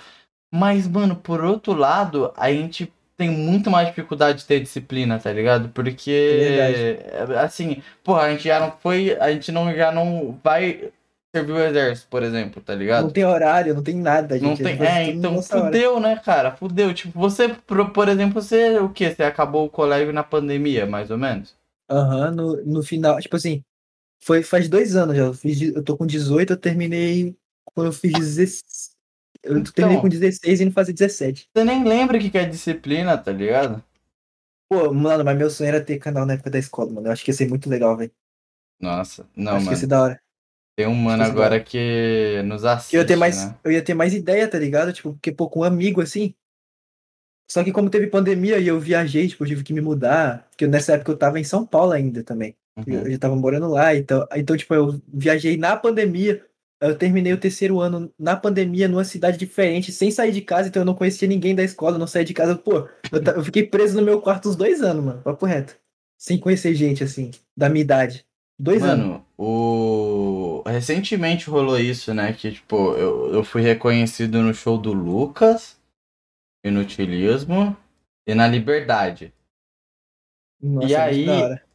[0.54, 5.32] Mas, mano, por outro lado, a gente tem muito mais dificuldade de ter disciplina, tá
[5.32, 5.70] ligado?
[5.70, 6.12] Porque,
[7.12, 10.92] é, assim, porra, a gente já não foi, a gente não, já não vai
[11.36, 13.04] servir o exército, por exemplo, tá ligado?
[13.06, 14.64] Não tem horário, não tem nada, Não gente.
[14.64, 14.88] a tem.
[14.88, 15.66] É, então nossa hora.
[15.68, 16.52] fudeu, né, cara?
[16.52, 16.94] Fudeu.
[16.94, 19.12] Tipo, você, por, por exemplo, você, o quê?
[19.14, 21.56] Você acabou o colégio na pandemia, mais ou menos?
[21.90, 23.64] Aham, no, no final, tipo assim,
[24.20, 25.24] Foi faz dois anos já.
[25.24, 27.36] Eu, fiz, eu tô com 18, eu terminei
[27.74, 28.96] quando eu fiz 16.
[29.44, 29.72] Eu Então.
[29.74, 31.50] terminei com 16 e indo fazer 17.
[31.56, 33.84] Você nem lembra o que que é disciplina, tá ligado?
[34.70, 37.08] Pô, mano, mas meu sonho era ter canal na época da escola, mano.
[37.08, 38.12] Eu acho que ia ser muito legal, velho.
[38.80, 39.78] Nossa, não, Acho que ia mano.
[39.78, 40.22] ser da hora.
[40.76, 43.58] Tem um mano agora que nos assiste, Que eu ia ter mais, né?
[43.64, 44.94] eu ia ter mais ideia, tá ligado?
[44.94, 46.36] Tipo, porque, pô, com um amigo assim.
[47.50, 50.46] Só que como teve pandemia e eu viajei, tipo, eu tive que me mudar.
[50.50, 52.56] Porque nessa época eu tava em São Paulo ainda também.
[52.86, 53.00] Eu, Uhum.
[53.06, 56.46] eu já tava morando lá, então, então, tipo, eu viajei na pandemia.
[56.80, 60.82] Eu terminei o terceiro ano na pandemia, numa cidade diferente, sem sair de casa, então
[60.82, 62.56] eu não conhecia ninguém da escola, não saí de casa.
[62.56, 65.22] Pô, eu, eu fiquei preso no meu quarto uns dois anos, mano.
[65.24, 65.76] Papo reto.
[66.20, 68.24] Sem conhecer gente, assim, da minha idade.
[68.60, 69.06] Dois anos.
[69.08, 70.64] Mano, o...
[70.68, 72.32] recentemente rolou isso, né?
[72.34, 75.78] Que, tipo, eu, eu fui reconhecido no show do Lucas,
[76.64, 77.76] Inutilismo
[78.28, 79.34] e na Liberdade.
[80.62, 81.67] Nossa, e aí- da hora.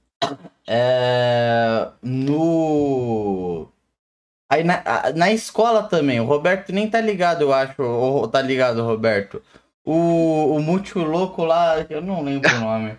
[0.67, 1.89] É...
[2.03, 3.69] No...
[4.49, 4.83] Aí na,
[5.15, 7.83] na escola também, o Roberto nem tá ligado, eu acho.
[7.83, 9.43] Ou tá ligado, Roberto?
[9.85, 12.99] O, o Mútil Louco lá, eu não lembro o nome.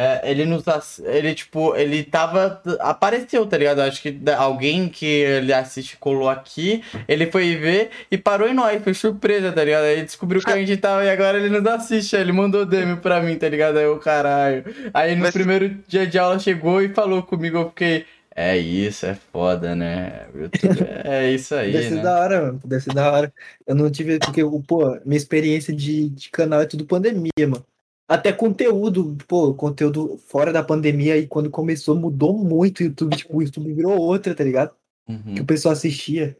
[0.00, 0.62] É, ele nos.
[1.00, 2.62] Ele, tipo, ele tava.
[2.78, 3.80] Apareceu, tá ligado?
[3.80, 6.84] Acho que alguém que ele assiste colou aqui.
[7.08, 8.80] Ele foi ver e parou em nós.
[8.80, 9.82] Foi surpresa, tá ligado?
[9.82, 12.14] Aí descobriu que a gente tava e agora ele nos assiste.
[12.14, 13.76] Aí Ele mandou DM pra mim, tá ligado?
[13.78, 14.64] Aí eu, caralho.
[14.94, 17.58] Aí no Mas- primeiro dia de aula chegou e falou comigo.
[17.58, 18.06] Eu fiquei.
[18.36, 20.26] É isso, é foda, né?
[20.32, 22.02] YouTube É isso aí, Deve ser né?
[22.02, 22.60] da hora, mano.
[22.64, 23.32] Deve ser da hora.
[23.66, 27.64] Eu não tive, porque, pô, minha experiência de, de canal é tudo pandemia, mano.
[28.08, 33.36] Até conteúdo, pô, conteúdo fora da pandemia e quando começou mudou muito o YouTube, tipo,
[33.36, 34.74] o YouTube virou outra, tá ligado?
[35.06, 35.42] Que Uhum.
[35.42, 36.36] o pessoal assistia.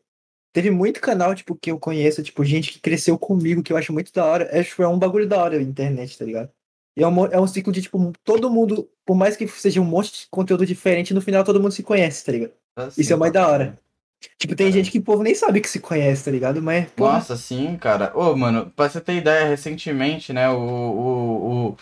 [0.53, 3.93] Teve muito canal, tipo, que eu conheço, tipo, gente que cresceu comigo, que eu acho
[3.93, 4.49] muito da hora.
[4.51, 6.51] É, tipo, é um bagulho da hora a internet, tá ligado?
[6.97, 9.85] E é um, é um ciclo de, tipo, todo mundo, por mais que seja um
[9.85, 12.53] monte de conteúdo diferente, no final todo mundo se conhece, tá ligado?
[12.77, 13.79] Assim, Isso é mais da hora.
[14.39, 16.61] Tipo, tem gente que o povo nem sabe que se conhece, tá ligado?
[16.61, 18.13] Mas, pô, Nossa, sim, cara.
[18.17, 21.77] Ô, mano, pra você ter ideia, recentemente, né, o, o, o,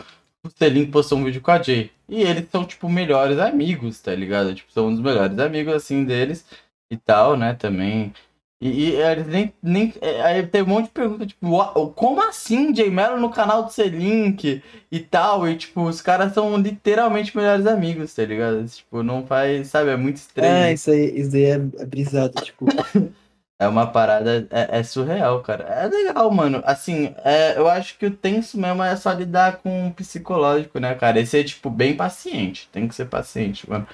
[0.44, 1.90] o Selim postou um vídeo com a Jay.
[2.08, 4.54] E eles são, tipo, melhores amigos, tá ligado?
[4.54, 6.44] Tipo, são um dos melhores amigos, assim, deles
[6.90, 8.12] e tal, né, também.
[8.60, 9.92] E, e eles nem, nem.
[10.00, 13.64] é, Aí teve um monte de pergunta, tipo, "Ua- como assim, Jay Mello no canal
[13.64, 15.46] do Selink e tal?
[15.48, 18.66] E, tipo, os caras são literalmente melhores amigos, tá ligado?
[18.66, 20.56] Tipo, não faz, sabe, é muito estranho.
[20.58, 22.74] é, isso aí, isso aí é, é brisado, tipo.
[23.58, 25.64] É uma parada, é, é surreal, cara.
[25.64, 26.60] É legal, mano.
[26.64, 30.94] Assim, é, eu acho que o tenso mesmo é só lidar com o psicológico, né,
[30.94, 31.18] cara?
[31.20, 32.68] E ser, tipo, bem paciente.
[32.70, 33.86] Tem que ser paciente, mano.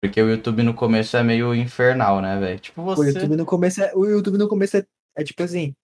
[0.00, 2.58] Porque o YouTube no começo é meio infernal, né, velho?
[2.58, 3.10] Tipo, O você.
[3.10, 4.84] YouTube no começo é, o YouTube no começo é,
[5.16, 5.74] é tipo assim.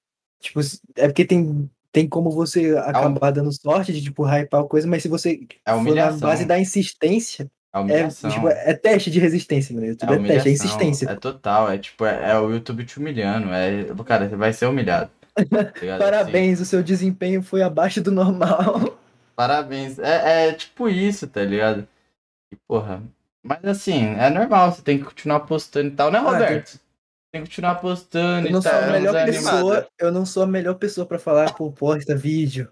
[0.41, 0.61] Tipo,
[0.97, 5.09] é porque tem, tem como você acabar dando sorte de, tipo, hypar coisa, mas se
[5.09, 9.87] você É for na base da insistência, É é, tipo, é teste de resistência, mano.
[9.87, 11.11] É YouTube é, teste, é insistência.
[11.11, 13.49] É total, é tipo, é, é o YouTube te humilhando.
[13.53, 15.11] É, cara, você vai ser humilhado.
[15.51, 15.73] tá?
[15.75, 18.99] Assim, Parabéns, o seu desempenho foi abaixo do normal.
[19.35, 19.99] Parabéns.
[19.99, 21.87] É, é tipo isso, tá ligado?
[22.53, 23.03] E, porra.
[23.47, 26.81] Mas assim, é normal, você tem que continuar postando e tal, né, Ah, Roberto?
[27.33, 28.83] Tem que continuar postando Eu não e sou tal.
[28.83, 32.69] a melhor pessoa, eu não sou a melhor pessoa pra falar, pô, posta vídeo.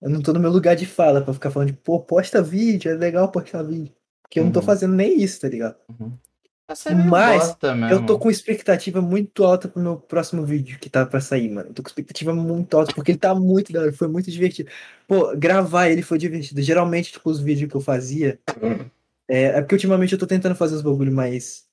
[0.00, 2.90] Eu não tô no meu lugar de fala pra ficar falando de, pô, posta vídeo,
[2.90, 3.92] é legal postar vídeo.
[4.22, 4.66] Porque eu não tô Uhum.
[4.66, 5.76] fazendo nem isso, tá ligado?
[6.86, 7.86] É meio Mas mesmo.
[7.90, 11.68] Eu tô com expectativa muito alta pro meu próximo vídeo que tá pra sair, mano.
[11.70, 14.70] Eu tô com expectativa muito alta, porque ele tá muito da hora, foi muito divertido.
[15.06, 16.62] Pô, gravar ele foi divertido.
[16.62, 18.38] Geralmente, tipo, os vídeos que eu fazia.
[19.28, 21.64] É, é porque ultimamente eu tô tentando fazer uns bagulho mais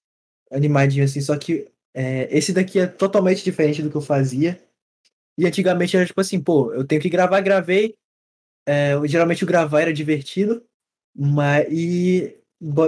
[0.51, 4.61] animadinho, assim, só que é, esse daqui é totalmente diferente do que eu fazia.
[5.37, 7.95] E antigamente era tipo assim, pô, eu tenho que gravar, gravei.
[8.67, 10.63] É, eu- geralmente o gravar era divertido,
[11.15, 12.37] mas e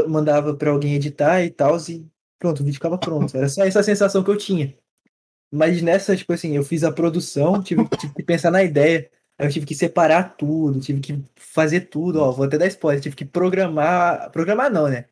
[0.07, 2.07] mandava pra alguém editar e tal, e
[2.39, 3.35] pronto, o vídeo ficava pronto.
[3.35, 4.77] Era só essa sensação que eu tinha.
[5.51, 9.47] Mas nessa, tipo assim, eu fiz a produção, tive, tive que pensar na ideia, aí
[9.47, 13.15] eu tive que separar tudo, tive que fazer tudo, ó, vou até dar spoiler, tive
[13.15, 15.05] que programar, programar não, né?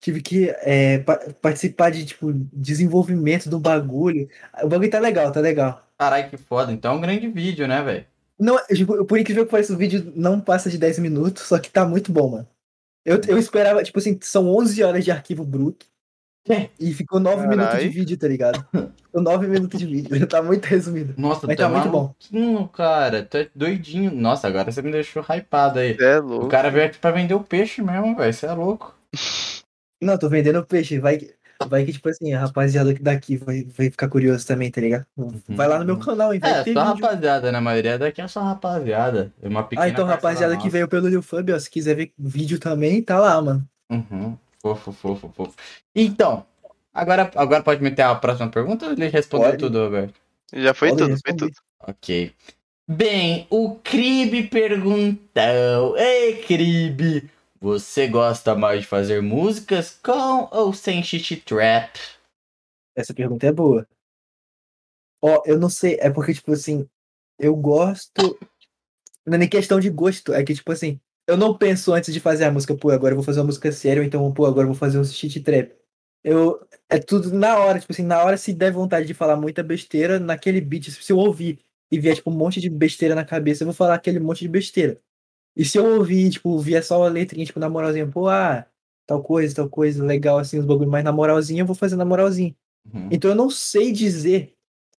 [0.00, 4.28] Tive que é, pa- participar de, tipo, desenvolvimento do bagulho.
[4.62, 5.84] O bagulho tá legal, tá legal.
[5.98, 6.72] Caralho, que foda.
[6.72, 8.06] Então é um grande vídeo, né, velho?
[8.38, 11.68] Não, tipo, por incrível que pareça, o vídeo não passa de 10 minutos, só que
[11.70, 12.48] tá muito bom, mano.
[13.04, 15.86] Eu, eu esperava, tipo assim, são 11 horas de arquivo bruto.
[16.80, 17.88] E ficou 9 minutos de Carai.
[17.88, 18.64] vídeo, tá ligado?
[18.72, 20.08] Ficou 9 minutos de vídeo.
[20.28, 21.14] Tá muito resumido.
[21.16, 22.68] Nossa, Mas tu é tá muito bom.
[22.72, 23.22] cara.
[23.24, 24.10] Tu é doidinho.
[24.14, 25.96] Nossa, agora você me deixou hypado aí.
[25.96, 26.48] Cê é O louco.
[26.48, 28.32] cara veio aqui pra vender o peixe mesmo, velho.
[28.32, 28.94] Você é louco.
[30.00, 30.98] Não, tô vendendo peixe.
[31.00, 31.34] Vai que,
[31.66, 35.04] vai que tipo assim, a rapaziada daqui vai, vai ficar curioso também, tá ligado?
[35.48, 36.38] Vai lá no meu canal, hein?
[36.40, 36.80] Vai É, só vídeo.
[36.82, 37.58] rapaziada, né?
[37.58, 39.32] A maioria daqui é só rapaziada.
[39.42, 40.70] É uma pequena Ah, então, rapaziada que nossa.
[40.70, 43.66] veio pelo Newfub, ó, se quiser ver vídeo também, tá lá, mano.
[43.90, 44.36] Uhum.
[44.60, 45.54] Fofo, fofo, fofo.
[45.94, 46.46] Então,
[46.98, 49.58] Agora, agora pode meter a próxima pergunta ou ele respondeu Pode.
[49.62, 50.20] tudo, Roberto?
[50.52, 51.38] Já foi Pode tudo, foi responder.
[51.38, 51.54] tudo.
[51.80, 52.34] Ok.
[52.90, 55.96] Bem, o Crib perguntou.
[55.96, 57.30] Ei, Crib,
[57.60, 61.96] você gosta mais de fazer músicas com ou sem shit trap?
[62.96, 63.86] Essa pergunta é boa.
[65.22, 66.88] Ó, eu não sei, é porque, tipo assim,
[67.38, 68.36] eu gosto.
[69.24, 70.98] Não é nem questão de gosto, é que, tipo assim,
[71.28, 73.70] eu não penso antes de fazer a música, pô, agora eu vou fazer uma música
[73.70, 75.72] séria, ou então, pô, agora eu vou fazer um shit trap.
[76.24, 76.66] Eu.
[76.88, 80.18] É tudo na hora, tipo assim, na hora se der vontade de falar muita besteira,
[80.18, 81.58] naquele beat, se eu ouvir
[81.90, 84.48] e vier, tipo, um monte de besteira na cabeça, eu vou falar aquele monte de
[84.48, 84.98] besteira.
[85.54, 88.64] E se eu ouvir, tipo, vier só a letrinha, tipo, na moralzinha, pô, ah,
[89.06, 92.06] tal coisa, tal coisa, legal, assim, os bagulho mais na moralzinha, eu vou fazer na
[92.06, 92.56] moralzinha.
[92.90, 93.08] Uhum.
[93.10, 94.54] Então eu não sei dizer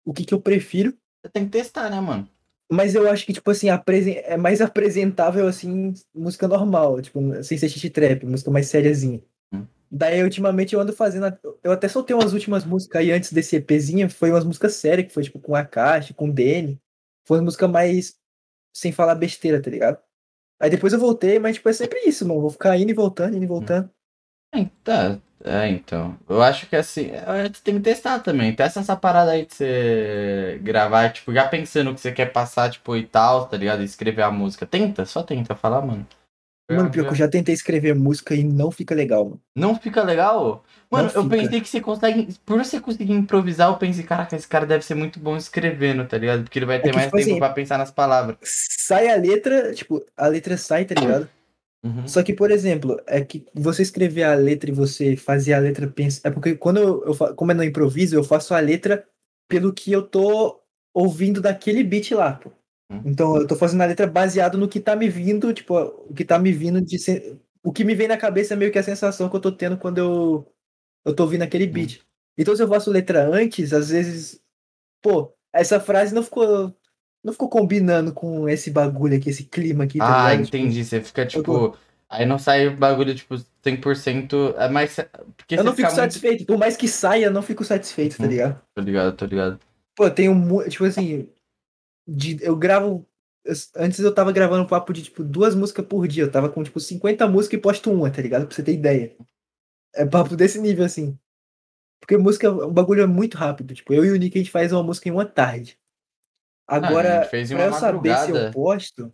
[0.04, 2.28] o que, que eu prefiro, Você tem que testar, né, mano?
[2.70, 7.68] Mas eu acho que, tipo assim, é mais apresentável, assim, música normal, tipo, sem ser
[7.68, 9.22] shit trap, música mais sériazinha.
[9.52, 9.66] Hum.
[9.90, 11.26] Daí, ultimamente, eu ando fazendo.
[11.64, 15.14] Eu até soltei umas últimas músicas aí antes desse EPzinho, foi umas músicas sérias, que
[15.14, 16.78] foi, tipo, com a Caixa, com o Dene.
[17.26, 18.16] Foi uma música mais
[18.74, 19.98] sem falar besteira, tá ligado?
[20.60, 22.42] Aí depois eu voltei, mas, tipo, é sempre isso, mano.
[22.42, 23.90] Vou ficar indo e voltando, indo e voltando.
[24.54, 25.20] É, tá.
[25.44, 26.16] É, então.
[26.28, 28.54] Eu acho que assim, é, você tem que testar também.
[28.54, 32.70] Testa essa parada aí de você gravar, tipo, já pensando o que você quer passar,
[32.70, 33.82] tipo, e tal, tá ligado?
[33.82, 34.66] E escrever a música.
[34.66, 36.06] Tenta, só tenta falar, mano.
[36.70, 39.40] Mano, pior que eu já tentei escrever música e não fica legal, mano.
[39.56, 40.62] Não fica legal?
[40.90, 41.36] Mano, Não eu fica.
[41.36, 42.28] pensei que você consegue.
[42.44, 46.18] Por você conseguir improvisar, eu pensei, caraca, esse cara deve ser muito bom escrevendo, tá
[46.18, 46.42] ligado?
[46.42, 48.36] Porque ele vai ter que, mais tipo tempo assim, pra pensar nas palavras.
[48.42, 51.28] Sai a letra, tipo, a letra sai, tá ligado?
[51.82, 52.08] Uhum.
[52.08, 55.86] Só que, por exemplo, é que você escrever a letra e você fazer a letra
[55.88, 56.28] pensar.
[56.28, 59.06] É porque quando eu, eu como é no improviso, eu faço a letra
[59.48, 60.60] pelo que eu tô
[60.92, 62.50] ouvindo daquele beat lá, pô.
[62.90, 63.02] Hum.
[63.04, 66.24] Então eu tô fazendo a letra baseado no que tá me vindo, tipo, o que
[66.24, 66.96] tá me vindo de.
[67.62, 69.76] O que me vem na cabeça é meio que a sensação que eu tô tendo
[69.78, 70.52] quando eu,
[71.04, 72.02] eu tô ouvindo aquele beat.
[72.38, 74.40] Então se eu faço letra antes, às vezes,
[75.02, 76.74] pô, essa frase não ficou.
[77.24, 80.44] Não ficou combinando com esse bagulho aqui, esse clima aqui, tá Ah, ligado?
[80.46, 80.84] Tipo, entendi.
[80.84, 81.76] Você fica, tipo.
[82.10, 84.54] Aí não sai o bagulho, tipo, 100%.
[84.56, 84.96] É mais.
[85.36, 86.46] Porque Eu não fico fica muito- satisfeito.
[86.46, 88.30] Por mais que saia, eu não fico satisfeito, tá Uhum.
[88.30, 88.60] ligado?
[88.74, 89.60] Tô ligado, tô ligado.
[89.96, 90.68] Pô, eu tenho.
[90.68, 91.28] Tipo assim.
[92.10, 93.06] de- eu gravo.
[93.44, 96.24] eu- antes eu tava gravando um papo de, tipo, duas músicas por dia.
[96.24, 98.46] Eu tava com, tipo, 50 músicas e posto uma, tá ligado?
[98.46, 99.14] Pra você ter ideia.
[99.94, 101.18] É papo desse nível, assim.
[102.00, 103.74] Porque música, o bagulho é muito rápido.
[103.74, 105.78] Tipo, eu e o Nick, a gente faz uma música em uma tarde.
[106.68, 109.12] Agora, gente fez pra eu saber se eu posto.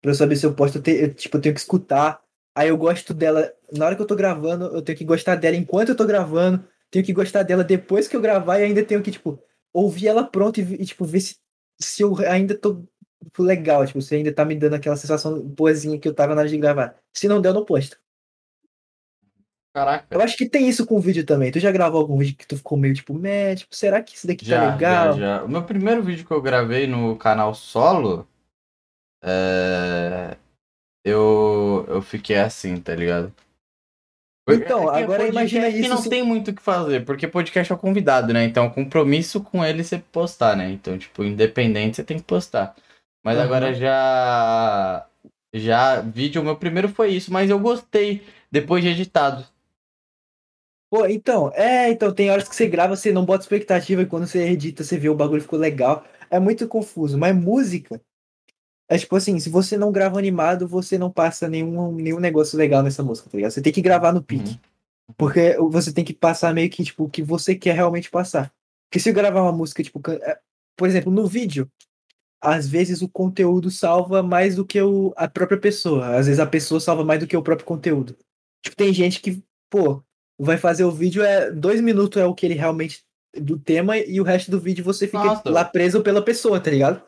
[0.00, 2.20] Pra eu saber se eu posto, eu, te- eu, tipo, eu tenho que escutar.
[2.54, 3.50] Aí eu gosto dela.
[3.72, 6.64] Na hora que eu tô gravando, eu tenho que gostar dela enquanto eu tô gravando.
[6.90, 9.42] Tenho que gostar dela depois que eu gravar e ainda tenho que, tipo,
[9.72, 11.36] ouvir ela pronta e, e, tipo, ver se,
[11.80, 12.84] se eu ainda tô
[13.24, 16.40] tipo, legal, tipo, se ainda tá me dando aquela sensação boazinha que eu tava na
[16.42, 16.96] hora de gravar.
[17.14, 17.96] Se não der, eu não posto.
[19.74, 20.06] Caraca.
[20.14, 21.50] Eu acho que tem isso com o vídeo também.
[21.50, 24.26] Tu já gravou algum vídeo que tu ficou meio tipo, meh, tipo, será que isso
[24.26, 25.12] daqui tá Já, legal?
[25.14, 25.44] já, já.
[25.44, 28.28] O meu primeiro vídeo que eu gravei no canal solo,
[29.22, 30.36] é...
[31.04, 33.32] eu, eu fiquei assim, tá ligado?
[34.44, 37.04] Porque Então, é que agora imagina que isso não se- tem muito o que fazer,
[37.04, 38.44] porque podcast é o convidado, né?
[38.44, 40.70] Então, compromisso com ele você postar, né?
[40.70, 42.74] Então, tipo, independente você tem que postar.
[43.24, 43.46] Mas Aham.
[43.46, 45.06] agora já.
[45.54, 49.46] Já, vídeo, o meu primeiro foi isso, mas eu gostei depois de editado.
[50.92, 54.26] Pô, então, é, então tem horas que você grava, você não bota expectativa e quando
[54.26, 56.04] você edita, você vê o bagulho ficou legal.
[56.28, 57.98] É muito confuso, mas música
[58.90, 62.82] é tipo assim, se você não grava animado, você não passa nenhum, nenhum negócio legal
[62.82, 63.52] nessa música, tá ligado?
[63.52, 64.50] Você tem que gravar no pique.
[64.50, 65.14] Uhum.
[65.16, 68.52] Porque você tem que passar meio que, tipo, o que você quer realmente passar.
[68.90, 70.38] Porque se eu gravar uma música, tipo, é,
[70.76, 71.70] por exemplo, no vídeo,
[72.38, 76.18] às vezes o conteúdo salva mais do que o, a própria pessoa.
[76.18, 78.14] Às vezes a pessoa salva mais do que o próprio conteúdo.
[78.62, 80.04] Tipo, tem gente que, pô,
[80.38, 83.04] vai fazer o vídeo, é dois minutos é o que ele realmente
[83.34, 85.48] do tema e o resto do vídeo você fica Nossa.
[85.48, 87.02] lá preso pela pessoa, tá ligado?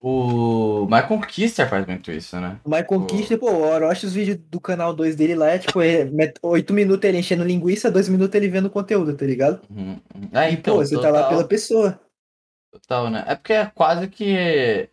[0.00, 2.60] O Michael Kister faz muito isso, né?
[2.64, 6.08] Mas conquista, pô, o Orochi, os vídeos do canal 2 dele lá é tipo, é,
[6.42, 9.60] oito minutos ele enchendo linguiça, dois minutos ele vendo conteúdo, tá ligado?
[9.68, 9.98] Uhum.
[10.14, 10.30] uhum.
[10.32, 11.28] E, então, pô, você tá lá total.
[11.30, 12.00] pela pessoa.
[12.70, 13.24] Total, né?
[13.26, 14.88] É porque é quase que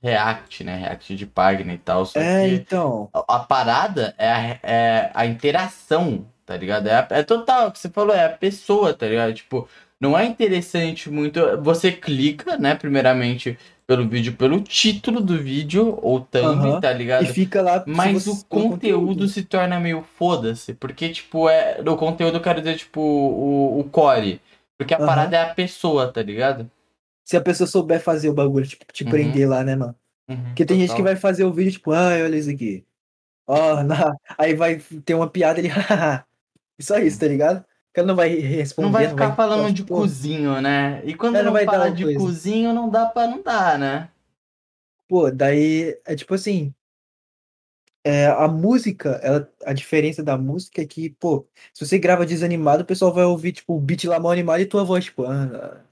[0.00, 0.76] React, né?
[0.76, 2.08] React de página e tal.
[2.14, 3.08] É, então.
[3.12, 6.86] a, a parada é a, é a interação, tá ligado?
[6.88, 9.34] É, a- é total, o que você falou, é a pessoa, tá ligado?
[9.34, 9.68] Tipo,
[10.00, 11.40] não é interessante muito.
[11.62, 17.24] Você clica, né, primeiramente, pelo vídeo, pelo título do vídeo, ou thumb, tá ligado?
[17.24, 17.84] E fica lá.
[17.86, 20.74] Mas o pelo conteúdo se torna meio foda-se.
[20.74, 21.82] Porque, tipo, é.
[21.82, 24.40] No conteúdo eu quero dizer, tipo, o, o core.
[24.78, 26.70] Porque a parada é a pessoa, tá ligado?
[27.24, 29.10] Se a pessoa souber fazer o bagulho, tipo, te Uhum.
[29.10, 29.94] prender lá, né, mano?
[30.28, 31.04] Uhum, Porque tem gente que total.
[31.04, 32.84] vai fazer o vídeo, tipo, ai, olha isso aqui.
[33.46, 34.12] Ó, na...
[34.36, 35.70] aí vai ter uma piada ele.
[36.78, 37.64] E só isso, tá ligado?
[37.96, 38.86] que ela não vai responder.
[38.86, 41.02] Não vai ficar falando de pô, cozinho, né?
[41.02, 42.18] E quando Ela não vai dar fala de coisa.
[42.18, 44.10] cozinho, não dá pra não dar, né?
[45.08, 46.74] Pô, daí é tipo assim.
[48.04, 52.82] é, a música, ela, a diferença da música é que, pô, se você grava desanimado,
[52.82, 55.82] o pessoal vai ouvir, tipo, o beat lá mal animado e tua voz, tipo, ah,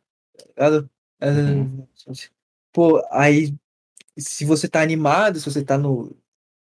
[0.57, 0.85] ah,
[1.21, 1.87] ah, Uhum.
[2.73, 3.55] pô, aí
[4.19, 6.17] se você tá animado, se você tá no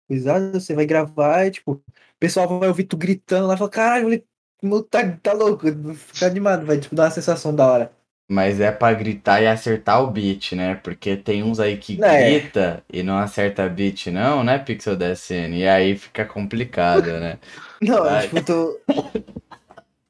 [0.08, 1.82] coisado, você vai gravar, e, tipo,
[2.22, 4.22] pessoal vai ouvir tu gritando lá e fala, caralho,
[4.88, 5.66] tá, tá louco,
[5.96, 7.92] fica animado, vai, tipo, dar uma sensação da hora.
[8.28, 10.76] Mas é pra gritar e acertar o beat, né?
[10.76, 12.38] Porque tem uns aí que É.
[12.38, 15.56] grita e não acerta beat, não, né, Pixel DSN?
[15.58, 17.38] E aí fica complicado, né?
[17.82, 18.28] Não, Vai.
[18.28, 18.80] tipo, tô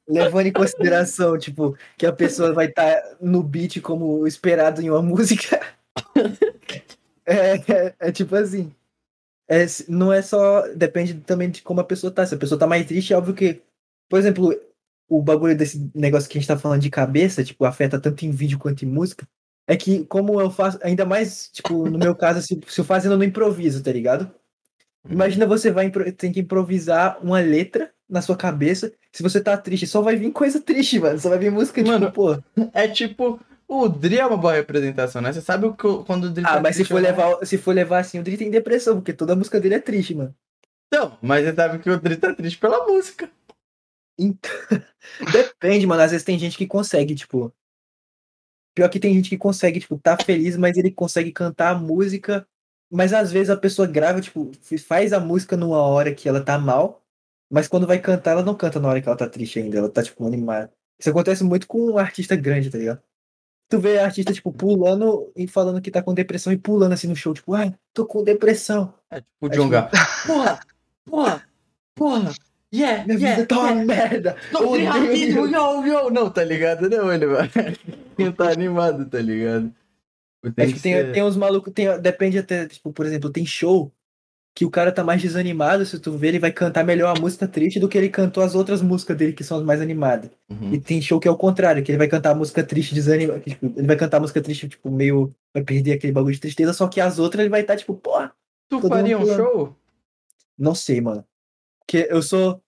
[0.07, 5.01] levando em consideração, tipo, que a pessoa vai estar no beat como esperado em uma
[5.03, 5.59] música.
[7.25, 8.71] É, é, é tipo assim.
[9.49, 10.67] É, não é só.
[10.75, 12.25] Depende também de como a pessoa tá.
[12.27, 13.63] Se a pessoa tá mais triste, é óbvio que.
[14.09, 14.55] Por exemplo,
[15.09, 18.31] o bagulho desse negócio que a gente tá falando de cabeça, tipo, afeta tanto em
[18.31, 19.27] vídeo quanto em música.
[19.67, 23.17] É que, como eu faço, ainda mais, tipo, no meu caso, se, se eu fazendo
[23.17, 24.31] no improviso, tá ligado?
[25.09, 28.93] Imagina você vai tem que improvisar uma letra na sua cabeça.
[29.13, 31.19] Se você tá triste, só vai vir coisa triste, mano.
[31.19, 32.43] Só vai vir música Mano, tipo, pô.
[32.73, 33.41] É tipo,
[33.75, 35.33] o Dri é uma boa representação, né?
[35.33, 37.59] Você sabe o que quando o Dri Ah, tá mas se for não- levar, se
[37.59, 40.35] for levar assim, o Dri tem depressão, porque toda a música dele é triste, mano.
[40.89, 43.31] Então, mas você sabe que o Dri tá triste pela música.
[44.19, 44.51] Então,
[45.33, 46.03] depende, mano.
[46.03, 47.53] Às vezes tem gente que consegue, tipo.
[48.75, 52.47] Pior que tem gente que consegue, tipo, tá feliz, mas ele consegue cantar a música.
[52.91, 54.51] Mas às vezes a pessoa grava, tipo,
[54.87, 57.03] faz a música numa hora que ela tá mal,
[57.51, 59.79] mas quando vai cantar, ela não canta na hora que ela tá triste ainda.
[59.79, 60.71] Ela tá, tipo, animada.
[61.01, 63.03] Isso acontece muito com um artista grande, tá ligado?
[63.73, 67.17] Tu vê artista, tipo, pulando e falando que tá com depressão e pulando assim no
[67.17, 68.93] show, tipo, ai, tô com depressão.
[69.11, 69.91] É tipo o É Jonga.
[70.27, 70.61] Porra,
[71.07, 71.43] porra,
[71.95, 72.33] porra.
[72.75, 73.85] Yeah, Minha yeah, vida tá uma yeah.
[73.87, 74.37] merda.
[74.51, 76.11] Tô yo, yo.
[76.11, 76.91] Não, tá ligado?
[76.91, 77.51] Não, ele vai.
[78.15, 79.73] Quem tá animado, tá ligado?
[80.45, 83.31] É, Tem tipo, que tem, ser- tem uns malucos, tem, depende até, tipo, por exemplo,
[83.31, 83.91] tem show
[84.55, 87.49] que o cara tá mais desanimado, se tu ver, ele vai cantar melhor a música
[87.49, 90.31] triste do que ele cantou as outras músicas dele, que são as mais animadas.
[90.51, 90.75] Uhum.
[90.75, 93.41] E tem show que é o contrário, que ele vai cantar a música triste desanimado,
[93.41, 96.75] tipo, ele vai cantar a música triste, tipo, meio, vai perder aquele bagulho de tristeza,
[96.75, 98.33] só que as outras ele vai estar, tipo, porra,
[98.69, 99.77] Tu faria um show?
[100.59, 101.27] não sei, mano.
[101.81, 102.63] Porque eu sou,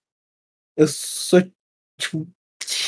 [0.77, 1.43] eu sou,
[1.99, 2.27] tipo,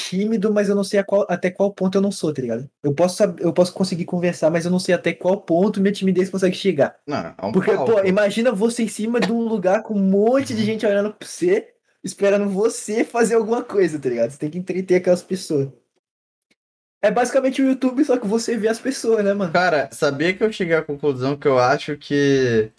[0.08, 2.68] tímido, mas eu não sei a qual- até qual ponto eu não sou, tá ligado?
[2.82, 6.30] Eu posso, eu posso conseguir conversar, mas eu não sei até qual ponto minha timidez
[6.30, 6.96] consegue chegar.
[7.06, 7.92] Não, é um Porque, palco.
[7.92, 11.26] pô, imagina você em cima de um lugar com um monte de gente olhando pra
[11.26, 11.68] você,
[12.04, 14.30] esperando você fazer alguma coisa, tá ligado?
[14.30, 15.68] Você tem que entreter aquelas pessoas.
[17.02, 19.52] É basicamente o YouTube, só que você vê as pessoas, né, mano?
[19.52, 22.70] Cara, sabia que eu cheguei à conclusão que eu acho que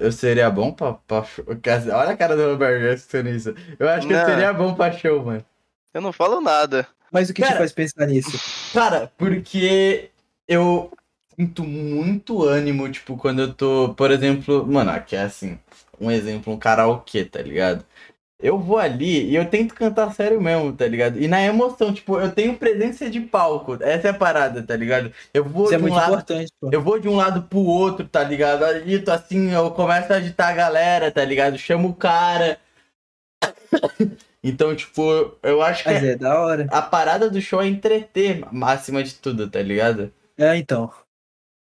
[0.00, 1.44] eu seria bom pra, pra show?
[1.48, 3.14] Olha a cara do Roberto.
[3.78, 4.24] Eu acho que eu Não.
[4.26, 5.44] seria bom pra show, mano.
[5.92, 6.86] Eu não falo nada.
[7.10, 8.38] Mas o que te Cara- faz pensar nisso?
[8.72, 10.10] Cara, porque
[10.46, 10.90] eu
[11.38, 15.58] sinto muito ânimo, tipo, quando eu tô, por exemplo, mano, aqui é assim,
[16.00, 17.84] um exemplo, um karaokê, tá ligado?
[18.40, 21.20] Eu vou ali e eu tento cantar sério mesmo, tá ligado?
[21.20, 23.76] E na emoção, tipo, eu tenho presença de palco.
[23.82, 25.12] Essa é a parada, tá ligado?
[25.34, 26.70] Eu vou Isso é de um muito lado importante, pô.
[26.72, 28.64] Eu vou de um lado pro outro, tá ligado?
[28.64, 31.58] Agito assim, eu começo a agitar a galera, tá ligado?
[31.58, 32.60] Chamo o cara.
[34.42, 36.66] Então, tipo, eu acho que Mas é da hora.
[36.70, 40.12] a parada do show é entreter, acima de tudo, tá ligado?
[40.36, 40.90] É, então.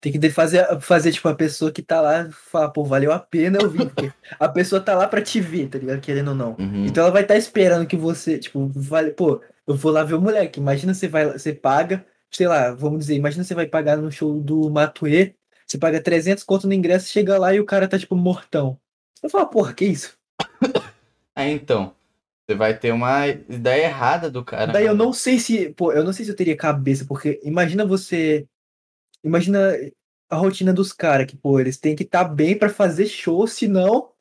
[0.00, 3.58] Tem que fazer, fazer, tipo, a pessoa que tá lá falar, pô, valeu a pena
[3.60, 3.90] eu vir.
[3.90, 6.00] Porque a pessoa tá lá pra te ver, tá ligado?
[6.00, 6.56] Querendo ou não.
[6.58, 6.86] Uhum.
[6.86, 10.20] Então ela vai estar esperando que você, tipo, vale, pô, eu vou lá ver o
[10.20, 10.60] moleque.
[10.60, 14.40] Imagina você vai, você paga, sei lá, vamos dizer, imagina você vai pagar no show
[14.40, 15.34] do Matuê,
[15.66, 18.78] você paga 300 conto no ingresso, chega lá e o cara tá tipo mortão.
[19.20, 20.16] Eu falo, porra, que isso?
[21.34, 21.94] É, então.
[22.48, 24.72] Você vai ter uma ideia errada do cara.
[24.72, 27.84] Daí eu não sei se, pô, eu não sei se eu teria cabeça, porque imagina
[27.84, 28.46] você,
[29.22, 29.74] imagina
[30.30, 34.12] a rotina dos caras, que, pô, eles têm que estar bem pra fazer show, senão,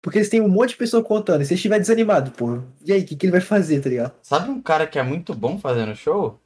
[0.00, 3.02] porque eles têm um monte de pessoa contando, e se estiver desanimado, pô, e aí,
[3.02, 4.14] o que, que ele vai fazer, tá ligado?
[4.22, 6.40] Sabe um cara que é muito bom fazendo show?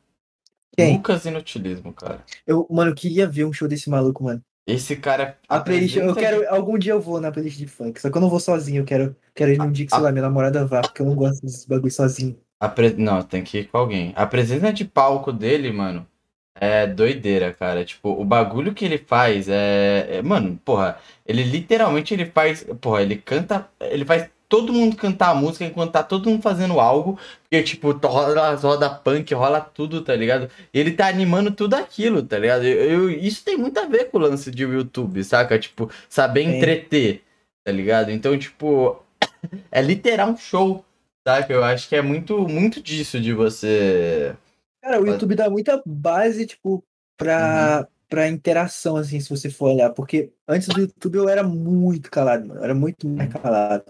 [0.76, 0.96] Quem?
[0.96, 2.24] Lucas Inutilismo, cara.
[2.44, 4.42] Eu, mano, eu queria ver um show desse maluco, mano.
[4.66, 5.36] Esse cara é.
[5.48, 8.20] A playlist, eu quero, algum dia eu vou na playlist de funk, só que eu
[8.20, 10.80] não vou sozinho, eu quero, quero ir num dia que, sei lá, minha namorada vá,
[10.82, 12.38] porque eu não gosto desses bagulho sozinho.
[12.60, 14.12] A pre- Não, tem que ir com alguém.
[14.16, 16.06] A presença de palco dele, mano,
[16.54, 17.84] é doideira, cara.
[17.84, 20.18] Tipo, o bagulho que ele faz é...
[20.18, 22.64] é- Mano, porra, ele literalmente ele faz.
[22.80, 23.68] Porra, ele canta.
[23.80, 27.18] Ele faz todo mundo cantar a música enquanto tá todo mundo fazendo algo.
[27.42, 30.50] Porque, tipo, rola as roda punk, rola tudo, tá ligado?
[30.74, 32.64] E ele tá animando tudo aquilo, tá ligado?
[32.66, 35.58] Eu, eu- isso tem muito a ver com o lance de YouTube, saca?
[35.58, 36.58] Tipo, saber Tem.
[36.58, 37.22] entreter,
[37.64, 38.10] tá ligado?
[38.10, 39.00] Então, tipo,
[39.72, 40.84] é literal um show
[41.26, 41.52] Saca?
[41.52, 44.34] Eu acho que é muito, muito disso de você.
[44.82, 46.82] Cara, o YouTube dá muita base, tipo,
[47.16, 49.90] pra, pra interação, assim, se você for olhar.
[49.90, 52.60] Porque antes do YouTube eu era muito calado, mano.
[52.60, 53.84] Eu era muito mais calado.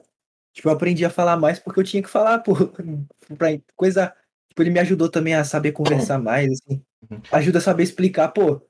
[0.52, 2.54] Tipo, eu aprendi a falar mais porque eu tinha que falar, pô.
[3.38, 4.12] Pra coisa.
[4.48, 6.82] Tipo, ele me ajudou também a saber conversar mais, assim.
[7.08, 7.20] Uhum.
[7.32, 8.60] Ajuda a saber explicar, pô.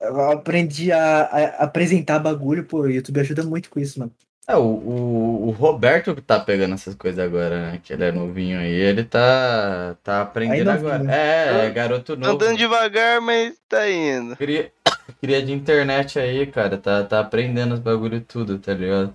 [0.00, 2.80] Eu aprendi a, a apresentar bagulho, pô.
[2.80, 4.12] O YouTube ajuda muito com isso, mano.
[4.46, 7.80] É, o, o, o Roberto que tá pegando essas coisas agora, né?
[7.82, 11.10] Que ele é novinho aí, ele tá, tá aprendendo agora.
[11.10, 12.32] É, é garoto novo.
[12.32, 14.36] Andando devagar, mas tá indo.
[14.36, 14.70] Cria,
[15.18, 16.76] cria de internet aí, cara.
[16.76, 19.14] Tá, tá aprendendo os bagulho tudo, tá ligado?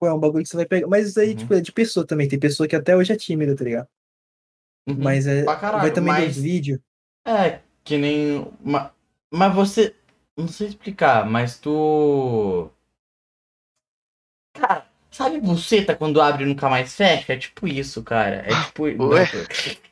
[0.00, 0.86] Pô, é um bagulho que você vai pegar.
[0.88, 1.36] Mas isso aí, Uhum.
[1.36, 2.26] tipo, é de pessoa também.
[2.26, 3.86] Tem pessoa que até hoje é tímida, tá ligado?
[4.88, 4.96] Uhum.
[4.98, 5.44] Mas é.
[5.44, 6.80] Pra caralho, vai também mas- dos vídeos.
[7.26, 8.46] É, que nem.
[8.64, 8.90] ma-
[9.30, 9.94] Mas você.
[10.36, 12.70] Não sei explicar, mas tu.
[14.54, 17.32] Cara, sabe buceta quando abre e nunca mais fecha?
[17.32, 18.36] É tipo isso, cara.
[18.46, 18.84] É tipo.
[19.12, 19.28] Ué?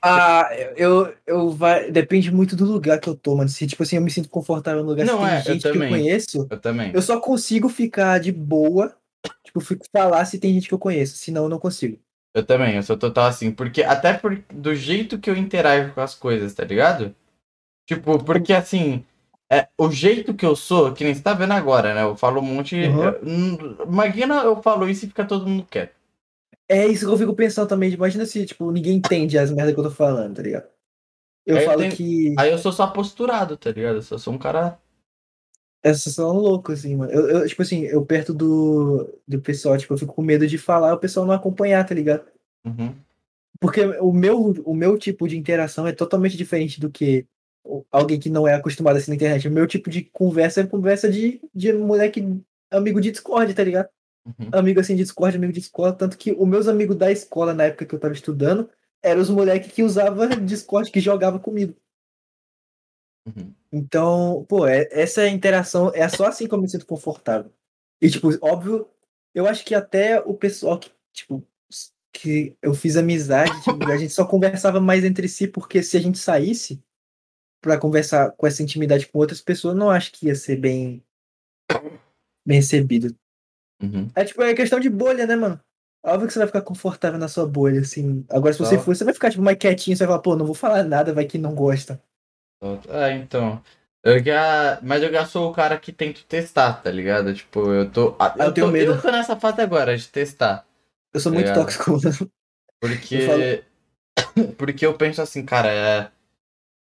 [0.03, 3.49] Ah, eu, eu vai, depende muito do lugar que eu tô, mano.
[3.49, 5.63] Se, tipo assim, eu me sinto confortável no lugar Não, se tem é, eu gente
[5.63, 5.89] que eu também.
[5.91, 6.93] conheço, Eu também.
[6.95, 8.97] eu só consigo ficar de boa,
[9.45, 11.99] tipo, fico falar se tem gente que eu conheço, senão eu não consigo.
[12.35, 13.51] Eu também, eu sou total assim.
[13.51, 17.15] Porque até por, do jeito que eu interajo com as coisas, tá ligado?
[17.89, 19.05] Tipo, porque assim.
[19.51, 22.03] É, o jeito que eu sou, que nem você tá vendo agora, né?
[22.03, 22.77] Eu falo um monte.
[22.77, 23.03] Uhum.
[23.05, 25.97] eu- imagina eu falo isso e fica todo mundo quieto.
[26.69, 27.91] É isso que eu fico pensando também.
[27.91, 30.69] Imagina se, tipo, ninguém entende as merdas que eu tô falando, tá ligado?
[31.47, 33.97] Eu Aí eu falo tenho- que Aí eu sou só posturado, tá ligado?
[33.97, 34.79] Eu só sou um cara.
[35.83, 37.13] Essas são loucos, assim, mano.
[37.13, 40.59] Eu, eu, tipo assim, eu perto do, do pessoal, tipo, eu fico com medo de
[40.59, 42.25] falar o pessoal não acompanhar, tá ligado?
[42.65, 42.95] Uhum.
[43.61, 47.27] Porque o meu, o meu tipo de interação é totalmente diferente do que
[47.91, 49.49] alguém que não é acostumado assim na internet.
[49.49, 52.41] O meu tipo de conversa é conversa de, de moleque
[52.71, 53.89] amigo de Discord, tá ligado?
[54.27, 54.49] Uhum.
[54.53, 55.93] Amigo assim de Discord, amigo de escola.
[55.93, 58.69] Tanto que os meus amigos da escola, na época que eu tava estudando,
[59.03, 61.75] eram os moleques que usava Discord, que jogava comigo.
[63.27, 63.53] Uhum.
[63.73, 67.53] Então, pô, é- essa interação é só assim que eu me sinto confortável.
[68.01, 68.89] E, tipo, óbvio,
[69.35, 71.45] eu acho que até o pessoal que, tipo,
[72.13, 76.01] que eu fiz amizade, tipo, a gente só conversava mais entre si, porque se a
[76.01, 76.83] gente saísse
[77.61, 81.03] pra conversar com essa intimidade com outras pessoas, não acho que ia ser bem,
[82.47, 83.15] bem recebido.
[83.83, 84.09] Uhum.
[84.15, 85.61] É tipo, é questão de bolha, né, mano?
[86.05, 88.25] Óbvio que você vai ficar confortável na sua bolha, assim.
[88.31, 90.47] Agora, se você for, você vai ficar, tipo, mais quietinho, você vai falar, pô, não
[90.47, 92.03] vou falar nada, vai que não gosta.
[92.89, 93.63] Ah, então.
[94.03, 94.79] Eu já.
[94.83, 97.35] Mas eu já sou o cara que tento testar, tá ligado?
[97.35, 98.17] Tipo, eu tô.
[98.19, 98.93] ah, Eu Eu, tenho tô, medo.
[98.93, 100.65] eu tô nessa fase agora de testar.
[101.13, 101.65] Eu sou muito Obrigado.
[101.65, 102.31] tóxico, mano.
[102.81, 103.65] Porque.
[104.59, 106.11] Porque eu penso assim, cara, é.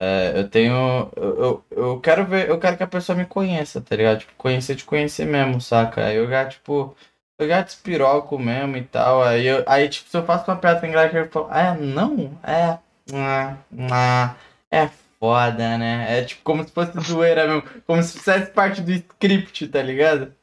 [0.02, 1.12] é, eu tenho.
[1.16, 2.50] Eu, eu, eu quero ver.
[2.50, 4.20] Eu quero que a pessoa me conheça, tá ligado?
[4.20, 6.06] Tipo, conhecer de conhecer mesmo, saca?
[6.08, 6.96] Aí eu já, tipo.
[7.40, 9.24] Eu já despiroco mesmo e tal.
[9.24, 12.38] Aí, eu, aí tipo, se eu faço uma piada sem graça, eu falo, ah, não?
[12.44, 12.78] É.
[13.14, 13.58] ah,
[13.92, 14.36] ah,
[14.72, 14.90] é
[15.24, 16.20] foda, né?
[16.20, 17.64] É tipo como se fosse zoeira mesmo.
[17.88, 20.36] Como se fizesse parte do script, tá ligado?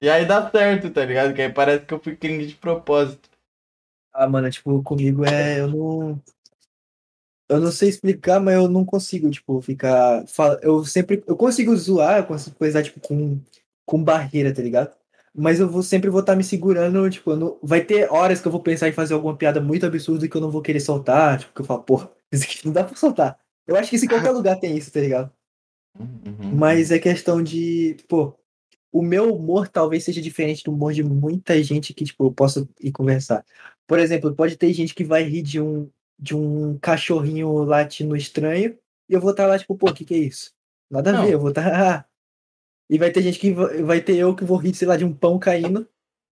[0.00, 1.34] E aí dá certo, tá ligado?
[1.34, 3.28] Que aí parece que eu fui cringe de propósito.
[4.10, 5.60] Ah, mano, tipo, comigo é.
[5.60, 6.22] Eu não.
[7.46, 10.24] Eu não sei explicar, mas eu não consigo, tipo, ficar.
[10.62, 11.22] Eu sempre.
[11.26, 13.38] Eu consigo zoar, eu consigo coisar, tipo, com,
[13.84, 14.96] com barreira, tá ligado?
[15.34, 18.52] Mas eu vou sempre vou estar me segurando, tipo, não- vai ter horas que eu
[18.52, 21.52] vou pensar em fazer alguma piada muito absurda que eu não vou querer soltar, tipo,
[21.54, 23.38] que eu falo, porra, isso aqui não dá pra soltar.
[23.70, 25.32] Eu acho que isso em qualquer lugar tem isso, tá ligado?
[25.96, 26.56] Uhum.
[26.56, 28.34] Mas é questão de, pô,
[28.92, 32.68] o meu humor talvez seja diferente do humor de muita gente que, tipo, eu posso
[32.80, 33.44] ir conversar.
[33.86, 35.88] Por exemplo, pode ter gente que vai rir de um,
[36.18, 38.76] de um cachorrinho latindo estranho
[39.08, 40.52] e eu vou estar lá, tipo, pô, o que que é isso?
[40.90, 41.24] Nada a Não.
[41.24, 42.06] ver, eu vou estar.
[42.92, 45.04] E vai ter gente que vai vai ter eu que vou rir, sei lá, de
[45.04, 45.88] um pão caindo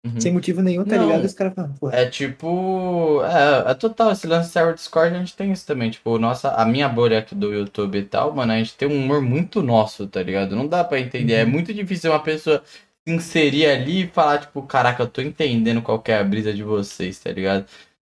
[0.04, 0.20] Uhum.
[0.20, 1.06] sem motivo nenhum, tá Não.
[1.06, 1.24] ligado?
[1.24, 3.20] Os caras falam, pô, É tipo.
[3.24, 4.10] É, é total.
[4.10, 5.90] Esse lance de server Discord a gente tem isso também.
[5.90, 8.96] Tipo, nossa, a minha bolha aqui do YouTube e tal, mano, a gente tem um
[9.04, 10.56] humor muito nosso, tá ligado?
[10.56, 11.34] Não dá pra entender.
[11.34, 11.50] É Uhum.
[11.50, 16.00] muito difícil uma pessoa se inserir ali e falar, tipo, caraca, eu tô entendendo qual
[16.00, 17.64] que é a brisa de vocês, tá ligado?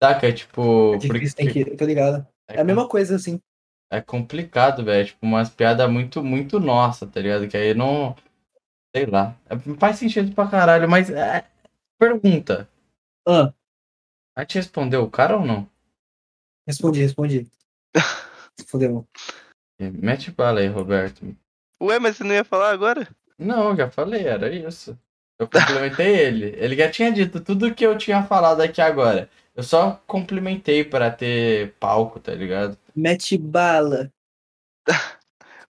[0.03, 0.29] Saca?
[0.29, 0.95] É tipo.
[0.95, 1.65] é difícil, tem que.
[1.65, 2.25] Tá ligado?
[2.49, 3.41] é É a mesma coisa, assim.
[3.93, 5.05] É complicado, velho.
[5.07, 7.49] Tipo, umas piadas muito, muito nossa, tá ligado?
[7.49, 8.15] Que aí não.
[8.95, 9.35] Sei lá.
[9.51, 11.11] É, Faz sentido pra caralho, mas.
[11.11, 11.45] É...
[12.03, 12.69] Pergunta.
[13.25, 13.55] Ah,
[14.37, 15.71] A gente respondeu o cara ou não?
[16.67, 17.47] respondi, respondi.
[18.67, 19.07] Fodeu.
[19.79, 21.25] Mete bala aí, Roberto.
[21.81, 23.09] Ué, mas você não ia falar agora?
[23.39, 24.99] Não, já falei, era isso.
[25.39, 26.47] Eu complementei ele.
[26.57, 29.31] Ele já tinha dito tudo que eu tinha falado aqui agora.
[29.55, 32.77] Eu só complementei pra ter palco, tá ligado?
[32.97, 34.13] Mete bala.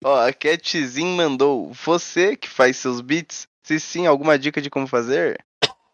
[0.02, 1.74] Ó, a Catzinho mandou.
[1.74, 3.50] Você que faz seus beats?
[3.66, 5.46] Se sim, alguma dica de como fazer?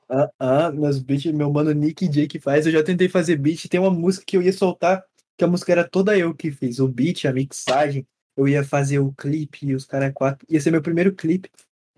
[0.10, 2.66] Ah, ah, meus beats, meu mano Nick J que faz.
[2.66, 3.68] Eu já tentei fazer beat.
[3.68, 5.04] Tem uma música que eu ia soltar,
[5.38, 6.80] que a música era toda eu que fiz.
[6.80, 8.08] O beat, a mixagem.
[8.36, 10.46] Eu ia fazer o clipe, os caras quatro.
[10.50, 11.50] Ia ser meu primeiro clipe.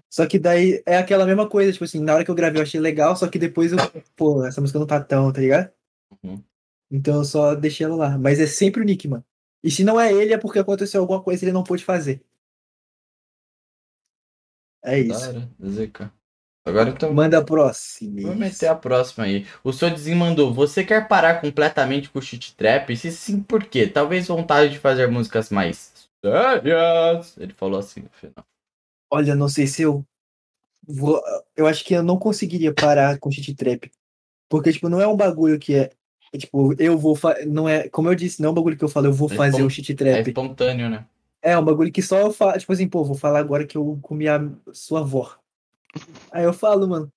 [0.10, 2.64] Só que daí é aquela mesma coisa, tipo assim, na hora que eu gravei eu
[2.64, 3.78] achei legal, só que depois eu,
[4.16, 5.72] pô, essa música não tá tão, tá ligado?
[6.24, 6.44] Uhum.
[6.90, 8.18] Então eu só deixei ela lá.
[8.18, 9.24] Mas é sempre o Nick, mano.
[9.64, 12.24] E se não é ele, é porque aconteceu alguma coisa e ele não pôde fazer.
[14.84, 15.30] É isso.
[15.30, 16.19] hora, ZK.
[16.70, 17.14] Agora então.
[17.14, 18.22] Manda a próxima.
[18.22, 19.46] Vou meter a próxima aí.
[19.64, 22.96] O Sodzinho mandou: Você quer parar completamente com o shit trap?
[22.96, 23.88] Se sim, por quê?
[23.88, 25.92] Talvez vontade de fazer músicas mais
[26.24, 27.36] sérias.
[27.38, 28.46] Ele falou assim no final.
[29.12, 30.06] Olha, não sei se eu
[30.88, 31.22] vou.
[31.56, 33.92] Eu acho que eu não conseguiria parar com shit trap.
[34.50, 35.92] Porque, tipo, não é um bagulho que é.
[36.34, 37.16] é tipo, eu vou.
[37.16, 37.36] Fa...
[37.46, 37.88] Não é.
[37.90, 39.66] Como eu disse, não é um bagulho que eu falo, eu vou É fazer espon-
[39.68, 40.28] o shit É trap.
[40.28, 41.06] espontâneo, né?
[41.42, 42.58] É, um bagulho que só eu falo.
[42.60, 44.42] Tipo assim, pô, vou falar agora que eu comi a
[44.74, 45.36] sua avó.
[46.32, 47.12] Aí eu falo, mano.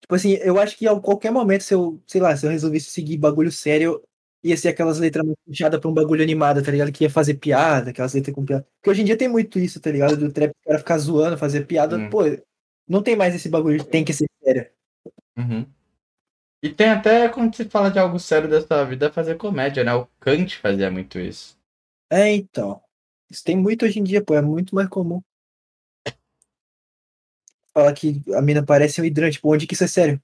[0.00, 2.90] Tipo assim, eu acho que a qualquer momento, se eu, sei lá, se eu resolvesse
[2.90, 4.02] seguir bagulho sério,
[4.42, 6.92] ia ser aquelas letras mais puxadas pra um bagulho animado, tá ligado?
[6.92, 8.66] Que ia fazer piada, aquelas letras com piada.
[8.76, 10.16] Porque hoje em dia tem muito isso, tá ligado?
[10.16, 11.96] Do trap, o cara ficar zoando, fazer piada.
[11.96, 12.10] Hum.
[12.10, 12.20] Pô,
[12.86, 14.70] não tem mais esse bagulho tem que ser sério.
[15.38, 15.66] Uhum.
[16.62, 19.94] E tem até quando se fala de algo sério da sua vida, fazer comédia, né?
[19.94, 21.58] O Kant fazia muito isso.
[22.10, 22.82] É, então.
[23.30, 25.22] Isso tem muito hoje em dia, pô, é muito mais comum.
[27.74, 30.22] Fala que a mina parece um hidrante, pô, onde que isso é sério?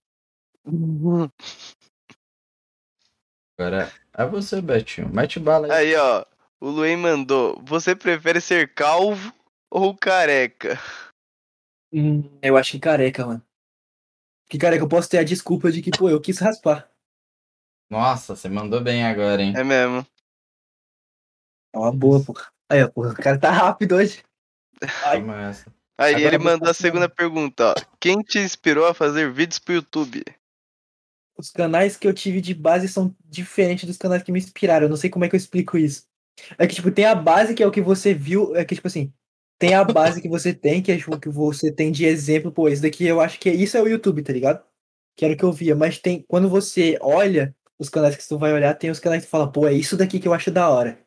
[3.59, 5.13] Agora é você, Betinho.
[5.13, 5.73] Mete bala aí.
[5.73, 6.25] Aí, ó.
[6.61, 7.61] O Luen mandou.
[7.65, 9.35] Você prefere ser calvo
[9.69, 10.79] ou careca?
[11.93, 13.43] Hum, eu acho que careca, mano.
[14.49, 16.89] Que careca, eu posso ter a desculpa de que, pô, eu quis raspar.
[17.91, 19.55] Nossa, você mandou bem agora, hein?
[19.57, 20.07] É mesmo.
[21.75, 22.35] É uma boa, pô.
[22.69, 24.23] Aí, ó, porra, o cara tá rápido hoje.
[25.05, 25.21] Ai.
[25.21, 25.80] Toma essa.
[26.01, 27.75] Aí Agora ele mandou a segunda pergunta, ó.
[28.01, 30.25] Quem te inspirou a fazer vídeos pro YouTube?
[31.37, 34.87] Os canais que eu tive de base são diferentes dos canais que me inspiraram.
[34.87, 36.05] Eu não sei como é que eu explico isso.
[36.57, 38.57] É que, tipo, tem a base que é o que você viu.
[38.57, 39.13] É que, tipo assim,
[39.59, 42.51] tem a base que você tem, que é tipo, o que você tem de exemplo.
[42.51, 44.65] Pô, isso daqui eu acho que isso é o YouTube, tá ligado?
[45.15, 45.77] Que era o que eu via.
[45.77, 49.31] Mas tem, quando você olha os canais que você vai olhar, tem os canais que
[49.31, 50.99] fala, pô, é isso daqui que eu acho da hora.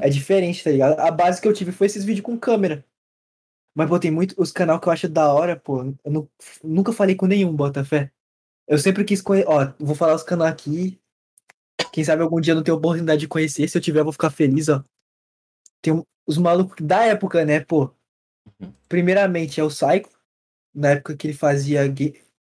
[0.00, 0.96] É diferente, tá ligado?
[1.00, 2.84] A base que eu tive foi esses vídeos com câmera.
[3.74, 4.34] Mas, pô, tem muito.
[4.38, 5.82] Os canais que eu acho da hora, pô.
[6.04, 6.30] Eu nu-
[6.62, 8.10] nunca falei com nenhum, Botafé.
[8.68, 9.48] Eu sempre quis conhecer.
[9.48, 10.98] Ó, vou falar os canais aqui.
[11.92, 13.68] Quem sabe algum dia eu não tenho oportunidade de conhecer.
[13.68, 14.82] Se eu tiver, eu vou ficar feliz, ó.
[15.82, 17.90] Tem um- os malucos da época, né, pô?
[18.60, 18.72] Uhum.
[18.88, 20.10] Primeiramente é o Psycho.
[20.74, 21.82] Na época que ele fazia.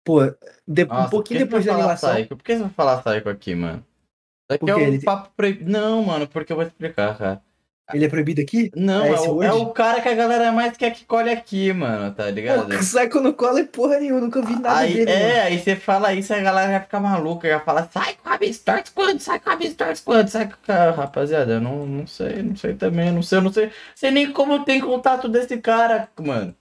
[0.04, 0.22] Pô,
[0.68, 2.14] de- um Nossa, pouquinho por que depois da animação.
[2.16, 2.36] Psycho?
[2.36, 3.80] Por que você vai falar Psycho aqui, mano?
[3.80, 5.70] Isso aqui Por é um Ele- papo proibido.
[5.70, 7.44] Não, mano, porque eu vou explicar, cara.
[7.94, 8.70] Ele é proibido aqui?
[8.76, 11.72] Não, É é, o, é o cara que a galera mais quer que colhe aqui,
[11.74, 12.66] mano, tá ligado?
[12.66, 14.22] O Psycho não cola em porra nenhuma.
[14.22, 15.42] Nunca vi nada Aí, dele, é, mano.
[15.44, 18.92] aí você fala isso, a galera vai ficar maluca, já fala, sai com a Bistorts
[18.94, 20.92] quando, sai com a Bistorts quando, sai com a...
[20.92, 24.66] Rapaziada, eu não, não sei, não sei também, não sei, não sei, sei nem como
[24.66, 26.54] tem contato desse cara, mano.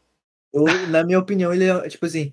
[0.52, 2.32] Eu, na minha opinião, ele é, tipo assim,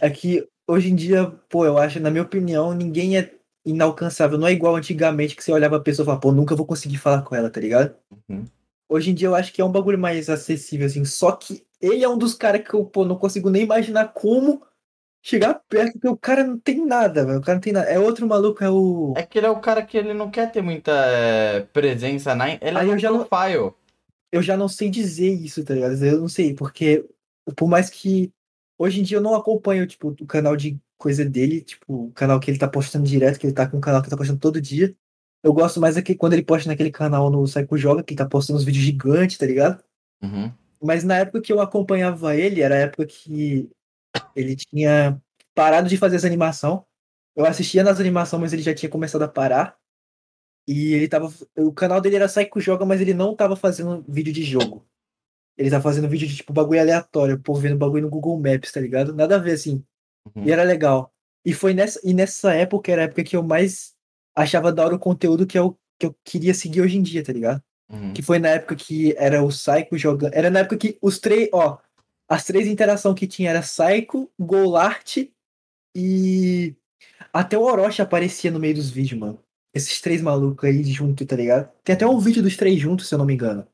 [0.00, 3.32] é que hoje em dia, pô, eu acho, na minha opinião, ninguém é
[3.68, 4.38] inalcançável.
[4.38, 6.96] Não é igual antigamente que você olhava a pessoa e falava, pô, nunca vou conseguir
[6.98, 7.94] falar com ela, tá ligado?
[8.28, 8.44] Uhum.
[8.88, 11.04] Hoje em dia eu acho que é um bagulho mais acessível, assim.
[11.04, 14.62] Só que ele é um dos caras que eu, pô, não consigo nem imaginar como
[15.22, 17.38] chegar perto, porque o cara não tem nada, velho.
[17.38, 17.86] O cara não tem nada.
[17.88, 19.12] É outro maluco, é o.
[19.16, 22.50] É que ele é o cara que ele não quer ter muita é, presença na...
[22.50, 23.72] Ele é Aí eu um já não- profile.
[24.32, 26.02] eu já não sei dizer isso, tá ligado?
[26.02, 27.04] Eu não sei, porque
[27.56, 28.32] por mais que
[28.78, 32.38] hoje em dia eu não acompanho, tipo, o canal de coisa dele, tipo, o canal
[32.40, 34.40] que ele tá postando direto, que ele tá com um canal que ele tá postando
[34.40, 34.94] todo dia.
[35.42, 38.26] Eu gosto mais aqui quando ele posta naquele canal no Psycho Joga, que ele tá
[38.26, 39.82] postando uns vídeos gigantes, tá ligado?
[40.20, 40.52] Uhum.
[40.82, 43.70] Mas na época que eu acompanhava ele, era a época que
[44.34, 45.20] ele tinha
[45.54, 46.84] parado de fazer essa animação.
[47.36, 49.76] Eu assistia nas animações, mas ele já tinha começado a parar.
[50.66, 51.32] E ele tava.
[51.56, 54.84] O canal dele era Psycho Joga, mas ele não tava fazendo vídeo de jogo.
[55.56, 58.80] Ele tava fazendo vídeo de tipo bagulho aleatório, povo vendo bagulho no Google Maps, tá
[58.80, 59.14] ligado?
[59.14, 59.84] Nada a ver assim.
[60.34, 60.44] Uhum.
[60.44, 61.12] E era legal.
[61.44, 63.94] E foi nessa, e nessa época era a época que eu mais
[64.34, 67.32] achava da hora o conteúdo que eu, que eu queria seguir hoje em dia, tá
[67.32, 67.62] ligado?
[67.90, 68.12] Uhum.
[68.12, 70.34] Que foi na época que era o Psycho jogando.
[70.34, 71.78] Era na época que os três, ó,
[72.28, 75.16] as três interações que tinha era Psycho, Golart
[75.96, 76.76] e
[77.32, 79.42] até o Orochi aparecia no meio dos vídeos, mano.
[79.72, 81.70] Esses três malucos aí junto, tá ligado?
[81.82, 83.66] Tem até um vídeo dos três juntos, se eu não me engano.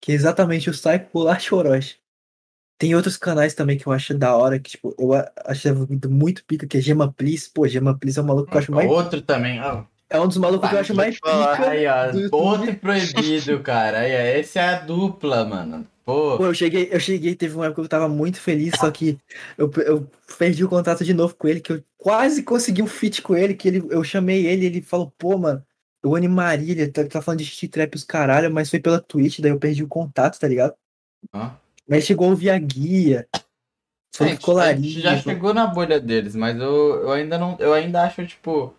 [0.00, 1.99] Que é exatamente o Psycho, Golart e o Orochi.
[2.80, 6.42] Tem outros canais também que eu acho da hora, que, tipo, eu a- achava muito
[6.46, 7.50] pica, que é Gema Please.
[7.52, 8.88] Pô, Gema Please é um maluco que eu acho mais.
[8.90, 9.84] Outro também, ó.
[10.08, 11.68] É um dos malucos que eu acho vou mais pica.
[11.68, 13.98] Aí, ó, outro proibido, cara.
[13.98, 15.86] Aí, ó, esse é a dupla, mano.
[16.06, 18.90] Pô, Pô, eu cheguei, eu cheguei, teve uma época que eu tava muito feliz, só
[18.90, 19.18] que
[19.58, 23.20] eu, eu perdi o contato de novo com ele, que eu quase consegui um feat
[23.20, 25.62] com ele, que ele, eu chamei ele, ele falou, pô, mano,
[26.02, 29.40] eu animaria, ele tá, tá falando de shit trap os caralho, mas foi pela Twitch,
[29.40, 30.74] daí eu perdi o contato, tá ligado?
[31.34, 31.50] ó.
[31.90, 33.28] Mas chegou a ouvir a guia,
[34.14, 34.36] falou É,
[34.76, 37.56] gente já chegou na bolha deles, mas eu, eu ainda não.
[37.58, 38.72] Eu ainda acho, tipo.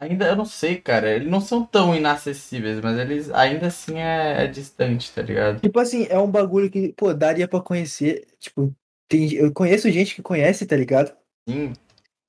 [0.00, 1.10] Ainda eu não sei, cara.
[1.10, 5.60] Eles não são tão inacessíveis, mas eles ainda assim é, é distante, tá ligado?
[5.60, 8.72] Tipo assim, é um bagulho que, pô, daria pra conhecer, tipo,
[9.08, 11.12] tem, eu conheço gente que conhece, tá ligado?
[11.48, 11.72] Sim.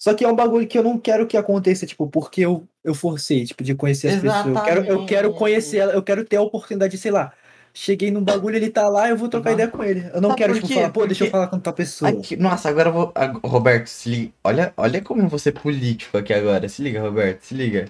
[0.01, 2.95] Só que é um bagulho que eu não quero que aconteça, tipo, porque eu, eu
[2.95, 4.45] forcei, tipo, de conhecer as pessoas.
[4.45, 5.37] Eu quero, eu quero Exatamente.
[5.37, 7.33] conhecer ela, eu quero ter a oportunidade de, sei lá,
[7.81, 9.53] cheguei num bagulho, ele tá lá, eu vou trocar Uhum.
[9.55, 10.01] ideia com ele.
[10.13, 12.11] Eu não Sabe quero, tipo, falar, pô, deixa eu Porque falar com tal pessoa.
[12.11, 13.13] Aqui- nossa, agora eu vou.
[13.43, 14.33] Roberto, se liga.
[14.43, 16.67] Olha, olha como eu vou ser político aqui agora.
[16.67, 17.87] Se liga, Roberto, se liga.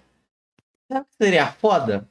[0.92, 2.08] Sabe o que seria foda?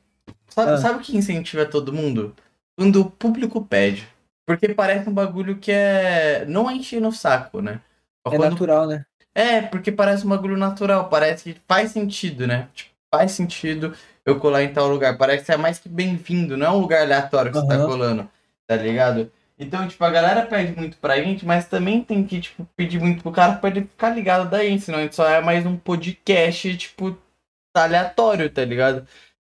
[0.49, 0.79] Sabe, Ah.
[0.79, 2.35] sabe o que incentiva todo mundo?
[2.77, 4.09] Quando o público pede.
[4.47, 6.45] Porque parece um bagulho que é.
[6.47, 7.81] Não é encher no saco, né?
[8.27, 9.05] É Quando- natural, né?
[9.35, 11.09] É, porque parece um bagulho natural.
[11.09, 12.69] Parece que faz sentido, né?
[12.75, 13.95] Tipo, faz sentido
[14.25, 15.17] eu colar em tal lugar.
[15.17, 16.57] Parece que é mais que bem-vindo.
[16.57, 18.29] Não é um lugar aleatório que você tá colando.
[18.67, 19.31] Tá ligado?
[19.59, 23.23] Então, tipo, a galera pede muito pra gente, mas também tem que, tipo, pedir muito
[23.23, 24.79] pro cara pra ele ficar ligado daí.
[24.79, 27.17] Senão a gente só é mais um podcast, tipo,
[27.75, 29.07] tá aleatório, tá ligado?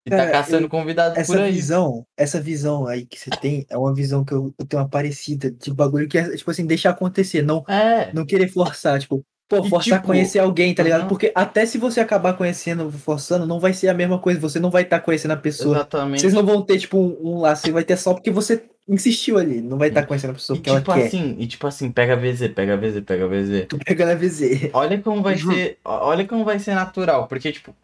[0.06, 1.52] E tá Cara, caçando eu- convidado por Essa aí.
[1.52, 4.88] visão, essa visão aí que você tem, é uma visão que eu, eu tenho uma
[4.88, 8.14] parecida, de bagulho que é, tipo assim, deixar acontecer, não, É.
[8.14, 11.02] não querer forçar, tipo, pô, E, forçar a tipo, conhecer alguém, tá ligado?
[11.02, 11.10] aham.
[11.10, 14.70] Porque até se você acabar conhecendo, forçando, não vai ser a mesma coisa, você não
[14.70, 15.78] vai estar conhecendo a pessoa.
[15.78, 16.22] Exatamente.
[16.22, 19.38] Vocês não vão ter, tipo, um, um laço, você vai ter só porque você insistiu
[19.38, 21.08] ali, não vai estar conhecendo a pessoa E que ela tipo quer.
[21.08, 23.66] assim, e tipo assim, pega VZ, pega VZ, pega VZ.
[23.68, 24.70] Tô pegando a VZ.
[24.74, 25.52] Olha como vai Uhum.
[25.52, 25.78] ser.
[25.84, 27.28] Olha como vai ser natural.
[27.28, 27.76] Porque, tipo.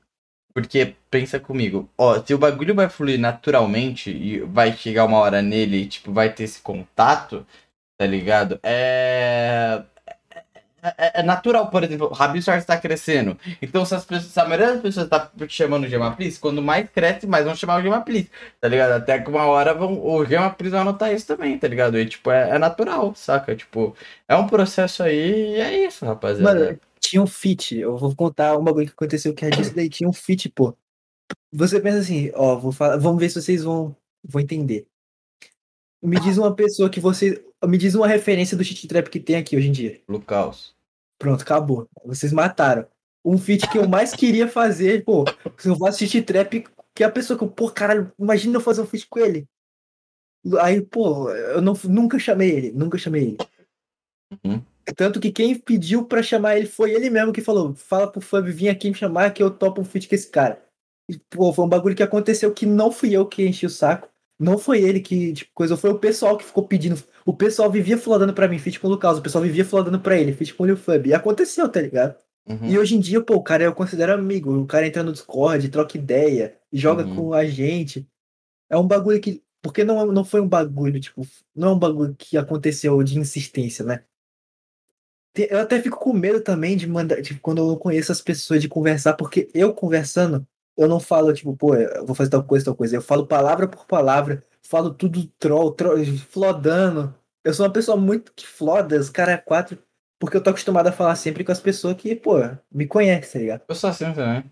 [0.53, 5.41] Porque, pensa comigo, ó, se o bagulho vai fluir naturalmente e vai chegar uma hora
[5.41, 7.43] nele e, tipo, vai ter esse contato,
[7.97, 8.59] tá ligado?
[8.61, 9.81] É.
[10.97, 13.37] É, é natural, por exemplo, o Rabi Soares tá crescendo.
[13.61, 16.89] Então, se, as pessoas, se a maioria das pessoas tá chamando o Gemaplis, quando mais
[16.89, 18.27] cresce, mais vão chamar o Gemaplis,
[18.59, 18.91] tá ligado?
[18.91, 21.97] Até que uma hora vão, o Gemaplis vai anotar isso também, tá ligado?
[21.97, 23.55] E, tipo, é, é natural, saca?
[23.55, 23.95] Tipo,
[24.27, 26.53] é um processo aí e é isso, rapaziada.
[26.53, 29.89] Mano, tinha um feat, eu vou contar um bagulho que aconteceu que é disso daí,
[29.89, 30.75] tinha um feat, pô.
[31.53, 34.85] Você pensa assim, ó, vou falar, vamos ver se vocês vão, vão entender.
[36.01, 37.41] Me diz uma pessoa que você.
[37.67, 40.01] Me diz uma referência do shit trap que tem aqui hoje em dia.
[40.07, 40.73] Lucas.
[41.17, 41.87] Pronto, acabou.
[42.05, 42.85] Vocês mataram.
[43.23, 45.23] Um feat que eu mais queria fazer, pô,
[45.57, 48.61] se eu faço shit trap, que é a pessoa que eu, pô, caralho, imagina eu
[48.61, 49.47] fazer um feat com ele.
[50.59, 53.37] Aí, pô, eu não, nunca chamei ele, nunca chamei ele.
[54.43, 54.61] Uhum.
[54.97, 58.51] Tanto que quem pediu pra chamar ele foi ele mesmo que falou: fala pro Fub
[58.51, 60.61] vir aqui me chamar que eu topo um feat com esse cara.
[61.09, 64.09] E, pô, foi um bagulho que aconteceu que não fui eu que enchi o saco.
[64.39, 67.01] Não foi ele que, tipo, coisa, foi o pessoal que ficou pedindo.
[67.25, 69.17] O pessoal vivia flodando pra mim, feat com o Lucas.
[69.17, 71.07] O pessoal vivia flodando pra ele, feat com o Lil Fub.
[71.07, 72.15] E aconteceu, tá ligado?
[72.45, 72.65] Uhum.
[72.69, 74.53] E hoje em dia, pô, o cara eu considero amigo.
[74.59, 77.15] O cara entra no Discord, troca ideia, joga Uhum.
[77.15, 78.05] com a gente.
[78.69, 79.41] É um bagulho que.
[79.61, 81.25] Porque não, não foi um bagulho, tipo,
[81.55, 84.03] não é um bagulho que aconteceu de insistência, né?
[85.35, 88.61] Eu até fico com medo também de mandar, tipo, quando eu não conheço as pessoas,
[88.61, 90.45] de conversar, porque eu conversando,
[90.77, 92.95] eu não falo, tipo, pô, eu vou fazer tal coisa, tal coisa.
[92.95, 97.13] Eu falo palavra por palavra, falo tudo troll, troll flodando.
[97.43, 99.77] Eu sou uma pessoa muito que floda, os caras quatro,
[100.19, 102.35] porque eu tô acostumado a falar sempre com as pessoas que, pô,
[102.71, 103.61] me conhecem, tá ligado?
[103.67, 104.43] Eu sou assim também.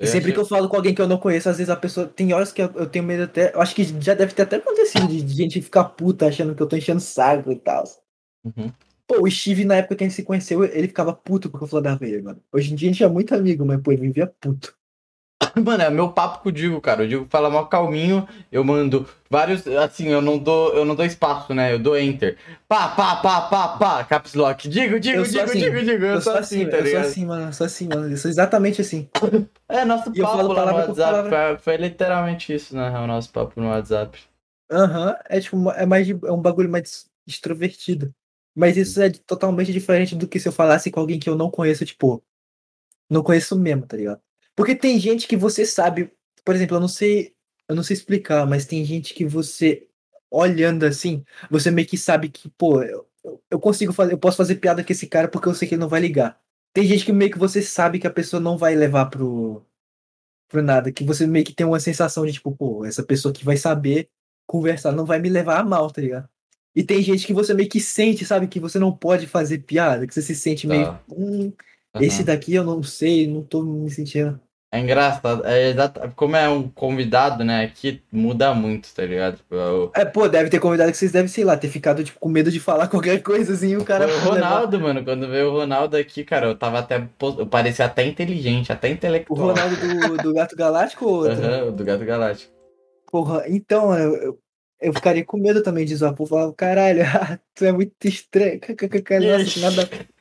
[0.00, 2.06] E sempre que eu falo com alguém que eu não conheço, às vezes a pessoa.
[2.06, 3.54] Tem horas que eu, eu tenho medo até.
[3.54, 6.66] Eu acho que já deve ter até acontecido de, gente ficar puta achando que eu
[6.66, 7.84] tô enchendo saco e tal.
[8.44, 8.72] Uhum.
[9.06, 11.68] Pô, o Steve, na época que a gente se conheceu, ele ficava puto porque eu
[11.68, 12.42] falava ele, mano.
[12.50, 14.74] Hoje em dia a gente é muito amigo, mas, pô, ele me via puto.
[15.64, 17.02] Mano, é meu papo com o Digo, cara.
[17.04, 19.66] O Digo fala mal calminho, eu mando vários.
[19.66, 21.72] Assim, eu não dou, eu não dou espaço, né?
[21.72, 22.38] Eu dou enter.
[22.68, 24.68] Pá, pá, pá, pá, pá, caps lock.
[24.68, 26.04] Digo, digo, sou digo, assim, digo, digo.
[26.04, 27.04] Eu, Eu sou assim, assim, tá eu sou ligado?
[27.06, 27.46] assim, mano.
[27.48, 28.10] Eu sou assim, mano.
[28.10, 29.08] Eu sou exatamente assim.
[29.68, 31.28] É, nosso E papo lá no WhatsApp.
[31.30, 32.90] Foi, foi literalmente isso, né?
[32.98, 34.18] O nosso papo no WhatsApp.
[34.70, 38.14] Aham, é tipo, é mais de- é um bagulho mais extrovertido.
[38.54, 41.50] Mas isso é totalmente diferente do que se eu falasse com alguém que eu não
[41.50, 42.22] conheço, tipo,
[43.08, 44.20] não conheço mesmo, tá ligado?
[44.56, 46.12] Porque tem gente que você sabe,
[46.44, 47.34] por exemplo, eu não sei,
[47.68, 49.86] eu não sei explicar, mas tem gente que você
[50.30, 53.06] olhando assim, você meio que sabe que, pô, eu,
[53.50, 55.80] eu consigo fazer, eu posso fazer piada com esse cara porque eu sei que ele
[55.80, 56.40] não vai ligar.
[56.72, 59.64] Tem gente que meio que você sabe que a pessoa não vai levar pro
[60.48, 63.42] pro nada, que você meio que tem uma sensação de tipo, pô, essa pessoa que
[63.44, 64.10] vai saber
[64.46, 66.28] conversar não vai me levar a mal, tá ligado?
[66.74, 70.06] E tem gente que você meio que sente, sabe, que você não pode fazer piada,
[70.06, 71.00] que você se sente meio, Tá.
[71.10, 71.52] hum,
[71.94, 72.04] Aham.
[72.04, 74.40] esse daqui eu não sei, não tô me sentindo.
[74.74, 75.44] É engraçado.
[75.44, 77.64] É exato, como é um convidado, né?
[77.64, 79.36] Aqui muda muito, tá ligado?
[79.36, 82.18] Tipo, eu- É, pô, deve ter convidado que vocês devem, sei lá, ter ficado, tipo,
[82.18, 84.08] com medo de falar qualquer coisa assim, o cara.
[84.08, 85.04] Foi o Ronaldo, mano.
[85.04, 87.06] Quando veio o Ronaldo aqui, cara, eu tava até.
[87.20, 89.48] Eu parecia até inteligente, até O intelectual.
[89.48, 91.42] Ronaldo do, do Gato Galáctico ou outro?
[91.42, 92.52] Aham, o do Gato Galáctico.
[93.10, 94.38] Porra, então, eu, eu,
[94.80, 97.02] eu ficaria com medo também de zoar, por falar, caralho,
[97.54, 98.58] tu é muito estranho.
[99.20, 100.11] Nossa, nada.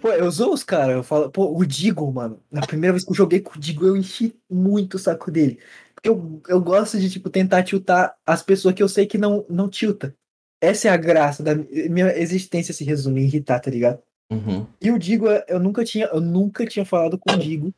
[0.00, 3.10] Pô, eu zoo os caras, eu falo, pô, o Digo, mano, na primeira vez que
[3.10, 5.58] eu joguei com o Digo, eu enchi muito o saco dele.
[5.94, 9.44] Porque eu, eu gosto de, tipo, tentar tiltar as pessoas que eu sei que não,
[9.48, 10.14] não tilta.
[10.60, 14.00] Essa é a graça da minha existência se resume em irritar, tá ligado?
[14.30, 14.66] Uhum.
[14.80, 17.74] E o Digo, eu nunca tinha, eu nunca tinha falado com o Digo.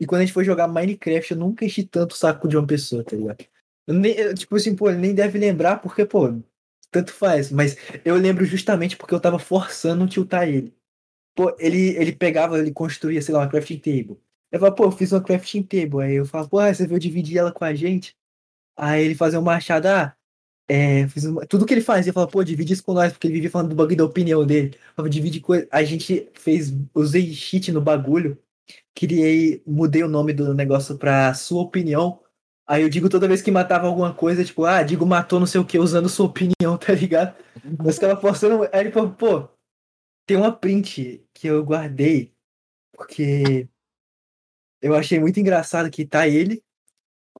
[0.00, 2.66] E quando a gente foi jogar Minecraft, eu nunca enchi tanto o saco de uma
[2.66, 3.44] pessoa, tá ligado?
[3.86, 6.34] Eu nem- eu, tipo assim, pô, ele nem deve lembrar, porque, pô,
[6.90, 7.50] tanto faz.
[7.50, 10.74] Mas eu lembro justamente porque eu tava forçando tiltar ele.
[11.36, 14.18] Pô, ele, ele pegava, ele construía, sei lá, uma crafting table.
[14.52, 16.02] Eu falava, pô, eu fiz uma crafting table.
[16.02, 18.16] Aí eu falava, pô, você veio dividir ela com a gente?
[18.76, 20.14] Aí ele fazia um machado, ah,
[20.68, 23.26] é, fiz uma- tudo que ele fazia, eu falava, pô, divide isso com nós, porque
[23.28, 24.76] ele vivia falando do bagulho da opinião dele.
[24.76, 25.68] Eu falava, divide coisa.
[25.72, 28.38] A gente fez, usei cheat no bagulho,
[28.94, 32.20] criei, mudei o nome do negócio pra sua opinião.
[32.66, 35.60] Aí eu digo toda vez que matava alguma coisa, tipo, ah, digo matou não sei
[35.60, 37.34] o que usando sua opinião, tá ligado?
[37.84, 38.64] Mas ficava forçando.
[38.72, 39.48] Aí ele falou, pô,
[40.26, 42.32] tem uma print que eu guardei,
[42.92, 43.68] porque
[44.82, 46.62] eu achei muito engraçado que tá ele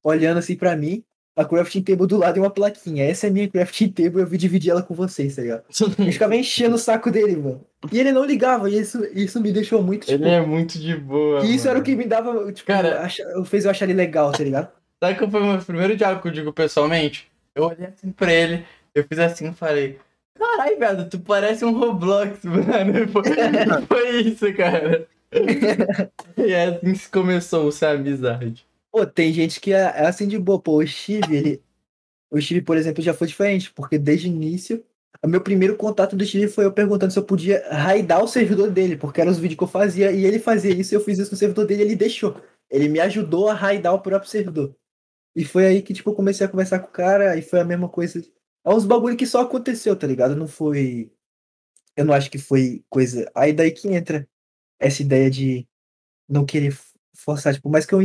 [0.03, 1.03] olhando assim pra mim,
[1.35, 3.05] a crafting table do lado e uma plaquinha.
[3.05, 5.63] Essa é a minha crafting table, eu vim dividir ela com vocês, tá ligado?
[5.99, 7.63] Eu ficava enchendo o saco dele, mano.
[7.91, 10.23] E ele não ligava, e isso, isso me deixou muito, tipo.
[10.23, 11.45] Ele é muito de boa.
[11.45, 11.85] E isso era o mano.
[11.85, 14.71] que me dava, tipo, Cara- acha- fez eu achar ele legal, tá ligado?
[15.03, 17.29] Sabe qual foi o meu primeiro diálogo que eu digo pessoalmente?
[17.53, 18.65] Eu olhei assim pra ele,
[18.95, 19.99] eu fiz assim e falei:
[20.37, 23.07] Caralho, velho, tu parece um Roblox, mano.
[23.11, 23.23] Foi,
[23.87, 25.07] foi isso, cara.
[26.37, 28.65] e é assim que começou essa amizade.
[28.91, 31.61] Pô, tem gente que é, é assim de boa, pô, o Steve, ele.
[32.31, 34.83] O Steve, por exemplo, já foi diferente, porque desde o início,
[35.23, 38.69] o meu primeiro contato do Steve foi eu perguntando se eu podia raidar o servidor
[38.69, 41.17] dele, porque eram os vídeos que eu fazia, e ele fazia isso, e eu fiz
[41.19, 42.41] isso no servidor dele, e ele deixou.
[42.69, 44.75] Ele me ajudou a raidar o próprio servidor.
[45.35, 47.65] E foi aí que, tipo, eu comecei a conversar com o cara, e foi a
[47.65, 48.21] mesma coisa.
[48.65, 50.35] É uns bagulho que só aconteceu, tá ligado?
[50.35, 51.11] Não foi.
[51.95, 53.29] Eu não acho que foi coisa.
[53.33, 54.27] Aí daí que entra
[54.79, 55.67] essa ideia de
[56.29, 56.77] não querer
[57.15, 58.03] forçar, tipo, mas que eu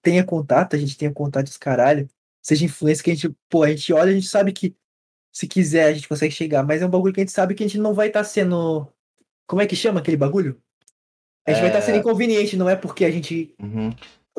[0.00, 2.08] tenha contato, a gente tenha contato esse caralho,
[2.42, 4.74] seja influência que a gente, pô, a gente olha, a gente sabe que
[5.32, 7.62] se quiser a gente consegue chegar, mas é um bagulho que a gente sabe que
[7.62, 8.86] a gente não vai estar sendo.
[9.46, 10.60] Como é que chama aquele bagulho?
[11.46, 11.82] A gente vai estar É.
[11.82, 13.90] sendo inconveniente, não é porque a gente Uhum.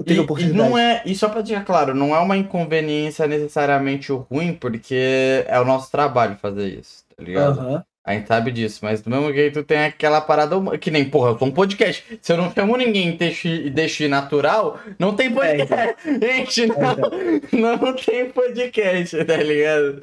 [0.04, 0.58] Teve E, e oportunidade.
[0.58, 5.60] não é, e só pra deixar claro, não é uma inconveniência necessariamente ruim, porque é
[5.60, 7.60] o nosso trabalho fazer isso, tá ligado?
[7.60, 7.84] Aham.
[8.04, 11.38] A gente sabe disso, mas do mesmo jeito tem aquela parada que nem, porra, eu
[11.38, 12.04] sou um podcast.
[12.20, 15.96] Se eu não chamo ninguém e deixo, e natural, não tem podcast.
[16.20, 20.00] Gente, não, não tem podcast, tá ligado?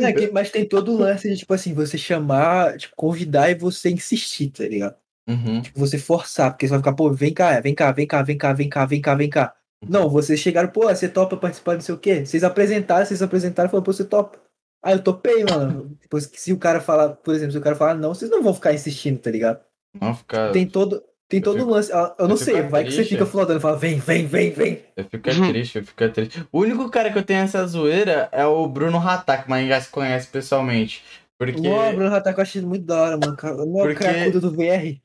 [0.00, 3.90] É, mas tem todo o lance de, tipo assim, você chamar, tipo, convidar e você
[3.90, 4.96] insistir, tá ligado?
[5.28, 5.60] Uhum.
[5.60, 8.38] Tipo, você forçar, porque você vai ficar, pô, vem cá, vem cá, vem cá, vem
[8.38, 9.54] cá, vem cá, vem cá, vem cá.
[9.88, 12.24] Não, vocês chegaram, pô, você topa participar não sei o quê.
[12.24, 14.38] Vocês apresentaram, vocês apresentaram, falaram, pô, você topa.
[14.82, 15.96] Ah, eu topei, mano.
[16.00, 18.42] Depois que se o cara falar, por exemplo, se o cara falar não, vocês não
[18.42, 19.60] vão ficar insistindo, tá ligado?
[20.00, 20.50] Não fica.
[20.52, 21.92] Tem todo, tem todo o fico- lance.
[21.92, 23.12] ah, Eu não eu sei, fico vai que você triste.
[23.14, 24.82] fica flodando, fala, vem, vem, vem, vem.
[24.96, 26.46] Eu fico triste, eu fico triste.
[26.52, 29.88] O único cara que eu tenho essa zoeira é o Bruno Hatak, mas já se
[29.90, 31.02] conhece pessoalmente.
[31.38, 31.66] Porque.
[31.68, 33.36] Ó, Bruno Rataco eu achei muito da hora, mano.
[33.66, 34.98] Não o Porque- cracudo do VR.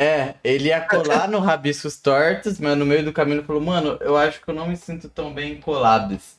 [0.00, 3.96] É, ele ia colar no Rabiscos Tortos, mas no meio do caminho ele falou, mano,
[4.00, 6.38] eu acho que eu não me sinto tão bem em collabs.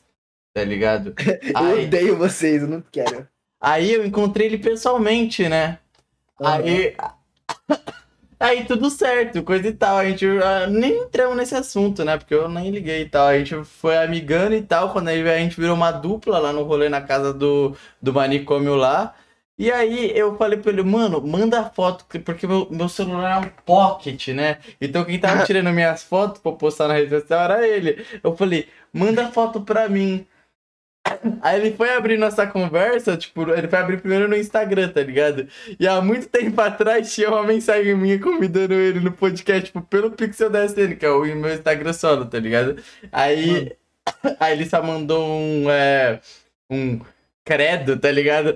[0.54, 1.14] Tá ligado?
[1.44, 3.28] Eu Aí, odeio vocês, eu não quero.
[3.60, 5.80] aí eu encontrei ele pessoalmente, né?
[6.42, 6.96] Aí.
[8.40, 9.98] Aí tudo certo, coisa e tal.
[9.98, 12.18] A gente ah, nem entramos nesse assunto, né?
[12.18, 13.28] Porque eu nem liguei e tal.
[13.28, 14.92] A gente foi amigando e tal.
[14.92, 18.76] Quando aí a gente virou uma dupla lá no rolê na casa do, do manicômio
[18.76, 19.16] lá.
[19.58, 23.50] E aí eu falei pra ele, mano, manda foto, porque meu, meu celular é um
[23.66, 24.60] pocket, né?
[24.82, 28.06] Então quem tava tirando minhas fotos pra postar na rede social era ele.
[28.22, 30.28] Eu falei, manda foto pra mim.
[31.42, 35.48] Aí ele foi abrir nossa conversa, tipo, ele foi abrir primeiro no Instagram, tá ligado?
[35.80, 40.12] E há muito tempo atrás tinha uma mensagem minha convidando ele no podcast, tipo, pelo
[40.12, 42.82] Pixel DSN, que é o meu Instagram solo, tá ligado?
[43.12, 43.72] Aí,
[44.40, 46.20] aí ele só mandou um, é,
[46.70, 47.00] um
[47.46, 48.54] credo, tá ligado?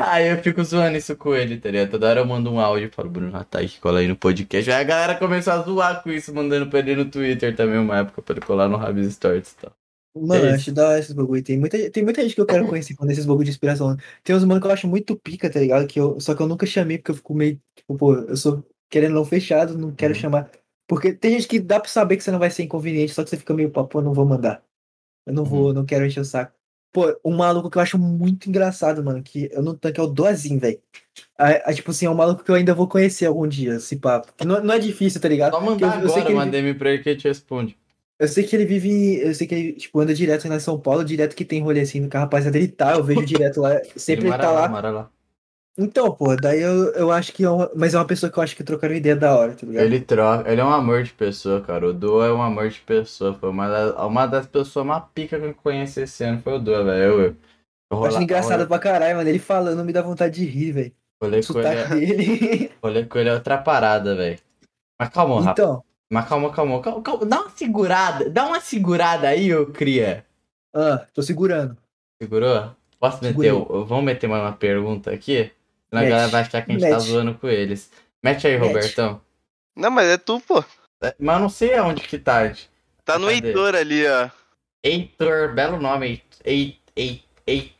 [0.00, 1.90] Aí, eu fico zoando isso com ele, tá ligado?
[1.92, 4.70] Toda hora eu mando um áudio e falo, Bruno Ataque, cola aí no podcast.
[4.70, 7.98] Aí a galera começou a zoar com isso, mandando pra ele no Twitter também, uma
[7.98, 9.72] época, pra ele colar no Rabis Stories e tal.
[10.16, 11.42] Mano, É acho da hora esses bagulho.
[11.42, 13.96] Tem muita, tem muita gente que eu quero conhecer quando esses bagulho de inspiração.
[14.22, 15.86] Tem uns mano que eu acho muito pica, tá ligado?
[15.88, 18.64] Que eu, só que eu nunca chamei, porque eu fico meio, tipo, pô, eu sou
[18.88, 20.20] querendo não fechado, não quero Uhum.
[20.20, 20.50] chamar.
[20.86, 23.30] Porque tem gente que dá pra saber que você não vai ser inconveniente, só que
[23.30, 24.62] você fica meio, pô, pô, não vou mandar.
[25.26, 26.53] Eu não vou, não quero encher o saco.
[26.94, 30.06] Pô, um maluco que eu acho muito engraçado, mano, que eu não tanque é o
[30.06, 30.78] Doazinho, velho.
[31.36, 33.96] É, é, tipo assim, é um maluco que eu ainda vou conhecer algum dia, esse
[33.96, 34.32] papo.
[34.46, 35.54] Não, não é difícil, tá ligado?
[35.54, 37.26] Só mandar eu, eu sei agora que ele, uma DM pra ele que ele te
[37.26, 37.76] responde.
[38.16, 39.16] eu sei que ele vive.
[39.16, 41.80] Eu sei que ele, tipo, anda direto lá em São Paulo, direto que tem rolê
[41.80, 44.90] assim com a rapaziada, ele tá, eu vejo direto lá, sempre ele, mora tá lá.
[44.90, 45.10] lá.
[45.76, 48.42] Então, pô, daí eu, eu acho que é uma, mas é uma pessoa que eu
[48.42, 49.84] acho que trocaram ideia da hora, tá ligado?
[49.84, 51.88] Ele troca, ele é um amor de pessoa, cara.
[51.88, 53.34] O Dua é um amor de pessoa.
[53.34, 56.58] Foi uma, da- uma das pessoas mais pica que eu conheci esse ano foi o
[56.60, 57.02] Dua, velho.
[57.02, 57.36] Eu, eu,
[57.90, 59.28] Eu acho engraçado pra caralho, mano.
[59.28, 60.92] Ele falando me dá vontade de rir, velho.
[61.20, 62.72] Rolei O com ele, dele.
[62.82, 64.38] rolei com ele é outra parada, velho.
[65.00, 65.52] Mas calma, rapaz.
[65.58, 67.26] então, Mas calma, calma, calma, calma.
[67.26, 68.30] Dá uma segurada.
[68.30, 70.24] Dá uma segurada aí, ô cria.
[70.72, 71.76] ah, tô segurando.
[72.22, 72.70] Segurou?
[73.00, 73.52] Posso meter?
[73.52, 73.52] Segurei.
[73.52, 75.52] Vamos meter mais uma pergunta aqui?
[76.00, 77.02] A galera vai achar que a gente tá Mete.
[77.02, 77.90] zoando com eles.
[78.22, 78.66] Mete aí, Mete.
[78.68, 79.20] Robertão.
[79.76, 80.64] Não, mas é tu, pô.
[81.02, 82.52] É, Mas eu não sei aonde que tá.
[83.04, 83.48] Tá no Cadê?
[83.48, 84.30] Heitor ali, ó.
[84.82, 86.22] Heitor, belo nome.
[86.44, 87.72] Ei, ei, ei.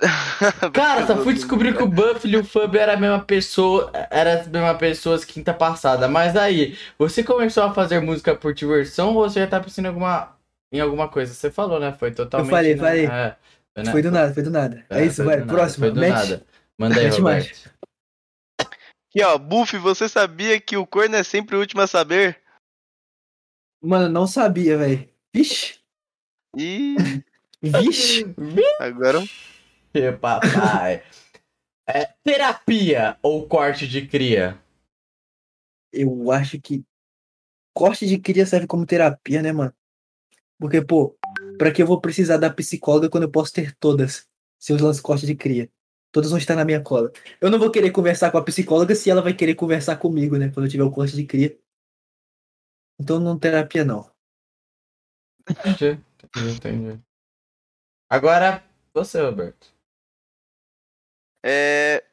[0.72, 4.40] Cara, só fui descobrir que o Buffalo e o Fub era a mesma pessoa, era
[4.40, 6.08] as mesmas pessoas quinta passada.
[6.08, 9.88] Mas aí, você começou a fazer música por diversão ou você já tá pensando em
[9.88, 10.36] alguma,
[10.72, 11.34] em alguma coisa?
[11.34, 11.92] Você falou, né?
[11.92, 12.50] Foi totalmente.
[12.50, 12.80] falei, né?
[12.80, 13.06] falei.
[13.06, 13.36] É,
[13.74, 13.92] foi, né?
[13.92, 14.84] Foi do nada, foi do nada.
[14.88, 15.46] É, isso, foi vai.
[15.46, 15.86] Próximo.
[15.86, 16.12] Foi do Mete.
[16.12, 16.42] nada.
[16.80, 17.44] Manda aí, Mete mais.
[17.44, 17.78] Roberto.
[18.58, 19.36] Aqui, ó.
[19.36, 22.42] Buff, você sabia que o corno é sempre o último a saber?
[23.82, 25.06] Mano, não sabia, velho.
[25.34, 25.78] Vixe.
[26.56, 26.96] Ih,
[27.62, 28.24] Vixe.
[28.80, 29.18] agora.
[29.92, 31.04] Ê, papai.
[31.86, 34.58] É, terapia ou corte de cria?
[35.92, 36.82] Eu acho que
[37.76, 39.74] corte de cria serve como terapia, né, mano?
[40.58, 41.14] Porque, pô,
[41.58, 44.26] pra que eu vou precisar da psicóloga quando eu posso ter todas?
[44.58, 45.70] Se eu lanço corte de cria.
[46.12, 47.12] Todas vão estar na minha cola.
[47.40, 50.50] Eu não vou querer conversar com a psicóloga se ela vai querer conversar comigo, né?
[50.52, 51.56] Quando eu tiver o corte de cria.
[52.98, 54.10] Então não terapia, não.
[55.48, 57.00] Entendi, entendi, entendi.
[58.08, 58.62] Agora,
[58.92, 59.72] você, Roberto.
[61.44, 62.04] É.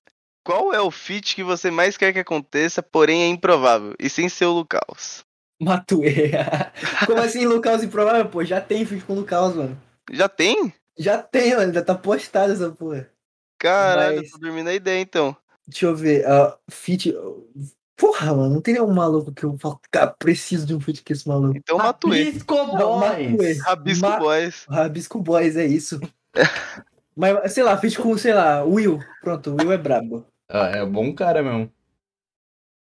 [0.44, 3.94] Qual é o feat que você mais quer que aconteça, porém é improvável?
[4.00, 5.26] E sem ser o Lucas?
[5.60, 6.32] Matuê.
[7.06, 8.30] Como assim, Lucas improvável?
[8.30, 9.82] Pô, já tem feat com o Lucas, mano.
[10.12, 10.74] Já tem?
[10.98, 11.74] Já tem, mano.
[11.74, 13.12] Já tá postado essa porra.
[13.60, 15.36] Caralho, Mas- tô dormindo a ideia então.
[15.68, 16.26] Deixa eu ver.
[16.26, 17.14] Uh, feat.
[17.96, 21.12] Porra, mano, não tem nenhum maluco que eu falo, cara, preciso de um feat com
[21.12, 21.58] esse maluco.
[21.58, 22.26] Então Matuê.
[22.26, 22.56] Rabisco.
[22.78, 23.60] Boys.
[23.64, 24.66] Rabisco Ma- Boys.
[24.70, 26.00] Rabisco Boys, é isso.
[27.16, 29.00] Mas, sei lá, feat com, sei lá, Will.
[29.22, 30.24] Pronto, Will é brabo.
[30.48, 31.72] Ah, é bom cara mesmo.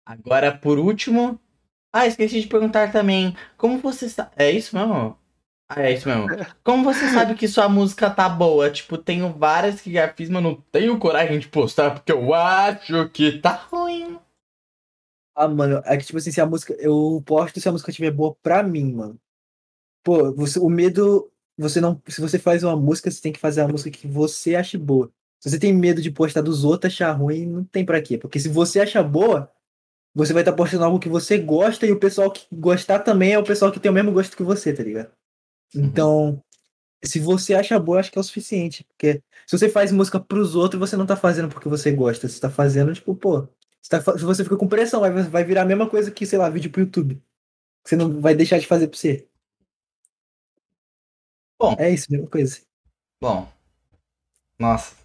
[0.05, 1.39] Agora, por último.
[1.93, 3.35] Ah, esqueci de perguntar também.
[3.57, 4.31] Como você sabe.
[4.35, 5.17] É isso mesmo?
[5.69, 6.25] Ah, é isso mesmo.
[6.63, 8.71] Como você sabe que sua música tá boa?
[8.71, 13.07] Tipo, tenho várias que já fiz, mas não tenho coragem de postar porque eu acho
[13.09, 14.19] que tá ruim.
[15.35, 16.73] Ah, mano, é que, tipo assim, se a música.
[16.79, 19.19] Eu posto se a música estiver boa pra mim, mano.
[20.03, 21.31] Pô, você, o medo.
[21.57, 22.01] Você não.
[22.07, 25.11] Se você faz uma música, você tem que fazer a música que você ache boa.
[25.39, 28.17] Se você tem medo de postar dos outros achar ruim, não tem pra quê.
[28.17, 29.51] Porque se você acha boa,
[30.15, 33.39] você vai estar postando algo que você gosta e o pessoal que gostar também é
[33.39, 35.11] o pessoal que tem o mesmo gosto que você, tá ligado?
[35.75, 36.43] Então,
[37.03, 38.85] se você acha boa, acho que é o suficiente.
[38.85, 42.27] Porque se você faz música pros outros, você não tá fazendo porque você gosta.
[42.27, 43.47] Você tá fazendo, tipo, pô.
[43.81, 46.49] Você, tá você fica com pressão, vai, vai virar a mesma coisa que, sei lá,
[46.49, 47.21] vídeo pro YouTube.
[47.85, 49.27] Você não vai deixar de fazer pra você.
[51.59, 51.75] Bom.
[51.77, 52.61] É isso, mesma coisa.
[53.21, 53.47] Bom.
[54.57, 54.98] Nossa.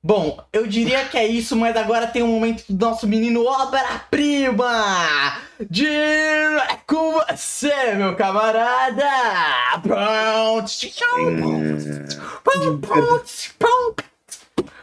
[0.00, 4.94] Bom, eu diria que é isso, mas agora tem um momento do nosso menino obra-prima!
[5.68, 9.04] De é com você, meu camarada!
[9.82, 10.70] Pronto!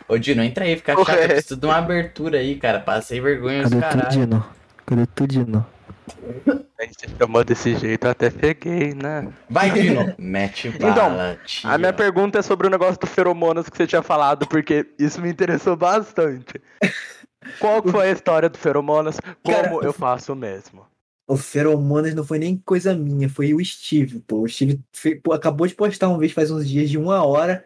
[0.08, 1.10] Ô, Dino, entra aí, fica chato.
[1.10, 2.82] Eu preciso de uma abertura aí, cara.
[2.82, 4.10] Passei vergonha dos caralho.
[4.10, 4.46] Tudino?
[4.86, 5.66] Cadê Tudino?
[6.80, 9.32] A gente chamou desse jeito, eu até peguei, né?
[9.50, 10.14] Vai, Dino.
[10.18, 11.70] Mete bala, tia.
[11.70, 15.22] A minha pergunta é sobre o negócio do feromonas que você tinha falado, porque isso
[15.22, 16.62] me interessou bastante.
[17.60, 19.20] Qual que foi a história do feromonas?
[19.44, 20.86] Como Cara, eu faço o mesmo?
[21.28, 24.42] O Feromonas não foi nem coisa minha, foi o Steve, pô.
[24.42, 27.66] O Steve fe- pô, acabou de postar um vídeo faz uns dias de uma hora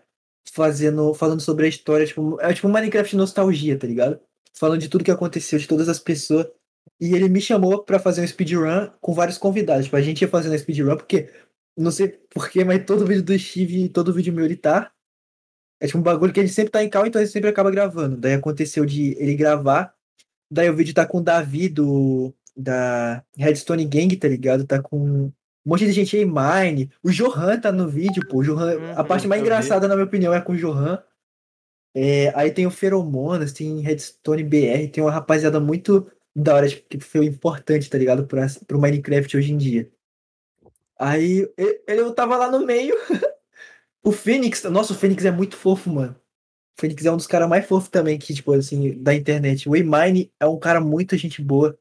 [0.54, 4.20] fazendo, falando sobre a história, tipo, é tipo um Minecraft nostalgia, tá ligado?
[4.54, 6.48] Falando de tudo que aconteceu, de todas as pessoas.
[7.00, 9.86] E ele me chamou pra fazer um speedrun com vários convidados.
[9.86, 11.30] Tipo, a gente ia fazendo speedrun porque,
[11.78, 14.92] não sei porquê, mas todo vídeo do Steve e todo vídeo meu ele tá.
[15.82, 18.18] É tipo um bagulho que ele sempre tá em cal, então ele sempre acaba gravando.
[18.18, 19.94] Daí aconteceu de ele gravar,
[20.52, 24.66] daí o vídeo tá com o Davi do, da Redstone Gang, tá ligado?
[24.68, 25.34] Tá com um
[25.66, 26.92] monte de gente aí, Mine.
[27.04, 28.40] O Johan tá no vídeo, pô.
[28.40, 29.48] O Johan, a Uhum, parte mais vi.
[29.48, 31.02] engraçada, na minha opinião, é com o Johan.
[31.96, 36.88] É, aí tem o Feromonas, tem Redstone BR, tem uma rapaziada muito da hora, tipo,
[36.88, 38.26] que foi importante, tá ligado?
[38.26, 39.92] Pra, pro Minecraft hoje em dia.
[40.98, 42.96] Aí ele, eu tava lá no meio.
[44.04, 46.16] o Phoenix, nossa, o Phoenix é muito fofo, mano.
[46.78, 49.68] O Phoenix é um dos caras mais fofos também, que, tipo, assim, da internet.
[49.68, 51.78] O Waymine é um cara muito gente boa.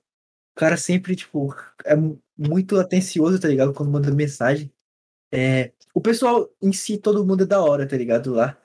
[0.56, 1.54] O cara sempre, tipo,
[1.84, 1.94] é
[2.36, 3.72] muito atencioso, tá ligado?
[3.72, 4.72] Quando manda mensagem.
[5.32, 8.34] É, o pessoal em si, todo mundo é da hora, tá ligado?
[8.34, 8.56] Lá.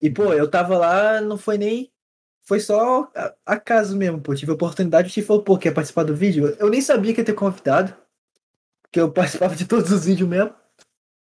[0.00, 1.92] E, pô, eu tava lá, não foi nem.
[2.46, 3.10] Foi só
[3.44, 4.32] acaso mesmo, pô.
[4.34, 6.56] Tive a oportunidade, o Steve falou, pô, quer participar do vídeo?
[6.60, 7.94] Eu nem sabia que ia ter convidado.
[8.82, 10.54] Porque eu participava de todos os vídeos mesmo.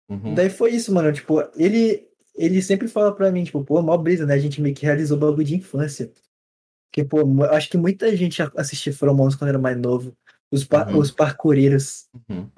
[0.08, 0.34] Uhum.
[0.34, 1.10] Daí foi isso, mano.
[1.12, 4.34] Tipo, ele, ele sempre fala pra mim, tipo, pô, mó brisa, né?
[4.34, 6.12] A gente meio que realizou bagulho de infância.
[6.92, 10.14] Porque, pô, acho que muita gente assistia Fromons quando era mais novo.
[10.52, 10.98] Os, par uhum.
[10.98, 12.06] os parkoureiros.
[12.28, 12.50] Uhum.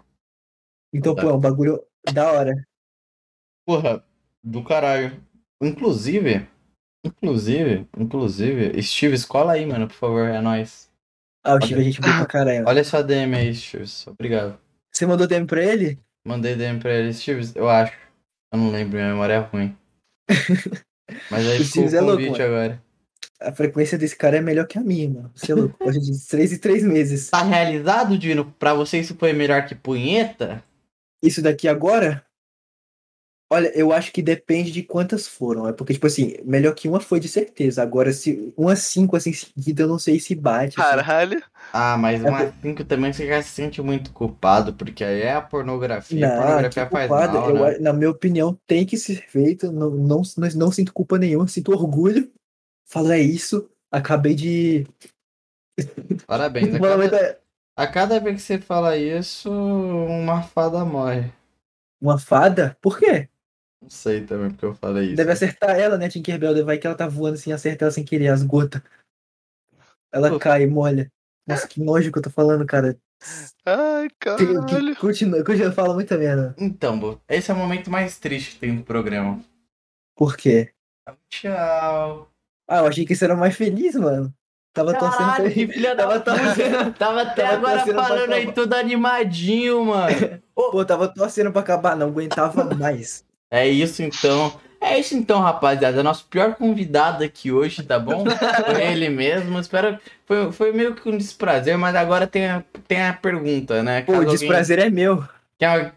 [0.93, 1.81] Então, pô, é um bagulho
[2.13, 2.53] da hora.
[3.65, 4.05] Porra,
[4.43, 5.25] do caralho.
[5.63, 6.49] Inclusive,
[7.07, 10.91] inclusive, inclusive, Steve, escola aí, mano, por favor, é nóis.
[11.45, 12.65] Ah, o Steve, a gente boa pra caralho.
[12.67, 14.59] Olha sua DM aí, Steve, obrigado.
[14.93, 15.99] Você mandou DM pra ele?
[16.27, 17.93] Mandei DM pra ele, Steve, eu acho.
[18.53, 19.77] Eu não lembro, minha memória é ruim.
[21.31, 22.83] Mas aí ficou o é louco, agora.
[23.41, 25.31] A frequência desse cara é melhor que a minha, mano.
[25.35, 27.31] Você é louco, pode de 3 em 3 meses.
[27.31, 28.51] Tá realizado, Dino?
[28.59, 30.65] Pra você isso foi melhor que punheta?
[31.23, 32.26] Isso daqui agora?
[33.49, 35.69] Olha, eu acho que depende de quantas foram.
[35.69, 37.81] É porque, tipo assim, melhor que uma foi de certeza.
[37.81, 40.81] Agora, se uma cinco assim seguida, eu não sei se bate.
[40.81, 40.91] Assim.
[40.91, 41.39] Caralho.
[41.39, 41.47] Assim.
[41.73, 42.53] Ah, mas é uma é...
[42.61, 46.27] cinco também você já se sente muito culpado, porque aí é a pornografia.
[46.27, 47.79] Não, a pornografia faz culpado, mal, eu, né?
[47.79, 49.71] Na minha opinião, tem que ser feito.
[49.71, 52.29] Não, não, não, não sinto culpa nenhuma, sinto orgulho.
[52.85, 53.71] Falo, é isso.
[53.93, 54.87] Acabei de.
[56.27, 56.75] Parabéns.
[56.75, 57.39] A cada,
[57.77, 61.31] a cada vez que você fala isso, uma fada morre.
[62.01, 62.77] Uma fada?
[62.81, 63.29] Por quê?
[63.87, 65.17] Não sei também porque eu falei isso.
[65.17, 66.65] Deve acertar ela, né, Tinkerbell?
[66.65, 68.83] Vai que ela tá voando assim, acerta ela sem querer, as gotas.
[70.13, 70.41] Ela Pô.
[70.41, 71.09] cai, molha.
[71.47, 72.99] Nossa, que nojo que eu tô falando, cara.
[73.65, 74.97] Ai, caralho.
[74.97, 76.53] Continua, continua, fala muita merda.
[76.59, 79.41] Então, Bo, esse é o momento mais triste que tem no programa.
[80.17, 80.73] Por quê?
[81.31, 82.29] Tchau.
[82.69, 84.35] Ah, eu achei que isso era mais feliz, mano.
[84.75, 85.73] Tava Caralho, torcendo pra ele.
[85.73, 90.43] filha tava da torcendo, Tava até tava agora falando aí tudo animadinho, mano.
[90.53, 93.25] Pô, tava torcendo pra acabar, não aguentava mais.
[93.57, 94.53] É isso então.
[94.81, 96.03] É isso então, rapaziada.
[96.03, 98.25] Nosso pior convidado aqui hoje, tá bom?
[98.25, 99.59] Foi ele mesmo.
[99.59, 99.99] Espero.
[100.27, 104.03] Foi, foi meio que um desprazer, mas agora tem a, tem a pergunta, né?
[104.03, 105.25] Caso Pô, o desprazer alguém, é meu.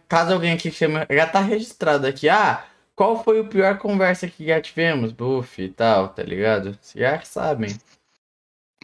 [0.08, 1.06] Caso alguém aqui chama.
[1.10, 2.30] Já tá registrado aqui.
[2.30, 2.64] Ah,
[2.96, 5.12] qual foi o pior conversa que já tivemos?
[5.12, 6.78] Buff e tal, tá ligado?
[6.82, 7.78] Vocês já sabem.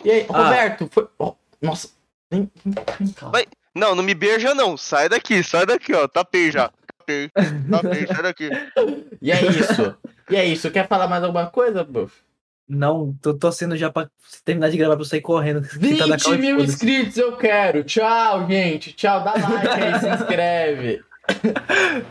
[0.03, 0.43] E aí, ah.
[0.43, 1.07] Roberto, foi.
[1.17, 1.89] Oh, nossa.
[2.31, 3.29] Vem, vem, vem cá.
[3.29, 3.45] Vai.
[3.73, 4.77] Não, não me beija, não.
[4.77, 6.07] Sai daqui, sai daqui, ó.
[6.07, 6.71] Tapei já.
[7.71, 8.49] Tapei, sai daqui.
[9.21, 9.95] E é isso.
[10.29, 10.71] E é isso.
[10.71, 12.13] Quer falar mais alguma coisa, Buff?
[12.67, 14.09] Não, tô torcendo já pra
[14.43, 15.61] terminar de gravar pra eu sair correndo.
[15.77, 17.83] 20 tá mil inscritos eu quero.
[17.83, 18.93] Tchau, gente.
[18.93, 21.03] Tchau, dá like aí, se inscreve.